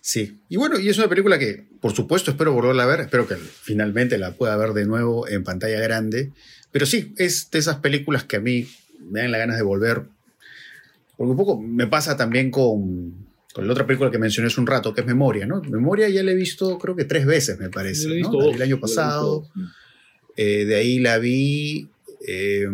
Sí, 0.00 0.40
y 0.48 0.56
bueno, 0.56 0.78
y 0.78 0.88
es 0.88 0.98
una 0.98 1.08
película 1.08 1.38
que, 1.38 1.66
por 1.80 1.92
supuesto, 1.92 2.30
espero 2.30 2.52
volverla 2.52 2.84
a 2.84 2.86
ver, 2.86 3.00
espero 3.00 3.26
que 3.26 3.36
finalmente 3.36 4.16
la 4.18 4.32
pueda 4.32 4.56
ver 4.56 4.72
de 4.72 4.86
nuevo 4.86 5.28
en 5.28 5.44
pantalla 5.44 5.80
grande, 5.80 6.32
pero 6.72 6.86
sí, 6.86 7.14
es 7.16 7.50
de 7.50 7.58
esas 7.58 7.76
películas 7.76 8.24
que 8.24 8.36
a 8.36 8.40
mí 8.40 8.66
me 9.10 9.20
dan 9.20 9.30
las 9.30 9.40
ganas 9.40 9.56
de 9.56 9.62
volver, 9.62 10.04
porque 11.16 11.30
un 11.30 11.36
poco 11.36 11.60
me 11.60 11.86
pasa 11.86 12.16
también 12.16 12.50
con, 12.50 13.29
con 13.52 13.66
la 13.66 13.72
otra 13.72 13.86
película 13.86 14.10
que 14.10 14.18
mencioné 14.18 14.48
hace 14.48 14.60
un 14.60 14.66
rato, 14.66 14.94
que 14.94 15.00
es 15.00 15.06
Memoria, 15.06 15.46
¿no? 15.46 15.60
Memoria 15.62 16.08
ya 16.08 16.22
la 16.22 16.32
he 16.32 16.34
visto 16.34 16.78
creo 16.78 16.94
que 16.94 17.04
tres 17.04 17.26
veces, 17.26 17.58
me 17.58 17.68
parece, 17.68 18.20
¿no? 18.20 18.50
el 18.50 18.62
año 18.62 18.78
pasado, 18.78 19.48
eh, 20.36 20.64
de 20.64 20.76
ahí 20.76 20.98
la 20.98 21.18
vi, 21.18 21.88
eh, 22.26 22.68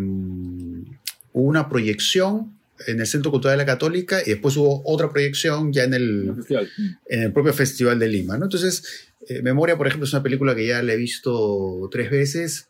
una 1.32 1.68
proyección 1.68 2.56
en 2.86 3.00
el 3.00 3.06
Centro 3.06 3.30
Cultural 3.30 3.56
de 3.56 3.64
la 3.64 3.66
Católica 3.66 4.20
y 4.24 4.30
después 4.30 4.56
hubo 4.56 4.82
otra 4.84 5.10
proyección 5.10 5.72
ya 5.72 5.84
en 5.84 5.94
el, 5.94 6.34
en 7.06 7.22
el 7.22 7.32
propio 7.32 7.52
Festival 7.52 7.98
de 7.98 8.08
Lima. 8.08 8.36
¿no? 8.36 8.44
Entonces, 8.44 9.06
eh, 9.28 9.42
Memoria, 9.42 9.76
por 9.76 9.86
ejemplo, 9.86 10.06
es 10.06 10.12
una 10.12 10.22
película 10.22 10.54
que 10.54 10.66
ya 10.66 10.82
la 10.82 10.92
he 10.92 10.96
visto 10.96 11.88
tres 11.90 12.10
veces. 12.10 12.68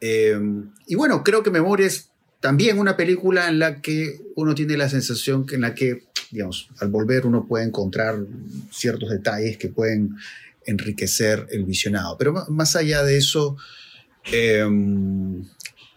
Eh, 0.00 0.38
y 0.86 0.94
bueno, 0.94 1.24
creo 1.24 1.42
que 1.42 1.50
Memoria 1.50 1.86
es 1.86 2.10
también 2.40 2.78
una 2.78 2.96
película 2.96 3.48
en 3.48 3.58
la 3.58 3.80
que 3.80 4.20
uno 4.34 4.54
tiene 4.54 4.76
la 4.76 4.88
sensación 4.88 5.46
que 5.46 5.56
en 5.56 5.62
la 5.62 5.74
que, 5.74 6.04
digamos, 6.30 6.68
al 6.80 6.88
volver 6.88 7.26
uno 7.26 7.46
puede 7.46 7.64
encontrar 7.64 8.18
ciertos 8.70 9.10
detalles 9.10 9.56
que 9.56 9.68
pueden 9.68 10.16
enriquecer 10.66 11.46
el 11.50 11.64
visionado. 11.64 12.16
Pero 12.18 12.34
más 12.48 12.76
allá 12.76 13.02
de 13.02 13.16
eso, 13.16 13.56
eh, 14.32 14.66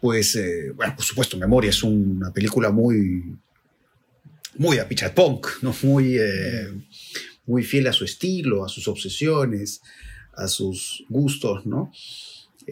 pues, 0.01 0.35
eh, 0.35 0.71
bueno, 0.71 0.95
por 0.95 1.03
supuesto, 1.03 1.37
Memoria 1.37 1.71
es 1.71 1.83
una 1.83 2.31
película 2.31 2.71
muy, 2.71 3.35
muy 4.55 4.77
a 4.77 4.87
Pichat 4.87 5.13
Punk, 5.13 5.47
¿no? 5.61 5.75
muy, 5.83 6.17
eh, 6.17 6.71
muy 7.45 7.63
fiel 7.63 7.87
a 7.87 7.93
su 7.93 8.05
estilo, 8.05 8.63
a 8.63 8.69
sus 8.69 8.87
obsesiones, 8.87 9.81
a 10.35 10.47
sus 10.47 11.03
gustos, 11.09 11.65
¿no? 11.65 11.91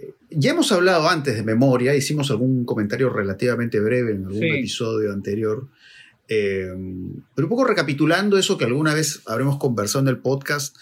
Eh, 0.04 0.14
ya 0.30 0.52
hemos 0.52 0.72
hablado 0.72 1.08
antes 1.10 1.36
de 1.36 1.44
Memoria, 1.44 1.96
hicimos 1.96 2.30
algún 2.32 2.66
comentario 2.66 3.10
relativamente 3.10 3.80
breve 3.80 4.12
en 4.12 4.26
algún 4.26 4.44
episodio 4.44 5.12
anterior, 5.12 5.68
pero 6.28 6.76
un 6.76 7.50
poco 7.50 7.64
recapitulando 7.64 8.38
eso 8.38 8.58
que 8.58 8.66
alguna 8.66 8.94
vez 8.94 9.22
habremos 9.26 9.58
conversado 9.58 10.04
en 10.04 10.10
el 10.10 10.20
podcast, 10.20 10.76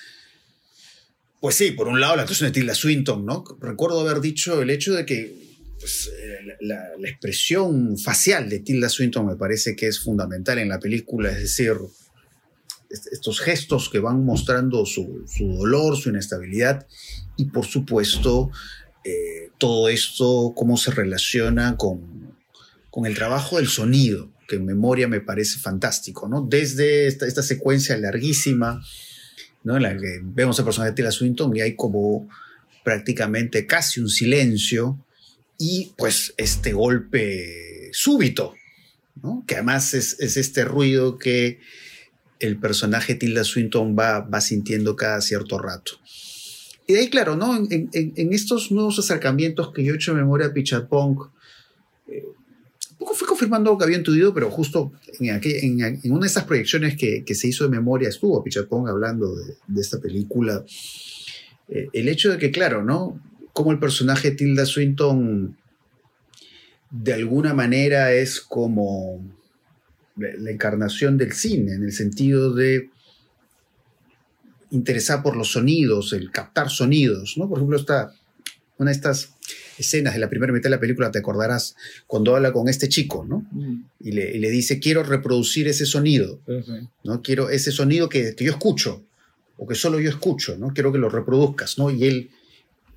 pues 1.39 1.55
sí, 1.55 1.72
por 1.72 1.88
un 1.88 1.99
lado 1.99 2.16
la 2.16 2.24
actuación 2.24 2.49
de 2.49 2.59
Tilda 2.59 2.74
Swinton, 2.74 3.24
¿no? 3.24 3.43
Recuerdo 3.61 3.99
haber 3.99 4.20
dicho 4.20 4.63
el 4.63 4.72
hecho 4.72 4.95
de 4.95 5.05
que 5.05 5.45
pues, 5.80 6.09
eh, 6.18 6.57
la, 6.61 6.89
expresión 7.07 7.99
facial 7.99 8.49
de 8.49 8.61
Tilda 8.61 8.89
Swinton 8.89 9.28
me 9.28 9.36
parece 9.36 9.76
que 9.76 9.88
es 9.88 9.99
fundamental 9.99 10.57
en 10.57 10.70
la 10.70 10.80
película, 10.80 11.30
es 11.30 11.41
decir, 11.41 11.74
estos 12.89 13.41
gestos 13.41 13.89
que 13.89 13.99
van 13.99 14.26
mostrando 14.26 14.88
su, 14.88 15.26
dolor, 15.39 15.97
su 15.97 16.09
inestabilidad 16.09 16.88
y 17.38 17.45
por 17.45 17.66
supuesto 17.66 18.49
eh, 19.08 19.51
todo 19.60 19.88
esto, 19.88 20.53
cómo 20.56 20.78
se 20.78 20.89
relaciona 20.89 21.78
con, 21.78 22.36
con, 22.89 23.06
el 23.06 23.14
trabajo 23.14 23.58
del 23.58 23.68
sonido, 23.68 24.32
que 24.47 24.56
en 24.56 24.66
memoria 24.66 25.08
me 25.08 25.22
parece 25.22 25.60
fantástico, 25.60 26.28
¿no? 26.28 26.41
Desde 26.41 27.06
esta, 27.06 27.43
secuencia 27.43 27.95
larguísima, 27.97 28.84
¿no? 29.64 29.78
En 29.78 29.84
la 29.84 29.95
que 29.95 30.22
vemos 30.24 30.58
al 30.58 30.66
personaje 30.66 30.89
de 30.89 30.95
Tilda 30.95 31.12
Swinton 31.12 31.56
y 31.56 31.62
hay 31.62 31.76
como 31.76 32.28
prácticamente 32.84 33.68
casi 33.68 33.99
un 33.99 34.10
silencio 34.10 34.99
y 35.60 35.93
pues 35.97 36.34
este 36.38 36.74
golpe 36.74 37.91
súbito, 37.93 38.56
que 39.45 39.53
además 39.53 39.93
es, 39.93 40.20
este 40.20 40.66
ruido 40.66 41.20
que 41.20 41.60
el 42.39 42.58
personaje 42.58 43.14
Tilda 43.14 43.43
Swinton 43.43 43.95
va, 43.95 44.22
va 44.22 44.41
sintiendo 44.41 44.95
cada 44.95 45.22
cierto 45.22 45.60
rato. 45.60 45.99
Y 46.88 46.94
de 46.94 47.00
ahí, 47.00 47.10
claro, 47.10 47.36
¿no? 47.36 47.56
En, 47.56 48.34
estos 48.34 48.72
nuevos 48.72 49.00
acercamientos 49.00 49.74
que 49.74 49.84
yo 49.84 49.94
he 49.94 49.96
hecho 49.96 50.12
en 50.12 50.18
memoria 50.18 50.48
a 50.48 50.54
Pichat 50.54 50.88
Punk, 50.88 51.28
eh, 52.08 52.24
poco 53.00 53.14
fui 53.16 53.28
confirmando 53.28 53.72
lo 53.72 53.78
que 53.78 53.86
había 53.86 53.98
intuido, 53.98 54.34
pero 54.34 54.52
justo 54.52 54.92
en, 55.20 56.02
una 56.12 56.22
de 56.22 56.28
esas 56.28 56.44
proyecciones 56.44 56.96
que, 56.96 57.24
se 57.34 57.48
hizo 57.48 57.64
de 57.64 57.72
memoria 57.72 58.10
estuvo 58.10 58.44
Pichat 58.44 58.68
Pong 58.68 58.88
hablando 58.88 59.36
de, 59.36 59.82
esta 59.82 60.00
película. 60.00 60.64
Eh, 61.70 61.90
el 61.94 62.08
hecho 62.08 62.32
de 62.32 62.38
que, 62.38 62.52
claro, 62.52 62.84
¿no? 62.84 63.20
como 63.56 63.72
el 63.72 63.80
personaje 63.80 64.32
Tilda 64.32 64.66
Swinton 64.66 65.56
de 66.92 67.14
alguna 67.14 67.54
manera 67.54 68.12
es 68.12 68.42
como 68.42 69.26
la 70.18 70.52
encarnación 70.52 71.18
del 71.18 71.32
cine, 71.32 71.74
en 71.74 71.84
el 71.84 71.94
sentido 71.94 72.54
de 72.54 72.90
interesar 74.72 75.24
por 75.24 75.36
los 75.36 75.51
sonidos, 75.51 76.13
el 76.13 76.32
captar 76.32 76.70
sonidos, 76.70 77.36
¿no? 77.38 77.47
Por 77.47 77.59
ejemplo, 77.59 77.78
está 77.78 78.13
una 78.78 78.91
de 78.91 78.95
estas 78.95 79.36
escenas 79.78 80.13
de 80.13 80.20
la 80.20 80.30
primera 80.30 80.51
mitad 80.51 80.66
de 80.66 80.76
la 80.76 80.80
película, 80.80 81.11
te 81.11 81.20
acordarás, 81.20 81.76
cuando 82.07 82.36
habla 82.36 82.51
con 82.51 82.68
este 82.68 82.89
chico, 82.89 83.26
¿no? 83.28 83.45
Mm. 83.51 83.86
Y, 84.01 84.11
le, 84.11 84.49
dice, 84.49 84.80
quiero 84.80 85.03
reproducir 85.03 85.68
ese 85.68 85.86
sonido, 85.86 86.41
¿no? 87.03 87.22
Quiero 87.22 87.49
ese 87.49 87.72
sonido 87.72 88.09
que, 88.09 88.36
que, 88.36 88.45
yo 88.45 88.51
escucho, 88.51 89.05
o 89.57 89.68
que 89.68 89.76
solo 89.76 89.99
yo 89.99 90.09
escucho, 90.09 90.57
¿no? 90.57 90.74
Quiero 90.74 90.91
que 90.91 90.97
lo 90.97 91.09
reproduzcas, 91.09 91.78
¿no? 91.78 91.89
Y 91.89 92.05
él 92.05 92.30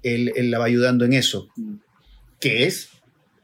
él, 0.03 0.51
la 0.51 0.59
va 0.59 0.67
ayudando 0.67 1.05
en 1.05 1.13
eso, 1.13 1.49
que 2.41 2.67
es, 2.67 2.91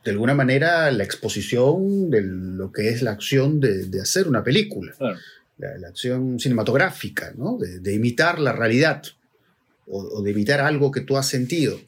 de 0.04 0.10
alguna 0.10 0.34
manera, 0.34 0.90
la 0.90 1.04
exposición 1.04 2.10
de 2.10 2.22
lo 2.22 2.72
que 2.72 2.90
es 2.90 3.02
la 3.02 3.12
acción 3.12 3.60
de, 3.60 3.88
hacer 4.00 4.28
una 4.28 4.44
película, 4.44 4.94
la, 5.58 5.88
acción 5.88 6.38
cinematográfica, 6.38 7.32
¿no? 7.36 7.58
de, 7.58 7.94
imitar 7.94 8.38
la 8.38 8.52
realidad 8.52 9.02
o, 9.86 10.22
de 10.22 10.30
imitar 10.30 10.60
algo 10.60 10.90
que 10.90 11.02
tú 11.02 11.16
has 11.16 11.28
sentido. 11.28 11.80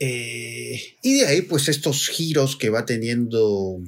Eh, 0.00 0.80
y 1.02 1.20
de 1.20 1.26
ahí, 1.26 1.42
pues, 1.42 1.68
estos 1.68 2.08
giros 2.08 2.56
que 2.56 2.70
va 2.70 2.84
teniendo 2.84 3.78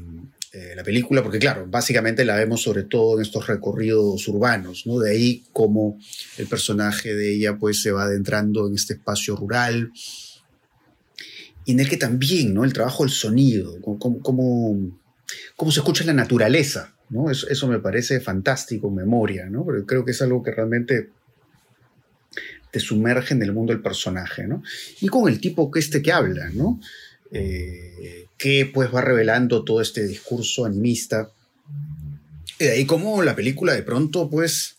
eh, 0.57 0.73
la 0.75 0.83
película, 0.83 1.23
porque 1.23 1.39
claro, 1.39 1.67
básicamente 1.69 2.25
la 2.25 2.35
vemos 2.35 2.63
sobre 2.63 2.85
todo 2.85 3.17
en 3.17 3.23
estos 3.23 3.47
recorridos 3.47 4.27
urbanos, 4.27 4.87
¿no? 4.87 4.99
De 5.01 5.11
ahí 5.11 5.45
como 5.53 5.99
el 6.39 6.47
personaje 6.47 7.15
de 7.15 7.35
ella 7.35 7.59
pues 7.59 7.83
se 7.83 7.91
va 7.91 8.05
adentrando 8.05 8.67
en 8.67 8.75
este 8.75 8.95
espacio 8.95 9.37
rural 9.37 9.93
y 11.67 11.73
en 11.73 11.81
el 11.81 11.91
que 11.91 11.99
también, 11.99 12.55
¿no? 12.55 12.65
El 12.65 12.73
trabajo 12.73 13.03
del 13.03 13.13
sonido, 13.13 13.79
cómo, 13.83 14.23
cómo, 14.23 15.73
se 15.73 15.81
escucha 15.81 16.05
la 16.05 16.15
naturaleza, 16.15 16.96
¿no? 17.11 17.31
Eso, 17.31 17.69
me 17.69 17.79
parece 17.79 18.21
fantástico, 18.21 18.91
memoria, 18.91 19.49
¿no? 19.49 19.65
Creo 19.87 20.05
que 20.05 20.11
es 20.11 20.23
algo 20.23 20.43
que 20.43 20.51
realmente 20.51 21.11
te 22.71 22.81
sumerge 22.81 23.35
en 23.35 23.43
el 23.43 23.53
mundo 23.53 23.73
del 23.73 23.83
personaje, 23.83 24.47
¿no? 24.47 24.63
Y 25.01 25.09
con 25.09 25.29
el 25.29 25.41
tipo 25.41 25.71
que 25.71 25.79
este 25.79 26.03
que 26.03 26.13
habla, 26.13 26.51
¿no? 26.51 26.81
Eh, 27.31 28.27
que 28.37 28.71
pues 28.73 28.95
va 28.95 29.01
revelando 29.01 29.65
todo 29.65 29.81
este 29.81 30.07
discurso 30.07 30.65
animista. 30.65 31.31
Y 32.59 32.65
de 32.65 32.71
ahí 32.73 32.87
como 32.87 33.23
la 33.23 33.37
película 33.37 33.73
de 33.75 33.83
pronto 33.83 34.29
pues 34.29 34.77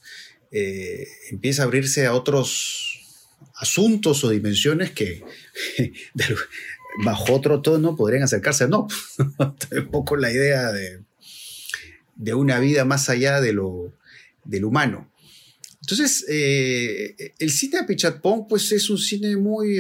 eh, 0.51 1.07
empieza 1.32 1.63
a 1.63 1.65
abrirse 1.65 2.05
a 2.05 2.13
otros 2.13 2.88
asuntos 3.55 4.23
o 4.23 4.30
dimensiones 4.30 4.91
que 4.91 5.23
bajo 7.03 7.34
otro 7.34 7.61
tono 7.61 7.95
podrían 7.95 8.23
acercarse. 8.23 8.67
No, 8.67 8.88
un 9.71 9.91
poco 9.91 10.17
la 10.17 10.32
idea 10.32 10.71
de, 10.71 11.01
de, 12.18 12.34
una 12.34 12.59
vida 12.59 12.86
más 12.86 13.09
allá 13.09 13.41
de 13.41 13.53
lo, 13.53 13.93
del 14.43 14.65
humano. 14.65 15.11
Entonces, 15.82 16.26
eh, 16.28 17.34
el 17.39 17.49
cine 17.51 17.80
de 17.80 17.84
Pichatpong 17.86 18.47
pues 18.47 18.72
es 18.72 18.89
un 18.89 18.97
cine 18.97 19.38
muy 19.38 19.80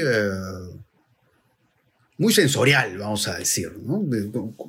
muy 2.17 2.33
sensorial, 2.33 2.97
vamos 2.97 3.27
a 3.27 3.37
decir, 3.37 3.71
¿no? 3.83 4.03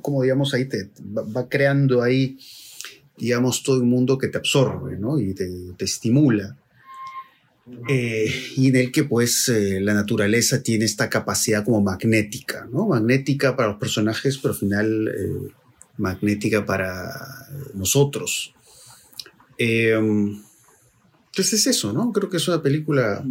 Como, 0.01 0.21
digamos, 0.21 0.53
ahí 0.53 0.65
te 0.65 0.89
va, 1.03 1.49
creando 1.49 2.03
ahí, 2.03 2.37
digamos, 3.17 3.63
todo 3.63 3.81
un 3.81 3.89
mundo 3.89 4.17
que 4.17 4.27
te 4.27 4.37
absorbe, 4.37 4.97
¿no? 4.97 5.19
Y 5.19 5.33
te, 5.33 5.49
estimula. 5.79 6.57
Eh, 7.87 8.31
y 8.55 8.67
en 8.67 8.75
el 8.75 8.91
que, 8.91 9.03
pues, 9.03 9.49
eh, 9.49 9.79
la 9.79 9.93
naturaleza 9.93 10.61
tiene 10.61 10.85
esta 10.85 11.09
capacidad 11.09 11.65
como 11.65 11.81
magnética, 11.81 12.67
¿no? 12.71 12.87
Magnética 12.87 13.55
para 13.55 13.69
los 13.69 13.79
personajes, 13.79 14.37
pero 14.37 14.53
al 14.53 14.59
final 14.59 15.07
eh, 15.07 15.51
magnética 15.99 16.65
para 16.65 17.47
nosotros. 17.73 18.53
entonces 19.57 21.53
es 21.53 21.67
eso, 21.67 21.93
¿no? 21.93 22.11
Creo 22.11 22.29
que 22.29 22.37
es 22.37 22.47
una 22.47 22.61
película 22.61 23.23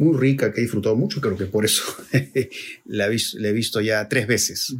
muy 0.00 0.16
rica 0.16 0.50
que 0.50 0.60
he 0.60 0.62
disfrutado 0.62 0.96
mucho, 0.96 1.20
creo 1.20 1.36
que 1.36 1.44
por 1.44 1.66
eso 1.66 1.82
la, 2.86 3.06
he 3.06 3.52
visto 3.52 3.80
ya 3.82 4.08
tres 4.08 4.26
veces. 4.26 4.74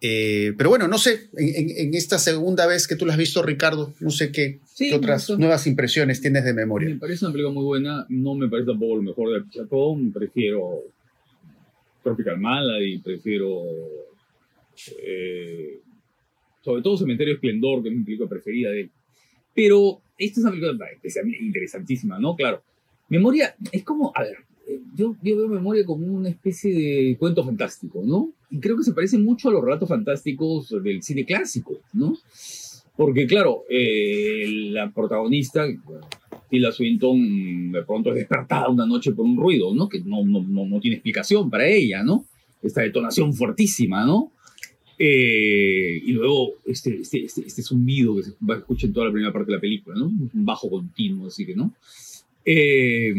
Eh, 0.00 0.52
pero 0.56 0.70
bueno, 0.70 0.86
no 0.86 0.98
sé, 0.98 1.30
en, 1.36 1.94
esta 1.94 2.18
segunda 2.18 2.66
vez 2.66 2.86
que 2.86 2.94
tú 2.94 3.06
la 3.06 3.14
has 3.14 3.18
visto, 3.18 3.42
Ricardo, 3.42 3.92
no 3.98 4.10
sé 4.10 4.30
qué, 4.30 4.60
otras 4.94 5.30
nuevas 5.30 5.66
impresiones 5.66 6.20
tienes 6.20 6.44
de 6.44 6.54
memoria. 6.54 6.88
Me 6.90 6.96
parece 6.96 7.24
una 7.24 7.32
película 7.32 7.54
muy 7.54 7.64
buena, 7.64 8.06
no 8.08 8.36
me 8.36 8.48
parece 8.48 8.68
tampoco 8.68 8.96
lo 8.96 9.02
mejor 9.02 9.32
de 9.32 9.50
Chapón, 9.50 10.12
prefiero 10.12 10.84
Tropical 12.04 12.38
Malady, 12.38 12.98
prefiero 12.98 13.64
eh, 15.02 15.80
sobre 16.66 16.82
todo 16.82 16.98
Cementerio 16.98 17.34
Esplendor, 17.34 17.80
que 17.80 17.90
es 17.90 17.94
mi 17.94 18.02
película 18.02 18.28
preferida 18.28 18.70
de 18.70 18.80
él. 18.80 18.90
Pero 19.54 20.00
esta 20.18 20.40
es 20.40 20.44
una 20.44 20.50
película 20.50 20.88
interesantísima, 21.40 22.18
¿no? 22.18 22.34
Claro, 22.34 22.60
memoria 23.08 23.54
es 23.70 23.84
como, 23.84 24.10
a 24.16 24.24
ver, 24.24 24.38
yo, 24.96 25.14
yo 25.22 25.36
veo 25.36 25.48
memoria 25.48 25.84
como 25.84 26.04
una 26.06 26.28
especie 26.28 26.74
de 26.74 27.16
cuento 27.18 27.44
fantástico, 27.44 28.02
¿no? 28.04 28.32
Y 28.50 28.58
creo 28.58 28.76
que 28.76 28.82
se 28.82 28.94
parece 28.94 29.16
mucho 29.16 29.48
a 29.48 29.52
los 29.52 29.62
relatos 29.62 29.88
fantásticos 29.88 30.74
del 30.82 31.04
cine 31.04 31.24
clásico, 31.24 31.78
¿no? 31.92 32.18
Porque, 32.96 33.28
claro, 33.28 33.62
eh, 33.70 34.46
la 34.70 34.90
protagonista, 34.90 35.66
Tilda 36.50 36.72
Swinton, 36.72 37.70
de 37.70 37.84
pronto 37.84 38.10
es 38.10 38.16
despertada 38.16 38.68
una 38.68 38.86
noche 38.86 39.12
por 39.12 39.24
un 39.24 39.36
ruido, 39.36 39.72
¿no? 39.72 39.88
Que 39.88 40.00
no, 40.00 40.24
no, 40.24 40.42
no, 40.42 40.80
tiene 40.80 40.96
explicación 40.96 41.48
para 41.48 41.68
ella, 41.68 42.02
¿no? 42.02 42.24
Esta 42.60 42.82
detonación 42.82 43.34
fuertísima, 43.34 44.04
¿no? 44.04 44.32
Eh, 44.98 46.00
y 46.04 46.12
luego 46.12 46.54
este, 46.64 47.00
este, 47.00 47.24
este, 47.24 47.42
este, 47.42 47.62
zumbido 47.62 48.16
que 48.16 48.22
se 48.22 48.30
va 48.48 48.54
a 48.54 48.58
escuchar 48.58 48.88
en 48.88 48.94
toda 48.94 49.06
la 49.06 49.12
primera 49.12 49.32
parte 49.32 49.50
de 49.50 49.56
la 49.56 49.60
película, 49.60 49.96
¿no? 49.98 50.06
Un 50.06 50.30
bajo 50.32 50.70
continuo, 50.70 51.26
así 51.26 51.44
que, 51.44 51.54
¿no? 51.54 51.74
Eh, 52.44 53.12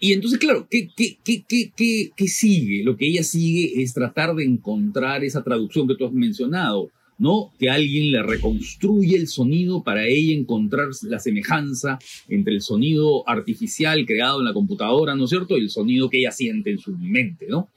y 0.00 0.12
entonces, 0.12 0.38
claro, 0.38 0.66
¿qué, 0.70 0.88
qué, 0.96 1.18
qué, 1.24 1.44
qué, 1.46 2.10
qué 2.16 2.28
sigue? 2.28 2.84
Lo 2.84 2.96
que 2.96 3.06
ella 3.06 3.24
sigue 3.24 3.82
es 3.82 3.94
tratar 3.94 4.34
de 4.34 4.44
encontrar 4.44 5.24
esa 5.24 5.42
traducción 5.42 5.88
que 5.88 5.96
tú 5.96 6.06
has 6.06 6.12
mencionado, 6.12 6.90
¿no? 7.18 7.52
Que 7.58 7.68
alguien 7.68 8.12
le 8.12 8.22
reconstruye 8.22 9.16
el 9.16 9.26
sonido 9.26 9.82
para 9.82 10.06
ella 10.06 10.36
encontrar 10.36 10.88
la 11.02 11.18
semejanza 11.18 11.98
entre 12.28 12.54
el 12.54 12.60
sonido 12.60 13.28
artificial 13.28 14.06
creado 14.06 14.38
en 14.38 14.46
la 14.46 14.52
computadora, 14.52 15.16
¿no 15.16 15.24
es 15.24 15.30
cierto? 15.30 15.58
Y 15.58 15.62
el 15.62 15.70
sonido 15.70 16.08
que 16.08 16.18
ella 16.18 16.30
siente 16.30 16.70
en 16.70 16.78
su 16.78 16.96
mente, 16.96 17.46
¿no? 17.48 17.68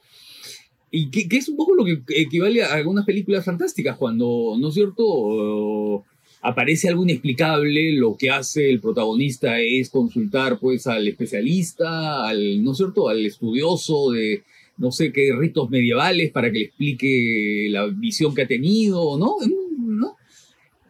Y 0.94 1.10
que, 1.10 1.38
es 1.38 1.48
un 1.48 1.56
poco 1.56 1.74
lo 1.74 1.84
que 1.84 2.02
equivale 2.08 2.62
a 2.62 2.74
algunas 2.74 3.06
películas 3.06 3.44
fantásticas, 3.44 3.96
cuando, 3.96 4.56
¿no 4.58 4.68
es 4.68 4.74
cierto? 4.74 6.04
aparece 6.42 6.88
algo 6.88 7.04
inexplicable, 7.04 7.92
lo 7.92 8.16
que 8.16 8.28
hace 8.28 8.68
el 8.68 8.80
protagonista 8.80 9.60
es 9.60 9.88
consultar 9.88 10.58
pues 10.58 10.86
al 10.88 11.06
especialista, 11.06 12.26
al, 12.26 12.62
¿no 12.62 12.72
es 12.72 12.78
cierto?, 12.78 13.08
al 13.08 13.24
estudioso 13.24 14.10
de 14.10 14.42
no 14.76 14.90
sé 14.90 15.12
qué 15.12 15.32
ritos 15.38 15.70
medievales 15.70 16.32
para 16.32 16.50
que 16.50 16.58
le 16.58 16.64
explique 16.64 17.68
la 17.70 17.86
visión 17.86 18.34
que 18.34 18.42
ha 18.42 18.46
tenido, 18.46 19.16
¿no? 19.16 19.36
¿No? 19.78 20.16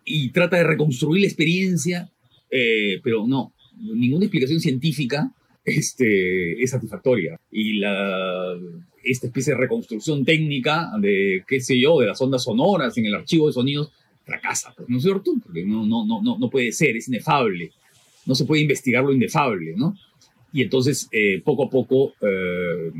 Y 0.05 0.31
trata 0.31 0.57
de 0.57 0.65
reconstruir 0.65 1.21
la 1.21 1.27
experiencia, 1.29 2.11
eh, 2.51 3.01
pero 3.05 3.27
no, 3.27 3.53
ninguna 3.79 4.25
explicación 4.25 4.61
científica 4.61 5.33
este, 5.65 6.63
es 6.63 6.71
satisfactoria. 6.71 7.39
Y 7.51 7.75
la, 7.75 8.59
esta 9.05 9.27
especie 9.27 9.55
de 9.55 9.61
reconstrucción 9.61 10.25
técnica 10.25 10.91
de, 11.01 11.45
qué 11.47 11.61
sé 11.61 11.79
yo, 11.81 12.01
de 12.01 12.07
las 12.07 12.21
ondas 12.21 12.45
sonoras 12.45 12.97
en 12.99 13.07
el 13.07 13.15
archivo 13.15 13.47
de 13.47 13.53
sonidos, 13.53 13.93
fracasa, 14.25 14.73
pues, 14.77 14.89
¿no 14.89 14.99
es 14.99 15.03
cierto? 15.03 15.33
Porque 15.43 15.65
no, 15.65 15.85
no, 15.85 16.05
no, 16.05 16.39
no 16.39 16.51
puede 16.51 16.73
ser, 16.73 16.97
es 16.97 17.09
inefable. 17.09 17.73
No 18.25 18.35
se 18.35 18.45
puede 18.45 18.63
investigar 18.63 19.03
lo 19.05 19.13
inefable, 19.13 19.75
¿no? 19.77 19.97
Y 20.53 20.63
entonces, 20.63 21.09
eh, 21.13 21.41
poco 21.45 21.65
a 21.65 21.71
poco, 21.71 22.13
eh, 22.21 22.93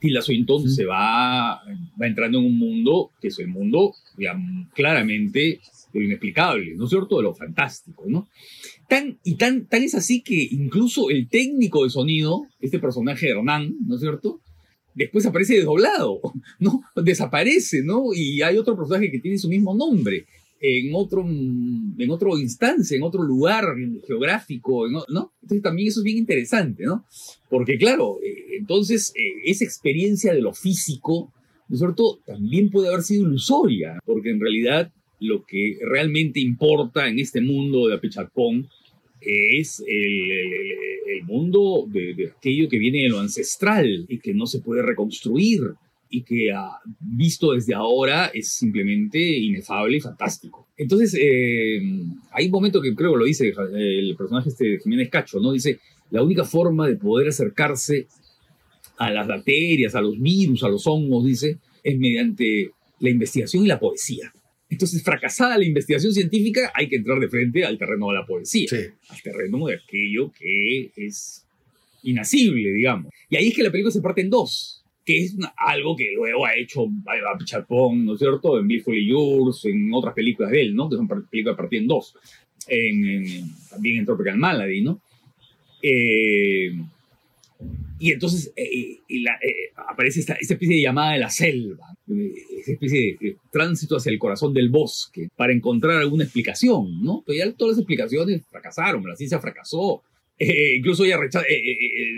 Tilda 0.00 0.22
Swinton 0.22 0.70
se 0.70 0.84
va, 0.84 1.60
va 2.00 2.06
entrando 2.06 2.38
en 2.38 2.46
un 2.46 2.58
mundo 2.58 3.10
que 3.20 3.28
es 3.28 3.38
el 3.40 3.48
mundo, 3.48 3.94
digamos, 4.16 4.68
claramente 4.72 5.60
de 5.92 6.00
lo 6.00 6.06
inexplicable, 6.06 6.74
¿no 6.76 6.84
es 6.84 6.90
cierto? 6.90 7.16
De 7.16 7.24
lo 7.24 7.34
fantástico, 7.34 8.04
¿no? 8.06 8.28
Tan, 8.88 9.18
y 9.24 9.34
tan, 9.34 9.66
tan 9.66 9.82
es 9.82 9.94
así 9.94 10.22
que 10.22 10.48
incluso 10.50 11.10
el 11.10 11.28
técnico 11.28 11.84
de 11.84 11.90
sonido, 11.90 12.46
este 12.60 12.78
personaje 12.78 13.28
Hernán, 13.28 13.74
¿no 13.86 13.96
es 13.96 14.00
cierto? 14.00 14.40
Después 14.94 15.24
aparece 15.26 15.56
desdoblado, 15.56 16.20
¿no? 16.58 16.82
Desaparece, 16.96 17.82
¿no? 17.82 18.14
Y 18.14 18.42
hay 18.42 18.56
otro 18.58 18.76
personaje 18.76 19.10
que 19.10 19.20
tiene 19.20 19.38
su 19.38 19.48
mismo 19.48 19.74
nombre 19.74 20.26
en 20.60 20.94
otro, 20.94 21.26
en 21.26 22.10
otro 22.10 22.38
instancia, 22.38 22.96
en 22.96 23.02
otro 23.02 23.22
lugar 23.22 23.64
geográfico, 24.06 24.88
¿no? 24.88 25.04
Entonces 25.42 25.62
también 25.62 25.88
eso 25.88 26.00
es 26.00 26.04
bien 26.04 26.18
interesante, 26.18 26.84
¿no? 26.84 27.06
Porque 27.48 27.78
claro, 27.78 28.18
eh, 28.22 28.56
entonces 28.58 29.12
eh, 29.16 29.42
esa 29.46 29.64
experiencia 29.64 30.34
de 30.34 30.42
lo 30.42 30.52
físico, 30.52 31.32
¿no 31.68 31.74
es 31.74 31.80
cierto? 31.80 32.20
También 32.26 32.70
puede 32.70 32.88
haber 32.88 33.02
sido 33.02 33.26
ilusoria, 33.26 33.98
porque 34.04 34.30
en 34.30 34.40
realidad 34.40 34.92
lo 35.18 35.44
que 35.44 35.78
realmente 35.82 36.40
importa 36.40 37.08
en 37.08 37.18
este 37.18 37.40
mundo 37.40 37.88
de 37.88 37.94
Apechapón 37.94 38.68
es 39.20 39.82
el, 39.86 41.22
mundo 41.24 41.86
de, 41.86 42.32
aquello 42.36 42.68
que 42.68 42.78
viene 42.78 43.02
de 43.02 43.08
lo 43.08 43.20
ancestral 43.20 44.06
y 44.08 44.18
que 44.18 44.32
no 44.32 44.46
se 44.46 44.60
puede 44.60 44.82
reconstruir 44.82 45.60
y 46.08 46.22
que 46.22 46.50
ha 46.50 46.78
visto 46.98 47.52
desde 47.52 47.74
ahora 47.74 48.30
es 48.34 48.52
simplemente 48.52 49.20
inefable 49.20 49.98
y 49.98 50.00
fantástico. 50.00 50.66
Entonces, 50.76 51.14
eh, 51.20 51.80
hay 52.32 52.46
un 52.46 52.50
momento 52.50 52.80
que 52.80 52.94
creo 52.94 53.16
lo 53.16 53.26
dice 53.26 53.52
el 53.74 54.16
personaje 54.16 54.48
este 54.48 54.64
de 54.64 54.78
Jiménez 54.78 55.10
Cacho, 55.10 55.38
¿no? 55.38 55.52
Dice, 55.52 55.78
la 56.10 56.22
única 56.22 56.44
forma 56.44 56.88
de 56.88 56.96
poder 56.96 57.28
acercarse 57.28 58.06
a 58.98 59.10
las 59.10 59.28
bacterias, 59.28 59.94
a 59.94 60.00
los 60.00 60.20
virus, 60.20 60.64
a 60.64 60.68
los 60.68 60.86
hongos, 60.86 61.24
dice, 61.24 61.58
es 61.82 61.98
mediante 61.98 62.70
la 62.98 63.10
investigación 63.10 63.64
y 63.64 63.68
la 63.68 63.78
poesía. 63.78 64.32
Entonces, 64.70 65.02
fracasada 65.02 65.58
la 65.58 65.64
investigación 65.64 66.12
científica, 66.12 66.72
hay 66.74 66.88
que 66.88 66.96
entrar 66.96 67.18
de 67.18 67.28
frente 67.28 67.64
al 67.64 67.76
terreno 67.76 68.08
de 68.08 68.14
la 68.14 68.24
poesía, 68.24 68.68
al 69.08 69.22
terreno 69.22 69.66
de 69.66 69.74
aquello 69.74 70.32
que 70.32 70.90
es 70.96 71.44
inacible, 72.04 72.72
digamos. 72.72 73.12
Y 73.28 73.36
ahí 73.36 73.48
es 73.48 73.54
que 73.54 73.62
la 73.62 73.70
película 73.70 73.92
se 73.92 74.00
parte 74.00 74.20
en 74.20 74.30
dos 74.30 74.80
que 75.04 75.24
es 75.24 75.36
algo 75.56 75.96
que 75.96 76.12
luego 76.14 76.46
ha 76.46 76.54
hecho 76.56 76.86
Chapón, 77.44 78.04
¿no 78.04 78.14
es 78.14 78.18
cierto? 78.18 78.58
En 78.58 78.68
Beautiful 78.68 78.94
Yours, 78.94 79.64
en 79.64 79.92
otras 79.92 80.14
películas 80.14 80.52
de 80.52 80.62
él, 80.62 80.74
¿no? 80.74 80.88
Que 80.88 80.96
son 80.96 81.08
películas 81.08 81.56
partidas 81.56 81.82
en 81.82 81.88
dos. 81.88 82.14
En, 82.68 83.24
también 83.68 83.98
en 83.98 84.06
Tropical 84.06 84.36
Malady, 84.36 84.82
¿no? 84.82 85.00
Eh, 85.82 86.72
y 88.00 88.12
entonces 88.12 88.50
eh, 88.56 88.98
eh, 89.08 89.24
aparece 89.76 90.20
esta, 90.20 90.32
esta, 90.32 90.54
especie 90.54 90.76
de 90.76 90.82
llamada 90.82 91.12
de 91.12 91.18
la 91.18 91.28
selva, 91.28 91.86
esa 92.08 92.72
especie 92.72 93.18
de, 93.20 93.36
tránsito 93.52 93.98
hacia 93.98 94.10
el 94.10 94.18
corazón 94.18 94.54
del 94.54 94.70
bosque 94.70 95.28
para 95.36 95.52
encontrar 95.52 95.98
alguna 95.98 96.24
explicación, 96.24 97.02
¿no? 97.02 97.22
Pero 97.26 97.38
ya 97.38 97.52
todas 97.52 97.72
las 97.72 97.80
explicaciones 97.80 98.42
fracasaron, 98.48 99.06
la 99.06 99.16
ciencia 99.16 99.38
fracasó. 99.38 100.02
Incluso 100.40 101.04
ella 101.04 101.18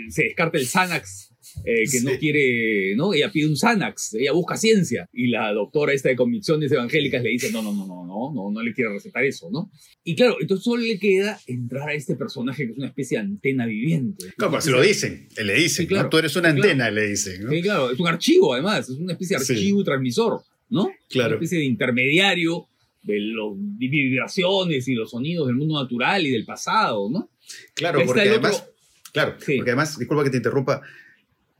se 0.09 0.23
descarta 0.23 0.57
el 0.57 0.65
Xanax 0.65 1.33
eh, 1.65 1.83
que 1.89 2.01
no 2.01 2.11
quiere, 2.17 2.95
¿no? 2.95 3.13
Ella 3.13 3.31
pide 3.31 3.47
un 3.47 3.55
Xanax, 3.55 4.15
ella 4.15 4.31
busca 4.31 4.57
ciencia 4.57 5.07
y 5.13 5.27
la 5.27 5.51
doctora 5.53 5.93
esta 5.93 6.09
de 6.09 6.15
convicciones 6.15 6.71
evangélicas 6.71 7.21
le 7.21 7.29
dice, 7.29 7.51
no, 7.51 7.61
no, 7.61 7.73
no, 7.73 7.85
no, 7.85 8.05
no, 8.05 8.33
no, 8.33 8.51
no 8.51 8.61
le 8.61 8.73
quiere 8.73 8.91
recetar 8.91 9.23
eso, 9.23 9.49
¿no? 9.51 9.71
Y 10.03 10.15
claro, 10.15 10.37
entonces 10.39 10.63
solo 10.63 10.81
le 10.81 10.97
queda 10.97 11.39
entrar 11.47 11.89
a 11.89 11.93
este 11.93 12.15
personaje 12.15 12.65
que 12.65 12.71
es 12.71 12.77
una 12.77 12.87
especie 12.87 13.17
de 13.17 13.25
antena 13.25 13.65
viviente. 13.65 14.33
Claro, 14.37 14.59
se 14.61 14.71
lo 14.71 14.81
dicen, 14.81 15.27
le 15.41 15.53
dicen, 15.53 15.85
claro, 15.85 16.09
tú 16.09 16.17
eres 16.17 16.35
una 16.35 16.49
antena, 16.49 16.89
le 16.89 17.07
dicen, 17.07 17.43
¿no? 17.43 17.51
Sí, 17.51 17.61
claro, 17.61 17.91
es 17.91 17.99
un 17.99 18.07
archivo 18.07 18.53
además, 18.53 18.89
es 18.89 18.97
una 18.97 19.13
especie 19.13 19.37
de 19.37 19.43
archivo 19.43 19.81
y 19.81 19.83
transmisor, 19.83 20.41
¿no? 20.69 20.89
Claro. 21.09 21.29
Una 21.29 21.35
especie 21.35 21.59
de 21.59 21.65
intermediario 21.65 22.67
de 23.03 23.19
las 23.19 23.53
vibraciones 23.77 24.87
y 24.87 24.93
los 24.93 25.11
sonidos 25.11 25.47
del 25.47 25.55
mundo 25.55 25.81
natural 25.81 26.25
y 26.25 26.31
del 26.31 26.45
pasado, 26.45 27.09
¿no? 27.09 27.29
Claro, 27.73 28.01
porque 28.05 28.21
además, 28.21 28.65
claro, 29.11 29.35
porque 29.37 29.61
además, 29.61 29.97
disculpa 29.97 30.23
que 30.23 30.29
te 30.29 30.37
interrumpa, 30.37 30.81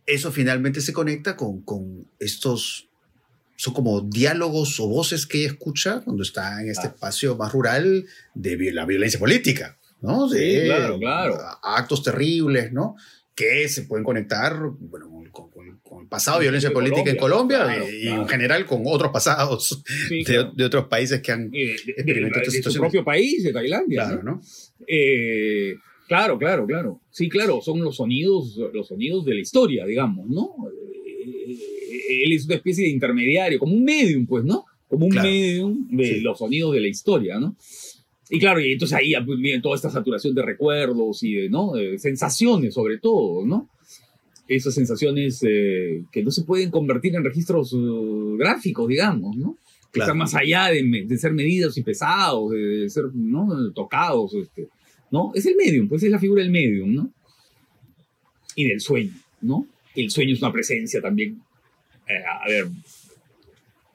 eso 0.05 0.31
finalmente 0.31 0.81
se 0.81 0.93
conecta 0.93 1.35
con, 1.35 1.61
con 1.61 2.07
estos, 2.19 2.89
son 3.55 3.73
como 3.73 4.01
diálogos 4.01 4.79
o 4.79 4.87
voces 4.87 5.25
que 5.25 5.39
ella 5.39 5.47
escucha 5.47 6.01
cuando 6.01 6.23
está 6.23 6.61
en 6.61 6.69
este 6.69 6.87
espacio 6.87 7.35
más 7.35 7.51
rural 7.53 8.05
de 8.33 8.71
la 8.73 8.85
violencia 8.85 9.19
política, 9.19 9.77
¿no? 10.01 10.27
De 10.27 10.65
claro, 10.65 10.99
claro. 10.99 11.37
actos 11.61 12.03
terribles, 12.03 12.71
¿no? 12.73 12.95
Que 13.35 13.67
se 13.67 13.83
pueden 13.83 14.03
conectar, 14.03 14.55
bueno, 14.79 15.09
con, 15.31 15.49
el 16.01 16.07
pasado 16.07 16.39
de 16.39 16.45
violencia 16.45 16.71
política 16.71 17.09
en 17.09 17.17
Colombia 17.17 17.83
y 17.89 18.07
en 18.07 18.27
general 18.27 18.65
con 18.65 18.83
otros 18.85 19.11
pasados 19.11 19.83
de, 20.09 20.63
otros 20.63 20.87
paistes 20.87 21.21
que 21.21 21.31
han 21.31 21.49
experimentado 21.53 22.45
de, 22.51 22.63
su 22.63 22.73
propio 22.73 23.03
país, 23.03 23.43
de 23.43 23.53
Tailandia. 23.53 24.05
Claro, 24.05 24.23
¿no? 24.23 24.41
Eh, 24.87 25.75
Claro, 26.07 26.37
claro, 26.37 26.67
claro. 26.67 27.01
Sí, 27.09 27.29
claro, 27.29 27.61
son 27.61 27.81
los 27.81 27.95
sonidos, 27.95 28.57
los 28.73 28.87
sonidos 28.87 29.25
de 29.25 29.35
la 29.35 29.41
historia, 29.41 29.85
digamos, 29.85 30.29
¿no? 30.29 30.55
Él 32.09 32.31
es 32.31 32.45
una 32.45 32.55
especie 32.55 32.83
de 32.83 32.91
intermediario, 32.91 33.57
como 33.57 33.73
un 33.73 33.83
medium, 33.83 34.25
pues, 34.25 34.43
¿no? 34.43 34.65
Como 34.87 35.07
un 35.07 35.15
medium 35.15 35.87
de 35.89 36.21
los 36.21 36.37
sonidos 36.37 36.73
de 36.73 36.81
la 36.81 36.87
historia, 36.87 37.39
¿no? 37.39 37.55
Y 38.33 38.39
claro, 38.39 38.59
y 38.59 38.71
entonces 38.71 38.97
ahí 38.97 39.13
viene 39.37 39.61
toda 39.61 39.75
esta 39.75 39.91
saturación 39.91 40.33
de 40.33 40.41
recuerdos 40.41 41.21
y 41.21 41.33
de, 41.33 41.49
¿no? 41.49 41.73
sensaciones, 41.97 42.73
sobre 42.73 42.97
todo, 42.97 43.45
¿no? 43.45 43.69
esas 44.47 44.73
sensaciones 44.73 45.39
eh, 45.47 46.03
que 46.11 46.23
no 46.23 46.31
se 46.31 46.43
pueden 46.43 46.69
convertir 46.69 47.15
en 47.15 47.23
registros 47.23 47.73
uh, 47.73 48.35
gráficos, 48.37 48.87
digamos, 48.87 49.35
¿no? 49.37 49.57
Que 49.91 49.99
Claro. 49.99 50.05
están 50.07 50.17
más 50.17 50.33
allá 50.33 50.69
de, 50.69 51.17
ser 51.17 51.33
medidos 51.33 51.77
y 51.77 51.83
pesados, 51.83 52.51
de, 52.51 52.57
de 52.57 52.89
ser 52.89 53.05
¿no? 53.13 53.71
tocados, 53.73 54.33
este, 54.33 54.67
¿no? 55.11 55.31
Es 55.35 55.45
el 55.45 55.55
medium, 55.55 55.87
pues 55.87 56.01
es 56.01 56.09
la 56.09 56.17
figura 56.17 56.41
del 56.41 56.51
medium, 56.51 56.93
¿no? 56.93 57.13
Y 58.55 58.65
del 58.67 58.81
sueño, 58.81 59.13
¿no? 59.41 59.67
El 59.95 60.09
sueño 60.09 60.33
es 60.33 60.41
una 60.41 60.51
presencia 60.51 60.99
también, 60.99 61.39
eh, 62.07 62.23
a 62.25 62.49
ver, 62.49 62.67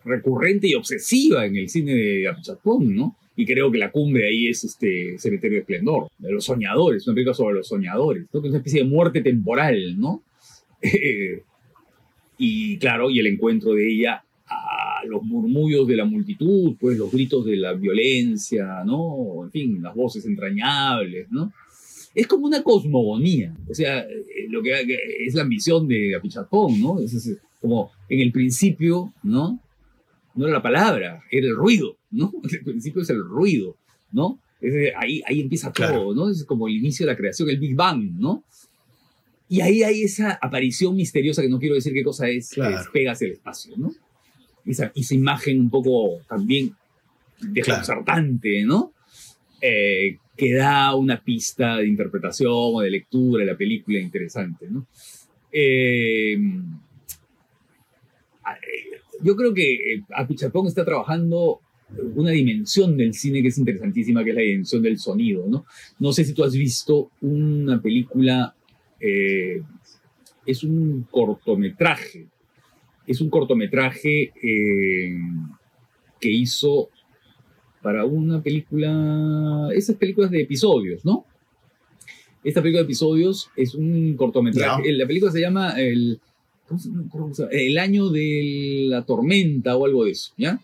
recurrente 0.05 0.68
y 0.68 0.74
obsesiva 0.74 1.45
en 1.45 1.57
el 1.57 1.68
cine 1.68 1.95
de 1.95 2.28
Apichatpong, 2.28 2.95
¿no? 2.95 3.16
Y 3.39 3.47
creo 3.47 3.70
que 3.70 3.78
la 3.78 3.93
cumbre 3.93 4.26
ahí 4.26 4.49
es 4.49 4.64
este 4.64 5.16
Cementerio 5.16 5.59
de 5.59 5.61
Esplendor, 5.61 6.09
de 6.18 6.32
los 6.32 6.45
soñadores, 6.45 7.07
una 7.07 7.14
película 7.14 7.34
sobre 7.34 7.55
los 7.55 7.68
soñadores, 7.68 8.26
¿no? 8.32 8.43
Que 8.43 8.49
es 8.49 8.51
una 8.51 8.59
especie 8.59 8.82
de 8.82 8.89
muerte 8.89 9.22
temporal, 9.22 9.99
¿no? 9.99 10.24
Y 12.41 12.78
claro, 12.78 13.11
y 13.11 13.18
el 13.18 13.26
encuentro 13.26 13.74
de 13.74 13.93
ella 13.93 14.24
a 14.47 15.05
los 15.05 15.22
murmullos 15.24 15.89
de 15.89 15.97
la 15.97 16.05
multitud, 16.05 16.76
pues 16.78 16.97
los 16.97 17.11
gritos 17.11 17.45
de 17.45 17.57
la 17.57 17.72
violencia, 17.72 18.84
¿no? 18.84 19.45
En 19.45 19.51
fin, 19.51 19.82
las 19.82 19.95
voces 19.95 20.24
entrañables, 20.24 21.28
¿no? 21.30 21.53
Es 22.14 22.26
como 22.26 22.47
una 22.47 22.62
cosmogonía, 22.62 23.55
o 23.68 23.74
sea, 23.74 24.01
eh, 24.01 24.47
lo 24.49 24.62
que 24.62 24.72
es 25.26 25.34
la 25.34 25.43
ambición 25.43 25.86
de 25.86 26.14
Apichatpong, 26.16 26.80
¿no? 26.80 27.01
Es 27.01 27.39
como 27.61 27.91
en 28.09 28.20
el 28.20 28.32
principio, 28.32 29.12
¿no? 29.22 29.61
No 30.34 30.47
era 30.47 30.55
la 30.55 30.62
palabra, 30.62 31.22
era 31.30 31.47
el 31.47 31.57
ruido, 31.57 31.98
¿no? 32.11 32.33
El 32.51 32.65
principio 32.65 33.03
es 33.03 33.11
el 33.11 33.23
ruido, 33.25 33.77
¿no? 34.13 34.39
Es 34.61 34.93
ahí, 34.97 35.23
ahí 35.27 35.41
empieza 35.41 35.73
todo, 35.73 35.87
Claro. 35.87 36.15
¿no? 36.15 36.29
Es 36.31 36.45
como 36.45 36.67
el 36.67 36.75
inicio 36.75 37.07
de 37.07 37.13
la 37.13 37.17
creación, 37.17 37.49
el 37.49 37.59
Big 37.61 37.75
Bang, 37.77 38.13
¿no? 38.19 38.43
Y 39.49 39.61
ahí 39.61 39.83
hay 39.83 40.03
esa 40.03 40.33
aparición 40.43 40.95
misteriosa 40.97 41.41
que 41.43 41.49
no 41.49 41.59
quiero 41.59 41.75
decir 41.77 41.93
qué 41.95 42.03
cosa 42.05 42.29
es, 42.29 42.51
Claro. 42.51 42.71
que 42.73 42.79
despega 42.79 43.13
hacia 43.13 43.27
el 43.27 43.33
espacio, 43.35 43.75
¿no? 43.77 43.93
Esa, 44.67 44.93
esa 44.95 45.15
imagen 45.15 45.61
un 45.61 45.71
poco 45.71 46.21
también 46.29 46.75
desconcertante, 47.41 48.65
¿no? 48.65 48.93
Eh, 49.61 50.19
que 50.37 50.55
da 50.55 50.95
una 50.95 51.23
pista 51.23 51.77
de 51.79 51.87
interpretación 51.89 52.53
o 52.53 52.81
de 52.81 52.91
lectura 52.91 53.45
de 53.45 53.51
la 53.53 53.57
película 53.57 53.99
interesante, 53.99 54.67
¿no? 54.69 54.87
Eh, 55.51 56.37
a- 58.45 58.55
eh, 58.55 59.01
yo 59.23 59.35
creo 59.37 59.53
que 59.55 60.03
Apichatpong 60.15 60.67
está 60.67 60.85
trabajando 60.85 61.61
una 62.14 62.30
dimensión 62.32 62.97
del 62.97 63.14
cine 63.14 63.41
que 63.43 63.49
es 63.49 63.59
interesantísima, 63.59 64.22
que 64.24 64.30
es 64.30 64.36
la 64.36 64.43
dimensión 64.43 64.82
del 64.82 64.99
sonido, 64.99 65.47
¿no? 65.49 65.64
No 65.99 66.12
sé 66.12 66.24
si 66.24 66.34
tú 66.34 66.45
has 66.45 66.53
visto 66.53 67.11
una 67.22 67.80
película, 67.80 68.55
eh, 69.01 69.62
es 70.45 70.62
un 70.64 71.07
cortometraje, 71.11 72.26
es 73.07 73.20
un 73.20 73.30
cortometraje 73.30 74.32
eh, 74.43 75.18
que 76.20 76.30
hizo 76.30 76.91
para 77.82 78.05
una 78.05 78.43
película, 78.43 79.68
esas 79.74 79.97
películas 79.97 80.30
de 80.30 80.43
episodios, 80.43 81.05
¿no? 81.05 81.24
Esta 82.45 82.61
película 82.61 82.80
de 82.82 82.84
episodios 82.86 83.51
es 83.57 83.74
un 83.74 84.14
cortometraje. 84.16 84.93
La 84.93 85.07
película 85.07 85.32
se 85.32 85.41
llama 85.41 85.70
el, 85.80 86.20
¿cómo 86.66 86.78
se- 86.80 86.89
no 86.91 86.97
me 87.03 87.07
acuerdo 87.07 87.24
cómo 87.26 87.34
se 87.34 87.43
llama? 87.43 87.53
el 87.55 87.78
año 87.78 88.09
de 88.11 88.84
la 88.89 89.05
tormenta 89.05 89.76
o 89.76 89.84
algo 89.86 90.05
de 90.05 90.11
eso, 90.12 90.32
¿ya? 90.36 90.61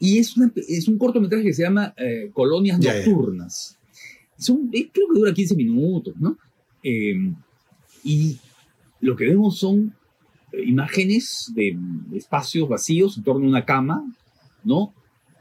Y 0.00 0.18
es, 0.18 0.36
una- 0.36 0.52
es 0.56 0.88
un 0.88 0.98
cortometraje 0.98 1.44
que 1.44 1.52
se 1.54 1.62
llama 1.62 1.94
eh, 1.96 2.30
Colonias. 2.32 2.78
Nocturnas. 3.06 3.78
Son, 4.38 4.68
eh, 4.72 4.88
creo 4.92 5.06
que 5.12 5.18
dura 5.18 5.32
15 5.32 5.54
minutos, 5.56 6.14
¿no? 6.18 6.36
Eh, 6.82 7.14
y 8.04 8.36
lo 9.00 9.16
que 9.16 9.24
vemos 9.24 9.58
son 9.58 9.94
eh, 10.52 10.62
imágenes 10.66 11.50
de 11.54 11.76
espacios 12.14 12.68
vacíos 12.68 13.16
en 13.16 13.24
torno 13.24 13.46
a 13.46 13.48
una 13.48 13.64
cama, 13.64 14.04
¿no? 14.64 14.92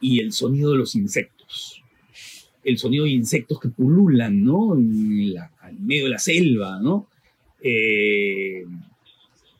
Y 0.02 0.20
el 0.22 0.32
sonido 0.32 0.72
de 0.72 0.78
los 0.78 0.96
insectos. 0.96 1.82
El 2.64 2.78
sonido 2.78 3.04
de 3.04 3.12
insectos 3.12 3.60
que 3.60 3.70
pululan, 3.70 4.44
¿no? 4.44 4.76
En, 4.76 5.34
la- 5.34 5.52
en 5.70 5.86
medio 5.86 6.06
de 6.06 6.10
la 6.12 6.20
selva, 6.20 6.80
¿no? 6.80 7.08
Eh, 7.62 8.64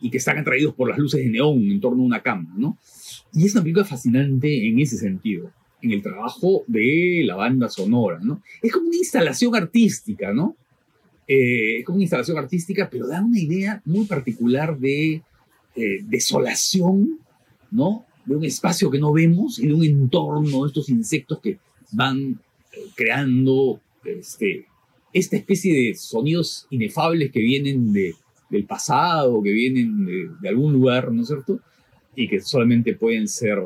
y 0.02 0.10
que 0.10 0.18
están 0.18 0.38
atraídos 0.38 0.74
por 0.76 0.90
las 0.90 0.98
luces 0.98 1.24
de 1.24 1.30
neón 1.30 1.64
en 1.72 1.80
torno 1.80 2.04
a 2.04 2.06
una 2.06 2.22
cama, 2.22 2.54
¿no? 2.58 2.78
Y 3.34 3.46
es 3.46 3.54
una 3.54 3.64
película 3.64 3.86
fascinante 3.86 4.68
en 4.68 4.80
ese 4.80 4.98
sentido, 4.98 5.52
en 5.82 5.92
el 5.92 6.02
trabajo 6.02 6.64
de 6.68 7.24
la 7.26 7.36
banda 7.36 7.70
sonora, 7.70 8.20
¿no? 8.22 8.42
Es 8.62 8.72
como 8.72 8.88
una 8.88 8.98
instalación 8.98 9.56
artística, 9.56 10.34
¿no? 10.34 10.56
Eh, 11.28 11.80
es 11.80 11.86
como 11.86 11.96
una 11.96 12.04
instalación 12.04 12.38
artística, 12.38 12.90
pero 12.90 13.08
da 13.08 13.22
una 13.22 13.40
idea 13.40 13.82
muy 13.86 14.06
particular 14.06 14.78
de 14.78 15.24
eh, 15.76 16.00
desolación, 16.04 17.20
¿no? 17.72 18.06
De 18.26 18.36
un 18.36 18.46
espacio 18.46 18.92
que 18.92 19.00
no 19.00 19.12
vemos 19.12 19.60
y 19.60 19.68
de 19.68 19.74
un 19.74 19.84
entorno 19.84 20.64
de 20.64 20.68
estos 20.68 20.90
insectos 20.90 21.40
que 21.40 21.60
van 21.92 22.40
eh, 22.74 22.80
creando 22.96 23.80
este, 24.04 24.68
esta 25.14 25.36
especie 25.36 25.74
de 25.74 25.96
sonidos 25.96 26.68
inefables 26.70 27.32
que 27.32 27.40
vienen 27.40 27.92
de, 27.92 28.14
del 28.56 28.66
pasado, 28.66 29.42
que 29.44 29.52
vienen 29.52 30.06
de, 30.42 30.50
algún 30.50 30.74
lugar, 30.74 31.12
¿no 31.12 31.22
es 31.22 31.28
cierto? 31.28 31.60
Y 32.16 32.28
que 32.28 32.40
solamente 32.40 32.96
pueden 32.96 33.28
ser 33.28 33.60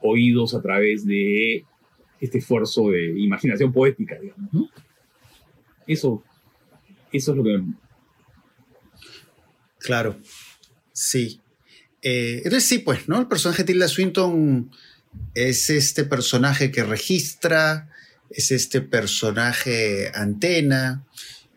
oídos 0.00 0.54
a 0.54 0.62
través 0.62 1.06
de 1.06 1.64
este 2.20 2.38
esfuerzo 2.38 2.90
de 2.90 3.18
imaginación 3.18 3.72
poética, 3.72 4.18
digamos, 4.18 4.52
¿no? 4.52 4.68
Eso, 5.86 6.22
eso 7.12 7.30
es 7.32 7.36
lo 7.36 7.44
que 7.44 7.62
Claro, 9.78 10.16
sí. 10.92 11.40
Eh, 12.00 12.36
entonces 12.38 12.66
sí, 12.66 12.78
pues, 12.78 13.06
¿no? 13.06 13.20
El 13.20 13.28
personaje 13.28 13.62
de 13.62 13.72
Tilda 13.72 13.88
Swinton 13.88 14.70
es 15.34 15.68
este 15.68 16.04
personaje 16.04 16.70
que 16.70 16.84
registra, 16.84 17.90
es 18.30 18.50
este 18.50 18.80
personaje 18.80 20.10
antena, 20.14 21.04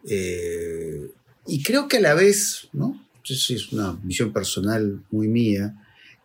eh, 0.10 1.10
y 1.48 1.64
creo 1.64 1.88
que 1.88 1.98
a 1.98 2.02
la 2.02 2.14
vez, 2.14 2.70
¿no? 2.74 3.04
Eso 3.24 3.54
es 3.54 3.72
una 3.74 3.98
visión 4.04 4.32
personal 4.32 5.04
muy 5.12 5.28
mía, 5.28 5.76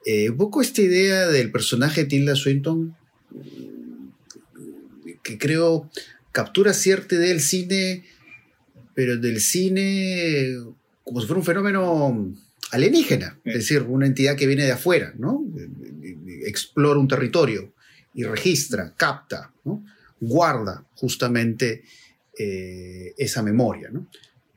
eh, 0.05 0.31
un 0.31 0.37
poco 0.37 0.63
esta 0.63 0.83
idea 0.83 1.29
del 1.29 1.51
personaje 1.51 2.03
de 2.03 2.09
Tilda 2.09 2.37
Swinton, 2.37 2.97
mm, 3.31 4.09
que 5.23 5.39
creo 5.39 5.91
captura 6.33 6.73
cierta 6.73 7.15
idea 7.15 7.29
del 7.29 7.41
cine, 7.41 8.05
pero 8.95 9.17
del 9.17 9.41
cine 9.41 10.57
como 11.05 11.21
si 11.21 11.27
fuera 11.27 11.41
un 11.41 11.47
fenómeno 11.47 12.35
alienígena, 12.71 13.39
es 13.45 13.55
decir, 13.55 13.83
una 13.83 14.07
entidad 14.07 14.37
que 14.37 14.47
viene 14.47 14.65
de 14.65 14.73
afuera, 14.73 15.13
¿no? 15.19 15.45
Explora 16.47 16.99
un 16.99 17.09
territorio 17.09 17.75
y 18.15 18.25
registra, 18.25 18.95
capta, 18.97 19.53
¿no? 19.65 19.85
Guarda 20.21 20.85
justamente 20.95 21.85
eh, 22.39 23.15
esa 23.19 23.43
memoria, 23.43 23.91
¿no? 23.91 24.07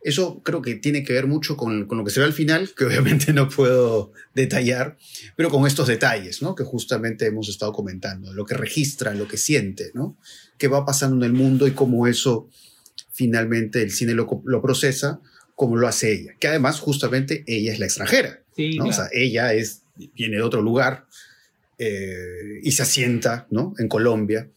Eso 0.05 0.43
creo 0.43 0.61
que 0.61 0.75
tiene 0.75 1.03
que 1.03 1.13
ver 1.13 1.25
mucho 1.25 1.57
con, 1.57 1.87
con, 1.87 1.97
lo 1.97 2.03
que 2.05 2.11
se 2.11 2.19
ve 2.19 2.27
al 2.27 2.33
final, 2.33 2.69
que 2.77 2.85
obviamente 2.85 3.33
no 3.33 3.49
puedo 3.49 4.13
detallar, 4.35 4.97
pero 5.35 5.49
con 5.49 5.65
estos 5.65 5.87
detalles, 5.87 6.43
¿no? 6.43 6.53
Que 6.53 6.63
justamente 6.63 7.25
hemos 7.25 7.49
estado 7.49 7.73
comentando, 7.73 8.31
lo 8.31 8.45
que 8.45 8.53
registra, 8.53 9.15
lo 9.15 9.27
que 9.27 9.37
siente, 9.37 9.89
¿no? 9.95 10.15
Qué 10.59 10.67
va 10.67 10.85
pasando 10.85 11.15
en 11.17 11.23
el 11.23 11.33
mundo 11.33 11.67
y 11.67 11.71
cómo 11.71 12.05
eso 12.05 12.47
finalmente 13.13 13.81
el 13.81 13.89
cine 13.89 14.13
lo, 14.13 14.43
lo 14.45 14.61
procesa 14.61 15.21
como 15.55 15.75
lo 15.75 15.87
hace 15.87 16.13
ella, 16.13 16.35
que 16.39 16.49
además 16.49 16.79
justamente 16.79 17.43
ella 17.47 17.73
es 17.73 17.79
la 17.79 17.85
extranjera, 17.85 18.43
Sí, 18.55 18.77
¿no? 18.77 18.85
claro. 18.85 18.89
O 18.89 18.93
sea, 18.93 19.09
ella 19.11 19.53
es, 19.53 19.81
viene 20.13 20.35
de 20.35 20.43
otro 20.43 20.61
lugar 20.61 21.07
eh, 21.79 22.59
y 22.61 22.71
se 22.73 22.83
asienta, 22.83 23.47
¿no? 23.49 23.73
En 23.79 23.87
Colombia 23.87 24.49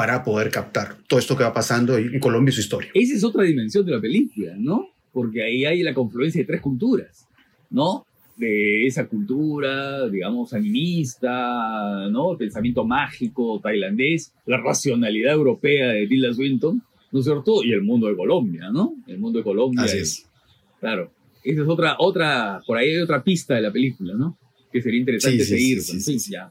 para 0.00 0.24
poder 0.24 0.48
captar 0.48 0.96
todo 1.06 1.20
esto 1.20 1.36
que 1.36 1.42
va 1.44 1.52
pasando 1.52 1.98
en 1.98 2.18
Colombia 2.20 2.48
y 2.50 2.54
su 2.54 2.62
historia. 2.62 2.90
Esa 2.94 3.14
es 3.16 3.22
otra 3.22 3.42
dimensión 3.44 3.84
de 3.84 3.92
la 3.92 4.00
película, 4.00 4.54
¿no? 4.56 4.88
Porque 5.12 5.42
ahí 5.42 5.66
hay 5.66 5.82
la 5.82 5.92
confluencia 5.92 6.40
de 6.40 6.46
tres 6.46 6.62
culturas, 6.62 7.28
¿no? 7.68 8.06
De 8.34 8.86
esa 8.86 9.06
cultura, 9.06 10.08
digamos, 10.08 10.54
animista, 10.54 12.08
¿no? 12.08 12.32
El 12.32 12.38
pensamiento 12.38 12.82
mágico 12.86 13.60
tailandés, 13.62 14.32
la 14.46 14.56
racionalidad 14.56 15.34
europea 15.34 15.88
de 15.88 16.06
Tilda 16.06 16.32
Swinton, 16.32 16.82
¿no 17.12 17.18
es 17.18 17.26
cierto? 17.26 17.62
Y 17.62 17.70
el 17.74 17.82
mundo 17.82 18.06
de 18.06 18.16
Colombia, 18.16 18.70
¿no? 18.72 18.94
El 19.06 19.18
mundo 19.18 19.40
de 19.40 19.44
Colombia. 19.44 19.82
Así 19.82 19.98
es. 19.98 20.26
Claro. 20.80 21.12
Esa 21.44 21.60
es 21.60 21.68
otra, 21.68 21.96
otra, 21.98 22.62
por 22.66 22.78
ahí 22.78 22.88
hay 22.88 23.02
otra 23.02 23.22
pista 23.22 23.54
de 23.54 23.60
la 23.60 23.70
película, 23.70 24.14
¿no? 24.14 24.38
Que 24.72 24.80
sería 24.80 25.00
interesante 25.00 25.40
Sí, 25.40 25.44
sí, 25.44 25.50
seguir. 25.58 25.82
sí, 25.82 25.92
sí, 25.92 26.00
sí, 26.00 26.18
sí. 26.20 26.32
ya. 26.32 26.50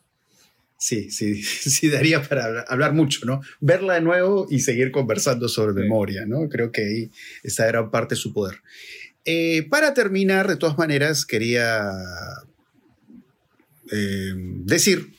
Sí, 0.82 1.12
sí, 1.12 1.44
sí, 1.44 1.90
daría 1.90 2.24
para 2.24 2.46
hablar, 2.46 2.66
hablar 2.70 2.94
mucho, 2.94 3.26
¿no? 3.26 3.42
Verla 3.60 3.96
de 3.96 4.02
nuevo 4.02 4.48
y 4.50 4.62
seguir 4.62 4.92
conversando 4.92 5.48
sobre 5.50 5.74
Sí. 5.74 5.82
memoria, 5.82 6.26
¿no? 6.26 6.48
Creo 6.48 6.72
que 6.72 6.82
ahí 6.82 7.12
está 7.44 7.68
gran 7.68 7.92
parte 7.92 8.16
de 8.16 8.22
su 8.22 8.32
poder. 8.34 8.62
Eh, 9.26 9.68
para 9.70 9.94
terminar, 9.94 10.48
de 10.48 10.56
todas 10.56 10.78
maneras, 10.78 11.26
quería 11.26 11.82
eh, 13.92 14.34
decir 14.64 15.10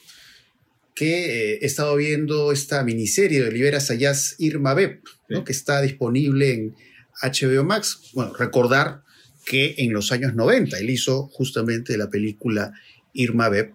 que 0.95 1.53
eh, 1.55 1.59
he 1.63 1.67
estado 1.67 1.97
viendo 1.97 2.53
esta 2.53 2.83
miniserie 2.85 3.43
de 3.43 3.53
Libera 3.53 3.81
Sayas 3.81 4.37
Irma 4.39 4.75
Beb, 4.75 5.01
¿no? 5.29 5.45
Que 5.45 5.53
está 5.53 5.81
disponible 5.83 6.53
en 6.53 6.75
HBO 7.23 7.65
Max. 7.65 8.11
Bueno, 8.15 8.35
recordar 8.35 9.03
que 9.47 9.75
en 9.79 9.93
los 9.93 10.13
años 10.13 10.35
90. 10.35 10.79
Él 10.79 10.91
hizo 10.91 11.29
justamente 11.29 11.97
la 11.97 12.09
película 12.11 12.73
Irma 13.13 13.49
Beb. 13.49 13.73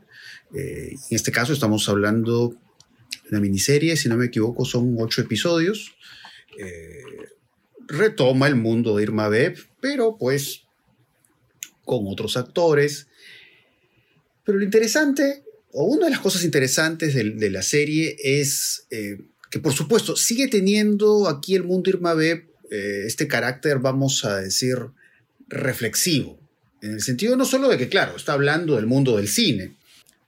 Eh, 0.56 0.92
en 0.92 1.16
este 1.16 1.32
caso 1.32 1.54
estamos 1.54 1.88
hablando 1.90 2.50
de 2.50 3.30
una 3.32 3.40
miniserie, 3.42 3.98
si 3.98 4.08
no 4.08 4.16
me 4.16 4.28
equivoco, 4.28 4.64
son 4.66 4.96
ocho 5.00 5.22
episodios. 5.22 5.96
Eh, 6.58 7.04
retoma 7.88 8.48
el 8.48 8.56
mundo 8.56 8.96
de 8.96 9.04
Irma 9.04 9.28
Beb, 9.28 9.58
pero 9.82 10.18
pues 10.18 10.62
con 11.84 12.08
otros 12.08 12.38
actores. 12.38 13.08
Pero 14.46 14.58
lo 14.58 14.64
interesante, 14.64 15.44
o 15.72 15.84
una 15.84 16.06
de 16.06 16.12
las 16.12 16.20
cosas 16.20 16.44
interesantes 16.44 17.14
de, 17.14 17.50
la 17.50 17.62
serie 17.62 18.16
es 18.24 18.88
eh, 18.92 19.18
que 19.52 19.60
por 19.60 19.74
supuesto 19.74 20.16
sigue 20.16 20.48
teniendo 20.48 21.28
aquí 21.28 21.56
el 21.56 21.64
mundo 21.64 21.90
Irma 21.90 22.14
Beb 22.14 22.50
este 22.72 23.28
carácter, 23.28 23.80
vamos 23.80 24.26
a 24.26 24.42
decir, 24.42 24.76
reflexivo. 25.48 26.38
En 26.82 26.94
el 26.94 27.02
sentido 27.02 27.38
no 27.38 27.46
solo 27.46 27.70
de 27.70 27.78
que, 27.78 27.88
claro, 27.88 28.18
está 28.18 28.34
hablando 28.34 28.76
del 28.76 28.86
mundo 28.86 29.16
del 29.16 29.30
cine, 29.30 29.76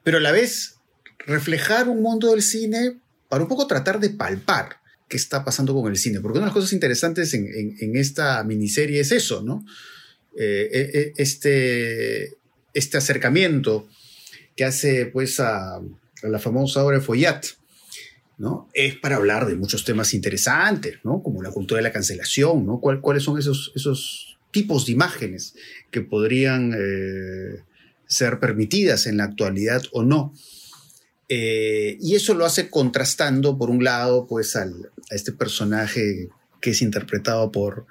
pero 0.08 0.20
a 0.20 0.22
la 0.22 0.32
vez 0.32 0.76
reflejar 1.26 1.90
un 1.90 2.02
mundo 2.02 2.32
del 2.32 2.42
cine 2.42 2.96
para 3.28 3.44
un 3.44 3.50
poco 3.50 3.68
tratar 3.68 4.00
de 4.00 4.10
palpar 4.10 4.78
qué 5.10 5.18
está 5.18 5.44
pasando 5.44 5.74
con 5.74 5.92
el 5.92 5.98
cine. 5.98 6.22
Porque 6.22 6.38
una 6.38 6.46
de 6.46 6.52
las 6.52 6.54
cosas 6.54 6.72
interesantes 6.72 7.34
en, 7.34 7.94
esta 7.98 8.42
miniserie 8.46 9.02
es 9.02 9.12
eso, 9.12 9.44
¿no? 9.44 9.66
Eh, 10.38 10.70
eh, 10.72 10.92
eh, 10.94 11.14
este, 11.18 12.38
este 12.74 12.98
acercamiento 12.98 13.90
que 14.56 14.64
hace 14.64 15.08
pues 15.08 15.42
a, 15.42 15.82
la 16.24 16.40
famosa 16.40 16.86
obra 16.86 17.00
de 17.00 17.04
Foyat, 17.04 17.46
¿no? 18.38 18.70
Es 18.74 18.96
para 18.96 19.18
hablar 19.18 19.46
de 19.46 19.56
muchos 19.56 19.84
temas 19.84 20.14
interesantes, 20.14 21.00
¿no? 21.04 21.22
Como 21.22 21.44
la 21.44 21.52
cultura 21.52 21.80
de 21.80 21.84
la 21.84 21.92
cancelación, 21.92 22.66
¿no? 22.66 22.80
¿Cuáles 22.80 23.24
son 23.24 23.38
esos, 23.38 23.74
esos 23.76 24.38
tipos 24.52 24.86
de 24.86 24.94
imágenes 24.94 25.54
que 25.92 26.00
podrían 26.00 26.72
ser 28.08 28.40
permitidas 28.40 29.06
en 29.06 29.18
la 29.18 29.26
actualidad 29.26 29.84
o 29.92 30.04
no? 30.04 30.34
Eh, 31.30 31.98
y 32.00 32.16
eso 32.16 32.34
lo 32.34 32.46
hace 32.46 32.70
contrastando, 32.70 33.58
por 33.58 33.70
un 33.70 33.84
lado, 33.84 34.28
pues 34.28 34.56
a 34.56 34.68
este 35.10 35.34
personaje 35.34 36.30
que 36.62 36.72
es 36.72 36.82
interpretado 36.82 37.52
por 37.52 37.86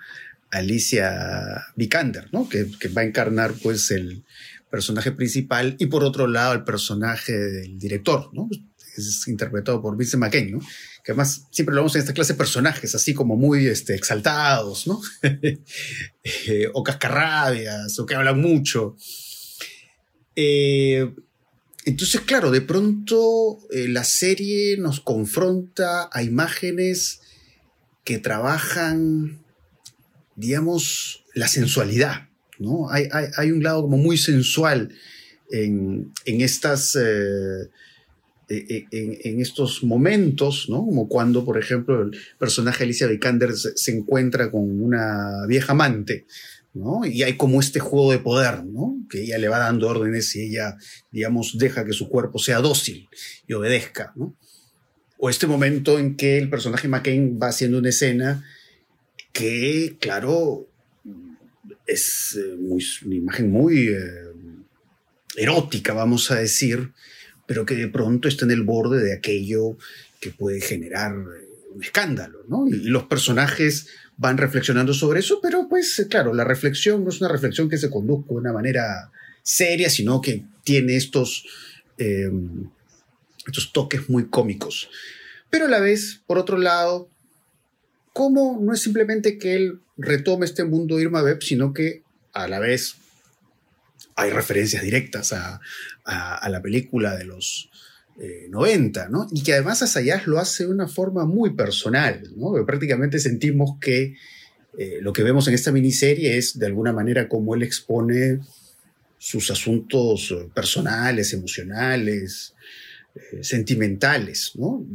Alicia 0.50 1.66
Vikander, 1.76 2.28
¿no? 2.32 2.48
que, 2.48 2.66
va 2.96 3.02
a 3.02 3.04
encarnar 3.04 3.54
pues 3.62 3.90
el 3.90 4.24
personaje 4.70 5.12
principal, 5.12 5.76
y 5.78 5.86
por 5.86 6.02
otro 6.02 6.26
lado 6.26 6.54
el 6.54 6.64
personaje 6.64 7.32
del 7.32 7.78
director, 7.78 8.30
¿no? 8.32 8.48
es 8.96 9.28
interpretado 9.28 9.82
por 9.82 9.96
Vincent 9.96 10.22
McCain, 10.22 10.52
¿no? 10.52 10.60
que 11.04 11.12
además 11.12 11.46
siempre 11.50 11.74
lo 11.74 11.82
vemos 11.82 11.94
en 11.94 12.00
esta 12.00 12.14
clase 12.14 12.32
de 12.32 12.38
personajes, 12.38 12.94
así 12.94 13.14
como 13.14 13.36
muy 13.36 13.66
este, 13.66 13.94
exaltados, 13.94 14.86
¿no? 14.86 15.00
Eh, 16.48 16.68
o 16.74 16.82
cascarrabias, 16.82 17.96
o 18.00 18.04
que 18.04 18.16
hablan 18.16 18.40
mucho. 18.40 18.96
Eh, 20.36 21.10
entonces, 21.86 22.20
claro, 22.20 22.50
de 22.50 22.60
pronto 22.60 23.58
eh, 23.70 23.88
la 23.88 24.04
serie 24.04 24.76
nos 24.76 25.00
confronta 25.00 26.10
a 26.12 26.22
imágenes 26.22 27.20
que 28.04 28.18
trabajan, 28.18 29.38
digamos, 30.36 31.24
la 31.34 31.48
sensualidad, 31.48 32.28
¿no? 32.58 32.88
Hay, 32.90 33.50
un 33.50 33.62
lado 33.62 33.82
como 33.82 33.96
muy 33.96 34.18
sensual 34.18 34.92
en, 35.50 36.12
estas... 36.24 36.96
Eh, 36.96 37.70
e, 38.48 38.86
e, 38.92 39.20
en, 39.28 39.40
estos 39.40 39.82
momentos, 39.82 40.68
¿no? 40.68 40.76
Como 40.84 41.08
cuando, 41.08 41.44
por 41.44 41.58
ejemplo, 41.58 42.02
el 42.02 42.16
personaje 42.38 42.84
Alicia 42.84 43.08
Vikander 43.08 43.52
se 43.54 43.90
encuentra 43.90 44.52
con 44.52 44.80
una 44.80 45.46
vieja 45.48 45.72
amante, 45.72 46.26
y 47.04 47.22
hay 47.22 47.36
como 47.36 47.60
este 47.60 47.80
juego 47.80 48.12
de 48.12 48.18
poder, 48.18 48.64
¿no? 48.64 48.96
Que 49.08 49.22
ella 49.22 49.38
le 49.38 49.48
va 49.48 49.58
dando 49.58 49.88
órdenes 49.88 50.34
y 50.36 50.42
ella, 50.42 50.76
digamos, 51.10 51.58
deja 51.58 51.84
que 51.84 51.92
su 51.92 52.08
cuerpo 52.08 52.38
sea 52.38 52.58
dócil 52.58 53.08
y 53.46 53.52
obedezca, 53.54 54.12
O 55.18 55.30
este 55.30 55.46
momento 55.46 55.98
en 55.98 56.16
que 56.16 56.38
el 56.38 56.50
personaje 56.50 56.88
McCain 56.88 57.38
va 57.42 57.48
haciendo 57.48 57.78
una 57.78 57.88
escena 57.88 58.44
que, 59.32 59.96
claro, 60.00 60.68
es 61.86 62.38
eh, 62.38 62.54
una 62.54 63.14
imagen 63.14 63.50
muy 63.50 63.88
eh, 63.88 64.00
erótica, 65.36 65.94
vamos 65.94 66.30
a 66.30 66.36
decir, 66.36 66.92
pero 67.46 67.64
que 67.64 67.74
de 67.74 67.88
pronto 67.88 68.28
está 68.28 68.44
en 68.44 68.50
el 68.50 68.62
borde 68.62 69.02
de 69.02 69.14
aquello 69.14 69.78
que 70.20 70.30
puede 70.30 70.60
generar 70.60 71.12
eh, 71.12 71.48
un 71.74 71.82
escándalo, 71.82 72.44
¿no? 72.48 72.66
Y 72.66 72.88
los 72.88 73.04
personajes 73.04 73.88
van 74.16 74.38
reflexionando 74.38 74.94
sobre 74.94 75.20
eso, 75.20 75.40
pero 75.42 75.68
pues 75.68 76.06
claro, 76.08 76.32
la 76.32 76.44
reflexión 76.44 77.04
no 77.04 77.10
es 77.10 77.20
una 77.20 77.30
reflexión 77.30 77.68
que 77.68 77.78
se 77.78 77.90
conduzca 77.90 78.28
de 78.30 78.40
una 78.40 78.52
manera 78.52 79.10
seria, 79.42 79.90
sino 79.90 80.20
que 80.20 80.44
tiene 80.64 80.96
estos, 80.96 81.44
eh, 81.98 82.30
estos 83.46 83.72
toques 83.72 84.08
muy 84.08 84.28
cómicos. 84.28 84.88
Pero 85.50 85.66
a 85.66 85.68
la 85.68 85.80
vez, 85.80 86.20
por 86.26 86.38
otro 86.38 86.58
lado, 86.58 87.08
¿cómo 88.12 88.58
no 88.60 88.72
es 88.72 88.80
simplemente 88.80 89.38
que 89.38 89.54
él 89.54 89.80
retome 89.96 90.46
este 90.46 90.64
mundo 90.64 90.98
Irma 90.98 91.22
Web, 91.22 91.42
sino 91.42 91.72
que 91.72 92.02
a 92.32 92.48
la 92.48 92.58
vez 92.58 92.96
hay 94.16 94.30
referencias 94.30 94.82
directas 94.82 95.32
a, 95.32 95.60
a 96.04 96.48
la 96.48 96.62
película 96.62 97.16
de 97.16 97.24
los 97.24 97.70
90, 98.48 99.04
eh, 99.04 99.06
¿no? 99.10 99.26
Y 99.30 99.42
que 99.42 99.52
además 99.52 99.82
Asayas 99.82 100.26
lo 100.26 100.38
hace 100.38 100.64
de 100.64 100.70
una 100.70 100.88
forma 100.88 101.26
muy 101.26 101.50
personal, 101.50 102.22
¿no? 102.36 102.54
prácticamente 102.64 103.18
sentimos 103.18 103.78
que 103.80 104.14
eh, 104.78 104.98
lo 105.00 105.12
que 105.12 105.22
vemos 105.22 105.48
en 105.48 105.54
esta 105.54 105.72
miniserie 105.72 106.36
es 106.36 106.58
de 106.58 106.66
alguna 106.66 106.92
manera 106.92 107.28
como 107.28 107.54
él 107.54 107.62
expone 107.62 108.40
sus 109.18 109.50
asuntos 109.50 110.34
personales, 110.54 111.32
emocionales, 111.32 112.54
eh, 113.14 113.42
sentimentales, 113.42 114.52
¿no? 114.54 114.86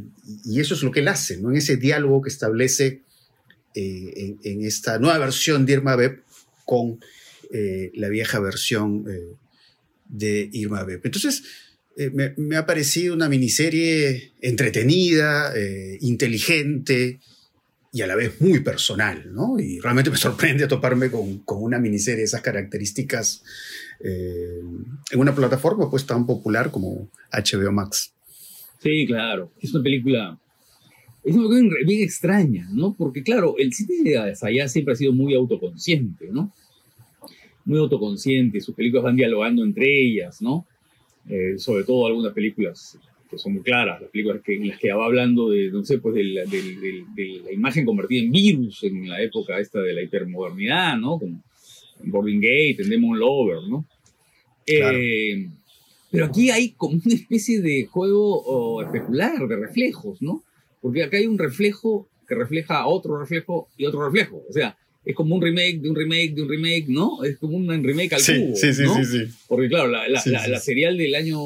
Y 0.46 0.60
eso 0.60 0.76
es 0.76 0.84
lo 0.84 0.92
que 0.92 1.00
él 1.00 1.08
hace, 1.08 1.38
¿no? 1.38 1.50
En 1.50 1.58
ese 1.58 1.78
diálogo 1.78 2.22
que 2.22 2.30
establece 2.30 3.02
en, 3.74 4.38
en, 4.44 4.66
esta 4.66 5.00
nueva 5.00 5.18
versión 5.18 5.66
de 5.66 5.74
Irma 5.74 5.96
Beb 5.96 6.24
con 6.66 7.00
la 7.94 8.10
vieja 8.10 8.40
versión 8.40 9.06
de 10.08 10.50
Irma 10.54 10.84
Beb. 10.84 11.02
Entonces, 11.04 11.44
eh, 12.02 12.34
me, 12.38 12.56
ha 12.56 12.66
parecido 12.66 13.14
una 13.14 13.30
miniserie 13.30 14.32
entretenida, 14.42 15.54
eh, 15.56 15.98
inteligente 16.02 17.20
y 17.94 18.02
a 18.02 18.08
la 18.08 18.16
vez 18.16 18.42
muy 18.42 18.62
personal, 18.62 19.32
¿no? 19.34 19.60
Y 19.60 19.80
realmente 19.80 20.10
me 20.10 20.18
sorprende 20.18 20.68
toparme 20.68 21.12
con, 21.12 21.44
una 21.48 21.80
miniserie 21.80 22.20
de 22.20 22.24
esas 22.26 22.42
características 22.42 23.44
eh, 24.00 24.62
en 25.12 25.20
una 25.20 25.36
plataforma 25.36 25.90
pues 25.90 26.06
tan 26.06 26.26
popular 26.26 26.72
como 26.72 27.10
HBO 27.32 27.72
Max. 27.72 28.14
Sí, 28.82 29.06
claro. 29.06 29.52
Es 29.62 29.74
una 29.74 29.84
película 29.84 30.40
es 31.24 31.36
una 31.36 31.50
película 31.50 31.80
bien 31.86 32.02
extraña, 32.02 32.68
¿no? 32.72 32.96
Porque, 32.98 33.22
claro, 33.22 33.56
el 33.60 33.74
cine 33.74 34.10
de 34.10 34.18
allá 34.18 34.68
siempre 34.68 34.94
ha 34.94 34.98
sido 34.98 35.14
muy 35.14 35.36
autoconsciente, 35.36 36.30
¿no? 36.32 36.52
Muy 37.64 37.78
autoconsciente, 37.78 38.60
sus 38.60 38.74
películas 38.74 39.04
van 39.04 39.18
dialogando 39.18 39.64
entre 39.64 39.86
ellas, 39.88 40.42
¿no? 40.42 40.66
Eh, 41.30 41.58
sobre 41.58 41.84
todo 41.84 42.08
algunas 42.08 42.34
películas 42.34 42.98
que 43.30 43.38
son 43.38 43.54
muy 43.54 43.62
claras, 43.62 44.02
las 44.02 44.10
películas 44.10 44.42
que, 44.44 44.56
en 44.56 44.68
las 44.68 44.78
que 44.78 44.92
va 44.92 45.06
hablando 45.06 45.50
de, 45.50 45.72
no 45.72 45.86
sé, 45.86 46.00
pues 46.00 46.16
de 46.16 46.24
la, 46.24 46.44
la, 46.44 47.52
imagen 47.52 47.86
convertida 47.86 48.24
en 48.24 48.32
virus 48.32 48.84
en 48.84 49.08
la 49.08 49.22
época 49.22 49.58
esta 49.60 49.80
de 49.80 49.94
la 49.94 50.02
hipermodernidad, 50.02 50.98
¿no? 50.98 51.18
Como 51.18 51.42
en 52.04 52.12
Boarding 52.12 52.42
Gate, 52.42 52.78
en 52.80 52.90
Demon 52.90 53.18
Lover, 53.18 53.70
¿no? 53.70 53.86
Eh, 54.66 55.50
pero 56.12 56.26
aquí 56.26 56.52
hay 56.52 56.72
como 56.72 57.00
una 57.06 57.16
especie 57.16 57.62
de 57.62 57.86
juego 57.86 58.82
especular, 58.84 59.48
de 59.48 59.56
reflejos, 59.56 60.22
¿no? 60.22 60.44
Porque 60.82 61.04
acá 61.04 61.18
hay 61.18 61.28
un 61.28 61.40
reflejo 61.40 62.10
que 62.28 62.36
refleja 62.36 62.86
otro 62.86 63.18
reflejo 63.18 63.70
y 63.78 63.86
otro 63.86 64.04
reflejo. 64.04 64.44
O 64.50 64.52
sea, 64.52 64.78
es 65.04 65.16
como 65.16 65.36
un 65.36 65.42
remake 65.42 65.80
de 65.80 65.90
un 65.90 65.96
remake 65.96 66.34
de 66.36 66.44
un 66.44 66.50
remake, 66.50 66.86
¿no? 66.88 67.24
Es 67.24 67.38
como 67.38 67.58
un 67.58 67.68
remake 67.84 68.14
al 68.14 68.22
sí, 68.22 68.52
sí, 68.56 68.74
sí, 68.74 68.84
sí, 68.86 69.06
sí, 69.06 69.34
Porque 69.48 69.68
claro, 69.68 69.90
la, 69.90 70.08
la, 70.08 70.60
serial 70.60 70.96
del 70.96 71.16
año, 71.16 71.40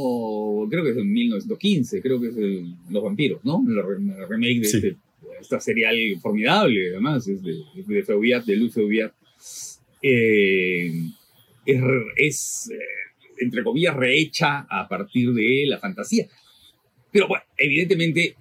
creo 0.69 0.83
que 0.83 0.91
es 0.91 0.97
en 0.97 1.11
1915, 1.11 2.01
creo 2.01 2.19
que 2.19 2.27
es 2.27 2.35
Los 2.89 3.03
Vampiros, 3.03 3.39
¿no? 3.45 3.63
La, 3.67 3.83
remake 4.27 4.59
de 4.59 4.65
este, 4.65 4.95
esta 5.39 5.61
serial 5.61 5.95
formidable, 6.21 6.89
además, 6.91 7.27
es 7.27 7.41
de, 7.41 7.55
de 7.75 8.03
Feuviat, 8.03 8.45
de 8.45 8.55
Luis 8.57 8.73
Feuviat. 8.73 9.13
Eh, 10.01 10.91
es, 11.65 12.71
eh, 12.71 12.77
entre 13.39 13.63
comillas, 13.63 13.95
rehecha 13.95 14.67
a 14.69 14.87
partir 14.87 15.31
de 15.31 15.63
la 15.65 15.79
fantasía. 15.79 16.27
Pero 17.09 17.29
bueno, 17.29 17.45
evidentemente, 17.57 18.23
eh, 18.25 18.35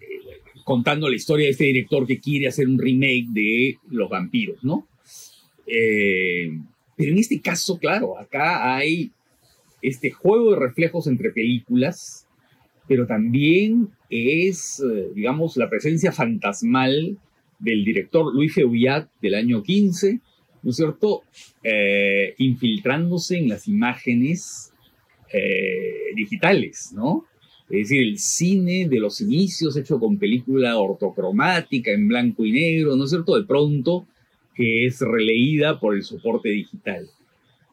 contando 0.64 1.08
la 1.08 1.14
historia 1.14 1.46
de 1.46 1.52
este 1.52 1.64
director 1.66 2.04
que 2.04 2.18
quiere 2.18 2.48
hacer 2.48 2.66
un 2.66 2.78
remake 2.78 3.26
de 3.28 3.78
Los 3.90 4.10
Vampiros, 4.10 4.64
¿no? 4.64 4.88
Eh, 5.66 6.50
pero 6.96 7.12
en 7.12 7.18
este 7.18 7.40
caso, 7.40 7.78
claro, 7.78 8.18
acá 8.18 8.76
hay 8.76 9.10
este 9.82 10.10
juego 10.10 10.52
de 10.52 10.60
reflejos 10.60 11.06
entre 11.06 11.30
películas, 11.30 12.26
pero 12.88 13.06
también 13.06 13.88
es, 14.10 14.80
eh, 14.80 15.08
digamos, 15.14 15.56
la 15.56 15.68
presencia 15.68 16.12
fantasmal 16.12 17.18
del 17.58 17.84
director 17.84 18.32
Luis 18.34 18.54
Feuillat 18.54 19.08
del 19.20 19.34
año 19.34 19.62
15, 19.62 20.20
¿no 20.62 20.70
es 20.70 20.76
cierto?, 20.76 21.22
eh, 21.62 22.34
infiltrándose 22.38 23.38
en 23.38 23.48
las 23.48 23.68
imágenes 23.68 24.72
eh, 25.32 26.14
digitales, 26.14 26.92
¿no? 26.94 27.26
Es 27.70 27.88
decir, 27.88 28.02
el 28.02 28.18
cine 28.18 28.88
de 28.88 29.00
los 29.00 29.20
inicios 29.20 29.76
hecho 29.76 29.98
con 29.98 30.18
película 30.18 30.76
ortocromática 30.78 31.90
en 31.90 32.08
blanco 32.08 32.44
y 32.44 32.52
negro, 32.52 32.96
¿no 32.96 33.04
es 33.04 33.10
cierto?, 33.10 33.36
de 33.36 33.46
pronto 33.46 34.06
que 34.54 34.86
es 34.86 35.00
releída 35.00 35.80
por 35.80 35.94
el 35.94 36.02
soporte 36.02 36.50
digital. 36.50 37.08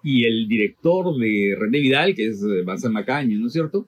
Y 0.04 0.26
el 0.26 0.48
director 0.48 1.16
de 1.18 1.56
René 1.58 1.80
Vidal, 1.80 2.16
que 2.16 2.28
es 2.28 2.44
Vincent 2.44 2.94
Macaño, 2.94 3.38
¿no 3.40 3.48
es 3.48 3.54
cierto?, 3.54 3.88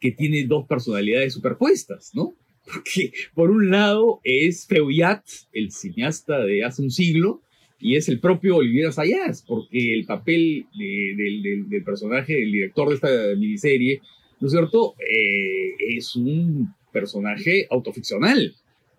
que 0.00 0.12
tiene 0.12 0.44
dos 0.44 0.66
personalidades 0.66 1.34
superpuestas, 1.34 2.12
¿no? 2.14 2.34
Porque 2.64 3.12
por 3.34 3.50
un 3.50 3.70
lado 3.70 4.20
es 4.24 4.66
Feuillat, 4.66 5.22
el 5.52 5.70
cineasta 5.70 6.40
de 6.44 6.64
hace 6.64 6.82
un 6.82 6.90
siglo, 6.90 7.42
y 7.80 7.96
es 7.96 8.08
el 8.08 8.20
propio 8.20 8.56
Olivier 8.56 8.88
Assayas, 8.88 9.42
porque 9.46 9.94
el 9.94 10.04
papel 10.04 10.66
del 10.76 11.82
personaje, 11.82 12.34
del 12.34 12.52
director 12.52 12.90
de 12.90 12.94
esta 12.94 13.08
miniserie, 13.38 14.02
¿no 14.38 14.46
es 14.46 14.52
cierto? 14.52 14.94
Eh, 14.98 15.96
es 15.96 16.14
un 16.14 16.74
personaje 16.92 17.66
autoficcional, 17.70 18.54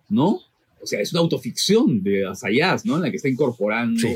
¿no? 0.08 0.40
O 0.82 0.86
sea, 0.86 1.00
es 1.00 1.12
una 1.12 1.20
autoficción 1.20 2.02
de 2.02 2.26
Assayas, 2.26 2.84
¿no? 2.84 2.96
En 2.96 3.02
la 3.02 3.10
que 3.10 3.16
está 3.16 3.28
incorporando 3.28 4.08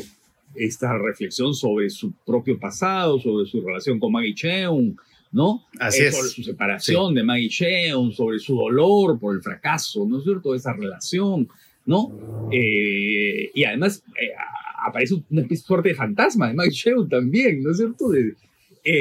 esta 0.55 0.97
reflexión 0.99 1.55
sobre 1.55 1.91
su 1.91 2.13
propio 2.25 2.59
pasado, 2.59 3.21
sobre 3.21 3.47
su 3.47 3.61
relación 3.61 4.01
con 4.01 4.13
Maggie 4.13 4.35
Cheung, 4.35 4.97
¿no? 5.33 5.65
Así 5.79 6.03
eh, 6.03 6.09
es. 6.09 6.17
Sobre 6.17 6.31
su 6.31 6.43
separación 6.43 7.15
de 7.15 7.23
Maggie 7.23 7.49
Cheung, 7.49 8.13
sobre 8.13 8.39
su 8.39 8.57
dolor 8.57 9.19
por 9.19 9.35
el 9.37 9.43
fracaso, 9.43 10.07
¿no 10.09 10.19
es 10.19 10.25
cierto? 10.25 10.55
Esa 10.55 10.73
relación, 10.73 11.49
¿no? 11.85 12.49
Eh, 12.51 13.51
y 13.55 13.65
además 13.65 14.03
eh, 14.21 14.31
aparece 14.87 15.15
una 15.31 15.43
especie 15.43 15.63
de 15.63 15.67
suerte 15.67 15.89
de 15.91 15.95
fantasma 15.95 16.49
de 16.49 16.55
Maggie 16.55 16.73
Cheung 16.73 17.09
también, 17.09 17.63
¿no 17.63 17.71
es 17.71 17.77
cierto? 17.77 18.09
De, 18.09 18.35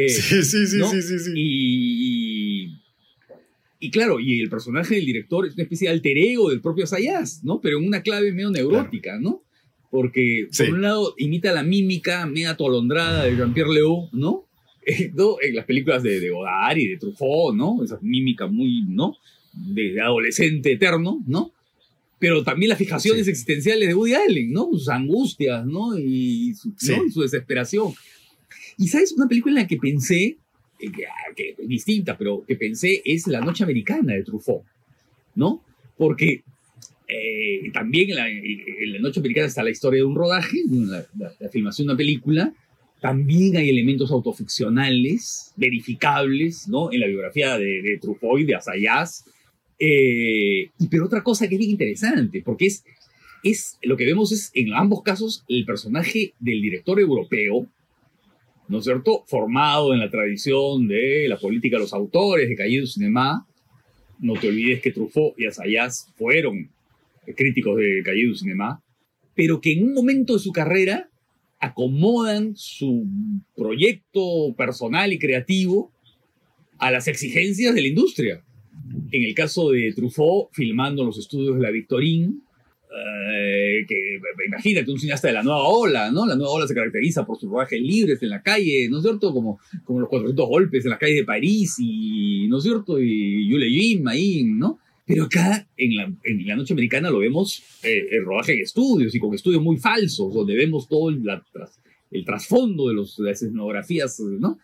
sí, 0.09 0.43
sí, 0.43 0.67
sí, 0.67 0.77
¿no? 0.77 0.89
sí, 0.89 1.01
sí, 1.01 1.19
sí. 1.19 1.31
Y, 1.35 2.24
y 3.85 3.91
claro, 3.91 4.19
y 4.19 4.39
el 4.41 4.49
personaje 4.49 4.95
del 4.95 5.05
director 5.05 5.45
es 5.45 5.53
una 5.53 5.63
especie 5.63 5.87
de 5.87 5.93
alter 5.93 6.17
ego 6.17 6.49
del 6.49 6.61
propio 6.61 6.85
Sayas, 6.87 7.43
¿no? 7.43 7.59
Pero 7.61 7.79
en 7.79 7.87
una 7.87 8.01
clave 8.01 8.31
medio 8.31 8.51
neurótica, 8.51 9.19
¿no? 9.19 9.43
Porque, 9.91 10.47
por 10.47 10.55
Sí. 10.55 10.71
un 10.71 10.81
lado, 10.81 11.13
imita 11.17 11.53
la 11.53 11.63
mímica 11.63 12.25
media 12.25 12.51
atolondrada 12.51 13.23
de 13.25 13.35
Jean-Pierre 13.37 13.73
Léaud, 13.73 14.09
¿no? 14.13 14.43
Eh, 14.87 15.09
¿no? 15.15 15.37
En 15.41 15.55
las 15.55 15.65
películas 15.65 16.03
de, 16.03 16.19
de 16.19 16.29
Godard 16.29 16.77
y 16.77 16.89
de 16.89 16.97
Truffaut, 16.97 17.55
¿no? 17.55 17.83
Esa 17.83 17.97
mímica 18.03 18.45
muy, 18.45 18.83
¿no? 18.87 19.15
De, 19.51 19.93
de 19.93 20.01
adolescente 20.01 20.73
eterno, 20.73 21.23
¿no? 21.25 21.51
Pero 22.19 22.43
también 22.43 22.69
las 22.69 22.77
fijaciones 22.77 23.25
Sí. 23.25 23.31
existenciales 23.31 23.87
de 23.87 23.95
Woody 23.95 24.13
Allen, 24.13 24.51
¿no? 24.53 24.69
Sus 24.71 24.89
angustias, 24.89 25.65
¿no? 25.65 25.97
Y 25.97 26.53
su, 26.53 26.71
su 27.11 27.21
desesperación. 27.21 27.93
Y 28.77 28.87
sabes, 28.89 29.11
una 29.13 29.27
película 29.27 29.53
en 29.55 29.63
la 29.63 29.67
que 29.67 29.77
pensé, 29.77 30.37
ah, 31.07 31.33
que 31.35 31.55
es 31.57 31.67
distinta, 31.67 32.17
pero 32.17 32.43
que 32.45 32.55
pensé 32.55 33.01
es 33.05 33.27
La 33.27 33.41
Noche 33.41 33.63
Americana 33.63 34.13
de 34.13 34.23
Truffaut, 34.23 34.63
¿no? 35.35 35.63
Porque 35.97 36.43
eh, 37.07 37.71
también 37.73 38.09
en 38.09 38.15
la, 38.15 38.29
en 38.29 38.93
la 38.93 38.99
Noche 38.99 39.19
Americana 39.19 39.47
está 39.47 39.63
la 39.63 39.69
historia 39.69 39.99
de 39.99 40.05
un 40.05 40.15
rodaje, 40.15 40.57
la, 40.69 41.05
la- 41.17 41.49
filmación 41.49 41.87
de 41.87 41.93
una 41.93 41.97
película, 41.97 42.53
también 43.01 43.55
hay 43.57 43.69
elementos 43.69 44.11
autoficcionales, 44.11 45.53
verificables, 45.55 46.67
¿no? 46.67 46.91
En 46.91 46.99
la 47.01 47.07
biografía 47.07 47.57
de, 47.57 47.99
Truffaut 48.01 48.39
y 48.39 48.45
de 48.45 48.55
Assayas. 48.55 49.25
Eh, 49.77 50.71
pero 50.89 51.05
otra 51.05 51.21
cosa 51.21 51.47
que 51.47 51.55
es 51.55 51.61
interesante, 51.61 52.41
porque 52.43 52.65
es, 52.65 52.83
es, 53.43 53.77
lo 53.83 53.95
que 53.97 54.05
vemos 54.05 54.31
es, 54.31 54.49
en 54.55 54.73
ambos 54.73 55.03
casos, 55.03 55.43
el 55.47 55.65
personaje 55.65 56.33
del 56.39 56.61
director 56.61 56.99
europeo, 56.99 57.67
¿no 58.67 58.79
es 58.79 58.83
cierto? 58.83 59.23
Formado 59.27 59.93
en 59.93 59.99
la 59.99 60.09
tradición 60.09 60.87
de 60.87 61.27
la 61.27 61.37
política 61.37 61.77
de 61.77 61.83
los 61.83 61.93
autores, 61.93 62.49
de 62.49 62.79
du 62.79 62.87
Cinema. 62.87 63.47
No 64.19 64.33
te 64.33 64.47
olvides 64.47 64.81
que 64.81 64.91
Truffaut 64.91 65.37
y 65.37 65.45
Assayas 65.45 66.11
fueron 66.15 66.69
críticos 67.35 67.77
de 67.77 68.01
du 68.01 68.35
Cinema, 68.35 68.81
pero 69.35 69.61
que 69.61 69.73
en 69.73 69.83
un 69.83 69.93
momento 69.93 70.33
de 70.33 70.39
su 70.39 70.51
carrera 70.51 71.09
acomodan 71.59 72.55
su 72.55 73.05
proyecto 73.55 74.53
personal 74.57 75.13
y 75.13 75.19
creativo 75.19 75.91
a 76.77 76.91
las 76.91 77.07
exigencias 77.07 77.73
de 77.73 77.81
la 77.81 77.87
industria. 77.87 78.43
En 79.11 79.23
el 79.23 79.33
caso 79.33 79.71
de 79.71 79.93
Truffaut, 79.95 80.49
filmando 80.51 81.01
en 81.01 81.07
los 81.07 81.17
estudios 81.17 81.55
de 81.55 81.61
la 81.61 81.71
Victorine, 81.71 82.33
eh, 82.97 83.85
que 83.87 84.19
imagínate, 84.47 84.91
un 84.91 84.99
cineasta 84.99 85.27
de 85.27 85.33
la 85.33 85.43
nueva 85.43 85.67
ola, 85.67 86.11
¿no? 86.11 86.25
La 86.25 86.35
nueva 86.35 86.51
ola 86.51 86.67
se 86.67 86.73
caracteriza 86.73 87.25
por 87.25 87.37
sus 87.37 87.49
rodajes 87.49 87.81
libres 87.81 88.21
en 88.21 88.29
la 88.29 88.41
calle, 88.41 88.87
¿no 88.89 88.97
es 88.97 89.03
cierto? 89.03 89.33
Como, 89.33 89.59
como 89.83 89.99
los 89.99 90.09
400 90.09 90.47
golpes 90.47 90.85
en 90.85 90.91
las 90.91 90.99
calles 90.99 91.17
de 91.17 91.25
París, 91.25 91.75
y, 91.79 92.47
¿no 92.47 92.57
es 92.57 92.63
cierto? 92.63 92.99
Y 92.99 93.49
Yule 93.49 93.69
Jim 93.69 94.07
ahí, 94.07 94.43
¿no? 94.43 94.79
Pero 95.05 95.25
acá, 95.25 95.67
en 95.77 95.95
la, 95.95 96.11
en 96.23 96.47
la 96.47 96.55
noche 96.55 96.73
americana, 96.73 97.11
lo 97.11 97.19
vemos 97.19 97.61
eh, 97.83 98.07
el 98.11 98.25
rodaje 98.25 98.53
en 98.53 98.61
estudios 98.61 99.13
y 99.13 99.19
con 99.19 99.33
estudios 99.35 99.61
muy 99.61 99.77
falsos, 99.77 100.33
donde 100.33 100.55
vemos 100.55 100.87
todo 100.87 101.09
el, 101.09 101.23
la 101.23 101.43
el 102.11 102.25
trasfondo 102.25 102.87
de, 102.87 102.93
los, 102.93 103.17
de 103.17 103.25
las 103.25 103.41
escenografías, 103.41 104.19
¿no? 104.19 104.57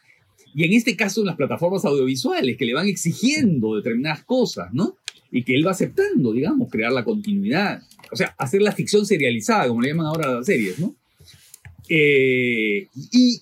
Y 0.54 0.66
en 0.66 0.74
este 0.74 0.96
caso, 0.96 1.22
en 1.22 1.28
las 1.28 1.36
plataformas 1.36 1.86
audiovisuales, 1.86 2.58
que 2.58 2.66
le 2.66 2.74
van 2.74 2.88
exigiendo 2.88 3.76
determinadas 3.76 4.24
cosas, 4.24 4.70
¿no? 4.74 4.98
Y 5.32 5.44
que 5.44 5.56
él 5.56 5.66
va 5.66 5.72
aceptando, 5.72 6.34
digamos, 6.34 6.70
crear 6.70 6.92
la 6.92 7.04
continuidad. 7.04 7.82
O 8.12 8.16
sea, 8.16 8.36
hacer 8.38 8.62
la 8.62 8.74
ficción 8.74 9.06
serializada, 9.06 9.68
como 9.68 9.82
le 9.82 9.90
llaman 9.90 10.08
ahora 10.08 10.34
las 10.34 10.46
series, 10.46 10.78
¿no? 10.80 10.96
Eh, 11.88 12.88
y 13.12 13.42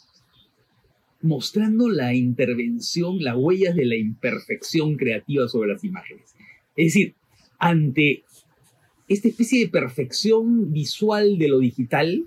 mostrando 1.22 1.90
la 1.90 2.14
intervención, 2.14 3.22
las 3.22 3.36
huellas 3.36 3.76
de 3.76 3.86
la 3.86 3.96
imperfección 3.96 4.96
creativa 4.96 5.48
sobre 5.48 5.74
las 5.74 5.84
imágenes. 5.84 6.36
Es 6.76 6.94
decir, 6.94 7.16
ante 7.58 8.24
esta 9.08 9.28
especie 9.28 9.60
de 9.60 9.70
perfección 9.70 10.72
visual 10.72 11.38
de 11.38 11.48
lo 11.48 11.60
digital, 11.60 12.26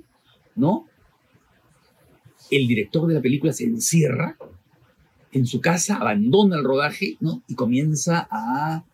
¿no? 0.56 0.88
El 2.50 2.66
director 2.68 3.06
de 3.06 3.14
la 3.14 3.22
película 3.22 3.52
se 3.52 3.64
encierra 3.64 4.36
en 5.32 5.46
su 5.46 5.60
casa, 5.60 5.96
abandona 5.96 6.56
el 6.56 6.64
rodaje, 6.64 7.16
¿no? 7.20 7.42
Y 7.48 7.54
comienza 7.54 8.28
a 8.30 8.84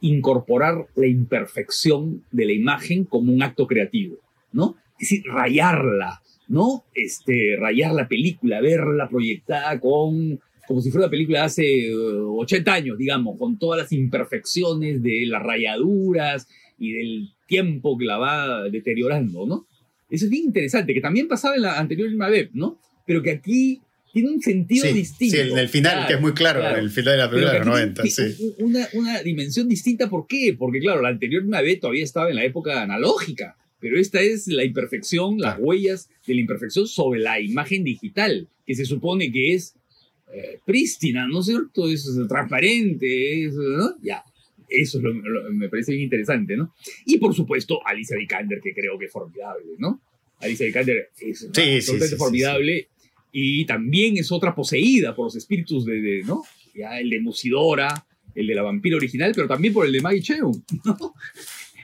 incorporar 0.00 0.86
la 0.94 1.06
imperfección 1.06 2.24
de 2.30 2.46
la 2.46 2.52
imagen 2.52 3.04
como 3.04 3.32
un 3.32 3.42
acto 3.42 3.66
creativo, 3.66 4.16
¿no? 4.52 4.76
Es 4.98 5.10
decir, 5.10 5.24
rayarla, 5.26 6.22
¿no? 6.48 6.84
Este, 6.94 7.56
rayar 7.58 7.92
la 7.92 8.08
película, 8.08 8.60
verla 8.60 9.08
proyectada 9.08 9.78
con, 9.80 10.40
como 10.66 10.80
si 10.80 10.90
fuera 10.90 11.06
una 11.06 11.10
película 11.10 11.40
de 11.40 11.44
hace 11.44 11.88
eh, 11.88 11.94
80 11.94 12.72
años, 12.72 12.98
digamos, 12.98 13.38
con 13.38 13.58
todas 13.58 13.80
las 13.80 13.92
imperfecciones 13.92 15.02
de 15.02 15.26
las 15.26 15.42
rayaduras 15.42 16.48
y 16.78 16.92
del 16.92 17.28
tiempo 17.46 17.96
que 17.96 18.04
la 18.04 18.18
va 18.18 18.64
deteriorando, 18.64 19.46
¿no? 19.46 19.66
Eso 20.08 20.26
es 20.26 20.30
bien 20.30 20.44
interesante, 20.44 20.94
que 20.94 21.00
también 21.00 21.26
pasaba 21.26 21.56
en 21.56 21.62
la 21.62 21.78
anterior 21.78 22.08
Web, 22.14 22.50
¿no? 22.52 22.78
Pero 23.06 23.22
que 23.22 23.30
aquí 23.30 23.80
tiene 24.22 24.30
un 24.30 24.40
sentido 24.42 24.86
Sí, 24.86 24.92
distinto. 24.94 25.36
sí, 25.36 25.42
en 25.50 25.58
el 25.58 25.68
final, 25.68 25.92
Claro, 25.92 26.08
que 26.08 26.14
es 26.14 26.20
muy 26.20 26.32
claro, 26.34 26.76
el 26.76 26.90
final 26.90 27.12
de 27.12 27.18
la 27.18 27.28
película 27.30 27.52
de 27.52 27.58
los 27.58 27.66
aquí 27.68 27.76
90, 27.76 28.02
tiene 28.02 28.32
sí. 28.34 28.54
Una, 28.58 28.88
una 28.94 29.22
dimensión 29.22 29.68
distinta, 29.68 30.08
¿por 30.08 30.26
qué? 30.26 30.54
Porque, 30.58 30.80
claro, 30.80 31.02
la 31.02 31.08
anterior 31.10 31.44
Mabe 31.44 31.76
todavía 31.76 32.04
estaba 32.04 32.30
en 32.30 32.36
la 32.36 32.44
época 32.44 32.82
analógica, 32.82 33.56
pero 33.80 33.98
esta 34.00 34.20
es 34.22 34.46
la 34.48 34.64
imperfección, 34.64 35.38
las 35.38 35.58
huellas 35.58 36.08
de 36.26 36.34
la 36.34 36.40
imperfección 36.40 36.86
sobre 36.88 37.20
la 37.20 37.40
imagen 37.40 37.84
digital, 37.84 38.48
que 38.66 38.74
se 38.74 38.84
supone 38.86 39.30
que 39.30 39.54
es 39.54 39.74
eh, 40.34 40.58
prístina, 40.64 41.26
¿no 41.28 41.40
es 41.40 41.46
cierto? 41.46 41.88
Es 41.88 42.08
transparente, 42.28 43.44
es, 43.44 43.54
¿no? 43.54 43.96
Ya. 44.02 44.22
Eso 44.68 44.98
es 44.98 45.04
lo, 45.04 45.12
lo- 45.12 45.52
me 45.52 45.68
parece 45.68 45.92
bien 45.92 46.04
interesante, 46.04 46.56
¿no? 46.56 46.74
Y 47.04 47.18
por 47.18 47.34
supuesto, 47.34 47.80
Alicia 47.86 48.16
Vikander, 48.16 48.60
que 48.60 48.74
creo 48.74 48.98
que 48.98 49.04
es 49.04 49.12
formidable, 49.12 49.66
¿no? 49.78 50.00
Alicia 50.40 50.66
Vikander 50.66 51.10
es 51.20 51.38
sí, 51.38 51.80
sí, 51.80 52.00
sí, 52.00 52.16
formidable 52.16 52.88
y 53.38 53.66
también 53.66 54.16
es 54.16 54.32
otra 54.32 54.54
poseída 54.54 55.14
por 55.14 55.26
los 55.26 55.36
espíritus 55.36 55.84
de, 55.84 56.00
de, 56.00 56.22
¿no? 56.22 56.42
Ya 56.74 56.98
el 56.98 57.10
de 57.10 57.20
Musidora, 57.20 58.06
el 58.34 58.46
de 58.46 58.54
la 58.54 58.62
vampira 58.62 58.96
original, 58.96 59.32
pero 59.34 59.46
también 59.46 59.74
por 59.74 59.84
el 59.84 59.92
de 59.92 60.00
Maggie 60.00 60.22
Cheung, 60.22 60.56
¿no? 60.86 60.96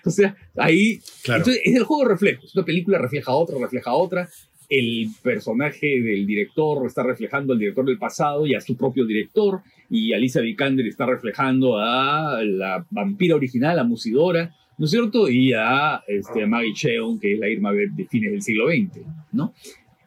O 0.04 0.10
sea, 0.10 0.34
ahí 0.56 0.98
Claro. 1.22 1.40
entonces, 1.40 1.62
es 1.62 1.76
el 1.76 1.84
juego 1.84 2.04
de 2.04 2.08
reflejos. 2.08 2.56
Una 2.56 2.64
película 2.64 2.98
refleja 2.98 3.32
a 3.32 3.34
otra, 3.34 3.58
refleja 3.58 3.90
a 3.90 3.94
otra. 3.94 4.28
El 4.70 5.08
personaje 5.22 6.00
del 6.00 6.26
director 6.26 6.86
está 6.86 7.02
reflejando 7.02 7.52
al 7.52 7.58
director 7.58 7.84
del 7.84 7.98
pasado 7.98 8.46
y 8.46 8.54
a 8.54 8.60
su 8.62 8.74
propio 8.74 9.04
director. 9.04 9.60
Y 9.90 10.14
Alicia 10.14 10.40
Vikander 10.40 10.86
está 10.86 11.04
reflejando 11.04 11.76
a 11.78 12.42
la 12.42 12.84
vampira 12.90 13.36
original, 13.36 13.78
a 13.78 13.84
Musidora, 13.84 14.54
¿no 14.78 14.86
es 14.86 14.90
cierto? 14.90 15.28
Y 15.28 15.52
a, 15.52 16.02
este, 16.08 16.46
Maggie 16.46 16.72
Cheung, 16.72 17.20
que 17.20 17.34
es 17.34 17.38
la 17.38 17.48
Irma 17.50 17.72
de 17.72 18.06
fines 18.10 18.32
del 18.32 18.42
siglo 18.42 18.68
XX, 18.68 19.06
¿no? 19.32 19.52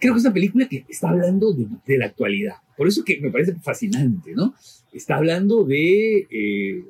Creo 0.05 0.13
que 0.13 0.19
es 0.19 0.25
una 0.25 0.33
película 0.33 0.67
que 0.69 0.85
está 0.87 1.09
hablando 1.09 1.51
de, 1.51 1.97
la 1.97 2.05
actualidad. 2.05 2.53
Por 2.77 2.87
eso 2.87 3.03
que 3.03 3.19
me 3.19 3.31
parece 3.31 3.55
fascinante, 3.55 4.33
¿no? 4.35 4.53
Está 4.93 5.15
hablando 5.15 5.63
de, 5.63 6.27
eh, 6.29 6.83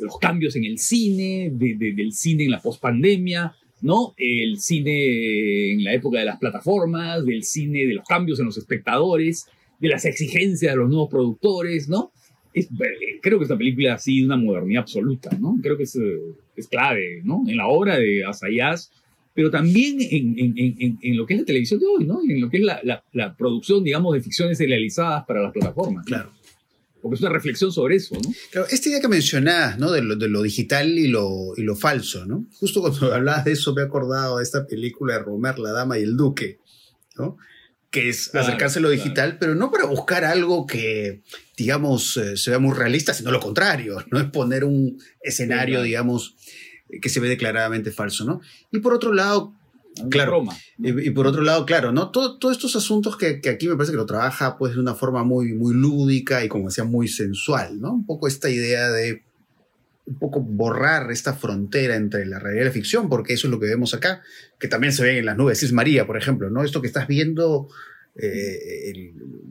los 0.00 0.18
cambios 0.18 0.54
en 0.56 0.64
el 0.64 0.78
cine, 0.78 1.50
de- 1.54 1.76
de- 1.76 1.92
del 1.94 2.12
cine 2.12 2.44
en 2.44 2.50
la 2.50 2.60
pospandemia, 2.60 3.54
¿no? 3.80 4.12
El 4.18 4.58
cine 4.58 5.72
en 5.72 5.82
la 5.84 5.94
época 5.94 6.18
de 6.18 6.26
las 6.26 6.38
plataformas, 6.38 7.24
del 7.24 7.42
cine 7.42 7.86
de 7.86 7.94
los 7.94 8.06
cambios 8.06 8.38
en 8.38 8.46
los 8.46 8.58
espectadores, 8.58 9.46
de 9.80 9.88
las 9.88 10.04
exigencias 10.04 10.72
de 10.72 10.76
los 10.76 10.88
nuevos 10.90 11.08
productores, 11.08 11.88
¿no? 11.88 12.12
Eh, 12.54 12.66
creo 13.22 13.38
que 13.38 13.44
esta 13.44 13.56
película 13.56 13.94
ha 13.94 13.98
sido 13.98 14.26
una 14.26 14.36
modernidad 14.36 14.82
absoluta, 14.82 15.30
¿no? 15.38 15.56
Creo 15.62 15.76
que 15.76 15.84
es, 15.84 15.96
eh, 15.96 16.18
clave, 16.70 17.20
¿no? 17.24 17.44
En 17.46 17.56
la 17.56 17.66
obra 17.68 17.98
de 17.98 18.24
Asayas, 18.24 18.90
pero 19.36 19.50
también 19.50 19.98
en, 20.00 20.34
en, 20.38 20.98
en, 21.00 21.16
lo 21.16 21.26
que 21.26 21.34
es 21.34 21.40
la 21.40 21.46
televisión 21.46 21.78
de 21.78 21.86
hoy, 21.86 22.04
¿no? 22.06 22.20
En 22.26 22.40
lo 22.40 22.48
que 22.50 22.56
es 22.56 22.62
la, 22.64 22.80
la, 22.82 23.04
la 23.12 23.36
producción, 23.36 23.84
digamos, 23.84 24.14
de 24.14 24.22
ficciones 24.22 24.58
serializadas 24.58 25.24
para 25.26 25.42
las 25.42 25.52
plataformas. 25.52 26.04
Claro 26.06 26.32
porque 27.06 27.16
es 27.16 27.20
una 27.20 27.30
reflexión 27.30 27.70
sobre 27.70 27.96
eso, 27.96 28.16
¿no? 28.16 28.32
Claro, 28.50 28.66
esta 28.68 28.88
idea 28.88 29.00
que 29.00 29.06
mencionabas, 29.06 29.78
¿no? 29.78 29.92
De 29.92 30.02
lo, 30.02 30.16
de 30.16 30.28
lo 30.28 30.42
digital 30.42 30.88
y 30.88 31.06
lo, 31.06 31.52
y 31.56 31.62
lo, 31.62 31.76
falso, 31.76 32.26
¿no? 32.26 32.46
Justo 32.54 32.80
cuando 32.80 33.14
hablabas 33.14 33.44
de 33.44 33.52
eso 33.52 33.72
me 33.74 33.82
he 33.82 33.84
acordado 33.84 34.38
de 34.38 34.42
esta 34.42 34.66
película 34.66 35.14
de 35.14 35.20
Romer, 35.20 35.58
La 35.60 35.70
Dama 35.70 35.98
y 35.98 36.02
el 36.02 36.16
Duque, 36.16 36.58
¿no? 37.16 37.36
Que 37.90 38.08
es 38.08 38.34
acercarse 38.34 38.80
a 38.80 38.82
lo 38.82 38.90
digital, 38.90 39.38
pero 39.38 39.54
no 39.54 39.70
para 39.70 39.84
buscar 39.84 40.24
algo 40.24 40.66
que, 40.66 41.22
digamos, 41.56 42.16
eh, 42.16 42.36
se 42.36 42.50
vea 42.50 42.58
muy 42.58 42.74
realista, 42.74 43.14
sino 43.14 43.30
lo 43.30 43.38
contrario, 43.38 44.04
¿no? 44.10 44.18
Es 44.18 44.26
poner 44.26 44.64
un 44.64 45.00
escenario, 45.22 45.82
digamos, 45.82 46.34
que 47.00 47.08
se 47.08 47.20
ve 47.20 47.28
declaradamente 47.28 47.90
falso, 47.90 48.24
¿no? 48.24 48.40
Y 48.70 48.78
por 48.78 48.94
otro 48.94 49.12
lado, 49.12 49.54
claro. 50.10 50.44
y, 50.78 51.10
por 51.10 51.26
otro 51.26 51.42
lado, 51.42 51.66
claro, 51.66 51.92
¿no? 51.92 52.10
todos 52.10 52.52
estos 52.52 52.76
asuntos 52.76 53.16
que, 53.16 53.40
aquí 53.48 53.68
me 53.68 53.76
parece 53.76 53.92
que 53.92 53.98
lo 53.98 54.06
trabaja 54.06 54.56
pues 54.58 54.74
de 54.74 54.80
una 54.80 54.94
forma 54.94 55.24
muy, 55.24 55.54
muy 55.54 55.74
lúdica 55.74 56.44
y 56.44 56.48
como 56.48 56.68
decía, 56.68 56.84
muy 56.84 57.08
sensual, 57.08 57.80
¿no? 57.80 57.92
Un 57.92 58.06
poco 58.06 58.28
esta 58.28 58.50
idea 58.50 58.90
de 58.90 59.22
un 60.06 60.18
poco 60.20 60.40
borrar 60.40 61.10
esta 61.10 61.34
frontera 61.34 61.96
entre 61.96 62.24
la 62.26 62.38
realidad 62.38 62.62
y 62.62 62.66
la 62.66 62.72
ficción, 62.72 63.08
porque 63.08 63.34
eso 63.34 63.48
es 63.48 63.50
lo 63.50 63.58
que 63.58 63.66
vemos 63.66 63.92
acá, 63.92 64.22
que 64.58 64.68
también 64.68 64.92
se 64.92 65.02
ve 65.02 65.18
en 65.18 65.26
las 65.26 65.36
nubes, 65.36 65.62
es 65.62 65.72
María, 65.72 66.06
por 66.06 66.16
ejemplo, 66.16 66.48
¿no? 66.48 66.62
Esto 66.62 66.80
que 66.80 66.86
estás 66.86 67.08
viendo, 67.08 67.68
eh, 68.18 68.92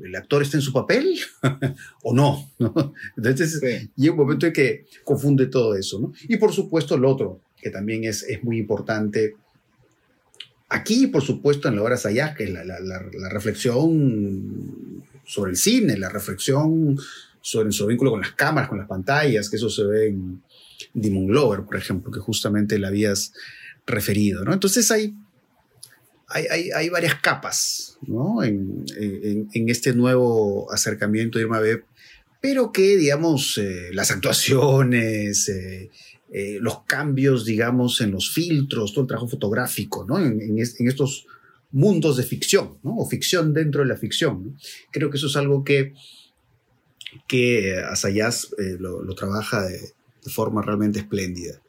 el, 0.04 0.16
actor 0.16 0.42
está 0.42 0.58
en 0.58 0.62
su 0.62 0.72
papel 0.72 1.20
o 2.04 2.14
no, 2.14 2.50
¿no? 2.58 2.94
Entonces 3.18 3.90
llega 3.96 4.14
un 4.14 4.20
momento 4.20 4.46
en 4.46 4.54
que 4.54 4.86
confunde 5.04 5.48
todo 5.48 5.76
eso, 5.76 6.00
¿no? 6.00 6.14
Y 6.30 6.38
por 6.38 6.54
supuesto 6.54 6.98
lo 6.98 7.10
otro, 7.10 7.42
que 7.62 7.70
también 7.70 8.06
es, 8.06 8.24
es 8.24 8.42
muy 8.42 8.58
importante, 8.58 9.36
Aquí, 10.70 11.08
por 11.08 11.22
supuesto, 11.22 11.68
en 11.68 11.76
la 11.76 11.84
obra 11.84 11.98
allá, 12.04 12.34
que 12.34 12.46
es 12.46 12.50
la, 12.50 13.30
reflexión 13.30 15.04
sobre 15.24 15.52
el 15.52 15.58
cine, 15.58 15.96
la 15.96 16.10
reflexión 16.10 16.98
sobre 17.40 17.72
su 17.72 17.86
vínculo 17.86 18.12
con 18.12 18.22
las 18.22 18.32
cámaras, 18.32 18.70
con 18.70 18.80
las 18.80 18.88
pantallas, 18.88 19.50
que 19.50 19.58
eso 19.58 19.70
se 19.70 19.86
ve 19.86 20.08
en 20.08 20.42
Demon 20.94 21.28
Glover, 21.28 21.62
por 21.62 21.76
ejemplo, 21.76 22.12
que 22.12 22.20
justamente 22.20 22.80
la 22.80 22.88
habías 22.88 23.32
referido. 23.86 24.44
¿no? 24.44 24.54
Entonces 24.54 24.90
hay, 24.90 25.14
hay, 26.36 26.90
varias 26.90 27.16
capas 27.22 27.98
en, 28.44 28.86
este 29.70 29.94
nuevo 29.94 30.72
acercamiento 30.72 31.38
de 31.38 31.46
Irma 31.46 31.60
Beb, 31.60 31.86
pero 32.42 32.72
que, 32.72 32.98
digamos, 32.98 33.58
eh, 33.58 33.90
las 33.94 34.12
actuaciones, 34.12 35.48
eh, 35.50 35.90
eh, 36.32 36.58
los 36.60 36.84
cambios, 36.84 37.46
digamos, 37.46 38.02
en 38.02 38.12
los 38.12 38.32
filtros, 38.32 38.92
todo 38.92 39.04
el 39.04 39.08
trabajo 39.08 39.30
fotográfico, 39.30 40.06
¿no? 40.06 40.20
En, 40.20 40.60
estos 40.60 41.26
mundos 41.72 42.18
de 42.18 42.24
ficción, 42.24 42.78
¿no? 42.84 42.98
O 42.98 43.10
ficción 43.10 43.54
dentro 43.54 43.82
de 43.82 43.88
la 43.88 43.98
ficción. 43.98 44.58
Creo 44.92 45.10
que 45.10 45.18
eso 45.18 45.28
es 45.28 45.36
algo 45.38 45.64
que, 45.64 45.94
que 47.28 47.78
Asayas 47.78 48.50
lo, 48.80 49.16
trabaja 49.16 49.66
de, 49.66 49.94
forma 50.28 50.62
realmente 50.64 51.00
espléndida. 51.00 51.62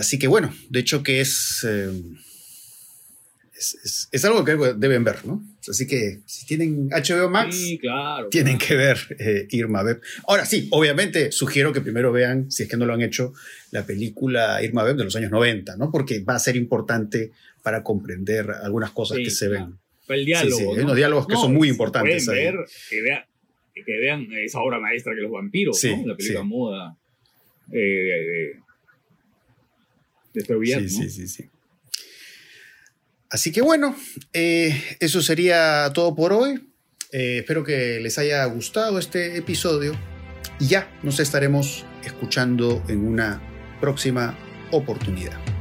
Así 0.00 0.18
que 0.18 0.26
bueno, 0.26 0.52
de 0.70 0.80
hecho 0.80 1.04
que 1.04 1.20
es 1.20 1.64
es, 3.60 4.24
algo 4.24 4.44
que 4.44 4.56
deben 4.76 5.04
ver, 5.04 5.26
¿no? 5.26 5.44
Así 5.68 5.86
que 5.86 6.20
si 6.24 6.46
tienen 6.46 6.88
HBO 6.88 7.28
Max, 7.28 7.56
tienen 8.30 8.56
que 8.56 8.74
ver 8.74 8.98
eh, 9.18 9.46
Irma 9.50 9.82
Beb. 9.82 10.00
Ahora 10.26 10.46
sí, 10.46 10.68
obviamente 10.70 11.30
sugiero 11.30 11.72
que 11.72 11.82
primero 11.82 12.10
vean, 12.10 12.50
si 12.50 12.62
es 12.62 12.68
que 12.68 12.76
no 12.78 12.86
lo 12.86 12.94
han 12.94 13.02
hecho, 13.02 13.34
la 13.70 13.84
película 13.84 14.62
Irma 14.62 14.82
Beb 14.82 14.96
de 14.96 15.04
los 15.04 15.14
años 15.16 15.30
90, 15.30 15.76
¿no? 15.76 15.90
Porque 15.90 16.20
va 16.20 16.36
a 16.36 16.38
ser 16.38 16.56
importante 16.56 17.32
para 17.62 17.82
comprender 17.82 18.50
algunas 18.50 18.92
cosas 18.92 19.18
que 19.18 19.30
se 19.30 19.48
ven. 19.48 19.78
El 20.08 20.24
diálogo. 20.24 20.56
Sí, 20.56 20.64
Hay 20.64 20.84
unos 20.84 20.96
diálogos 20.96 21.26
que 21.26 21.34
son 21.34 21.52
muy 21.52 21.68
importantes. 21.68 22.24
Pueden 22.24 22.56
ver, 22.56 22.64
que, 22.88 23.02
vean, 23.02 23.24
que 23.74 23.98
vean 23.98 24.26
esa 24.44 24.60
obra 24.60 24.80
maestra 24.80 25.14
que 25.14 25.20
los 25.20 25.30
vampiros, 25.30 25.84
¿no? 25.84 26.06
La 26.06 26.16
película 26.16 26.42
moda 26.42 26.96
eh, 27.70 28.56
de, 30.32 30.42
de 30.42 30.78
Sí, 30.80 30.88
sí, 30.88 31.10
sí, 31.10 31.28
sí. 31.28 31.50
Así 33.30 33.52
que 33.52 33.62
bueno, 33.62 33.94
eh, 34.32 34.96
eso 34.98 35.22
sería 35.22 35.90
todo 35.94 36.14
por 36.14 36.32
hoy. 36.32 36.66
Eh, 37.12 37.38
espero 37.38 37.64
que 37.64 38.00
les 38.00 38.18
haya 38.18 38.44
gustado 38.46 38.98
este 38.98 39.36
episodio 39.36 39.92
y 40.58 40.66
ya 40.66 40.90
nos 41.02 41.20
estaremos 41.20 41.84
escuchando 42.04 42.82
en 42.88 43.06
una 43.06 43.40
próxima 43.80 44.36
oportunidad. 44.72 45.59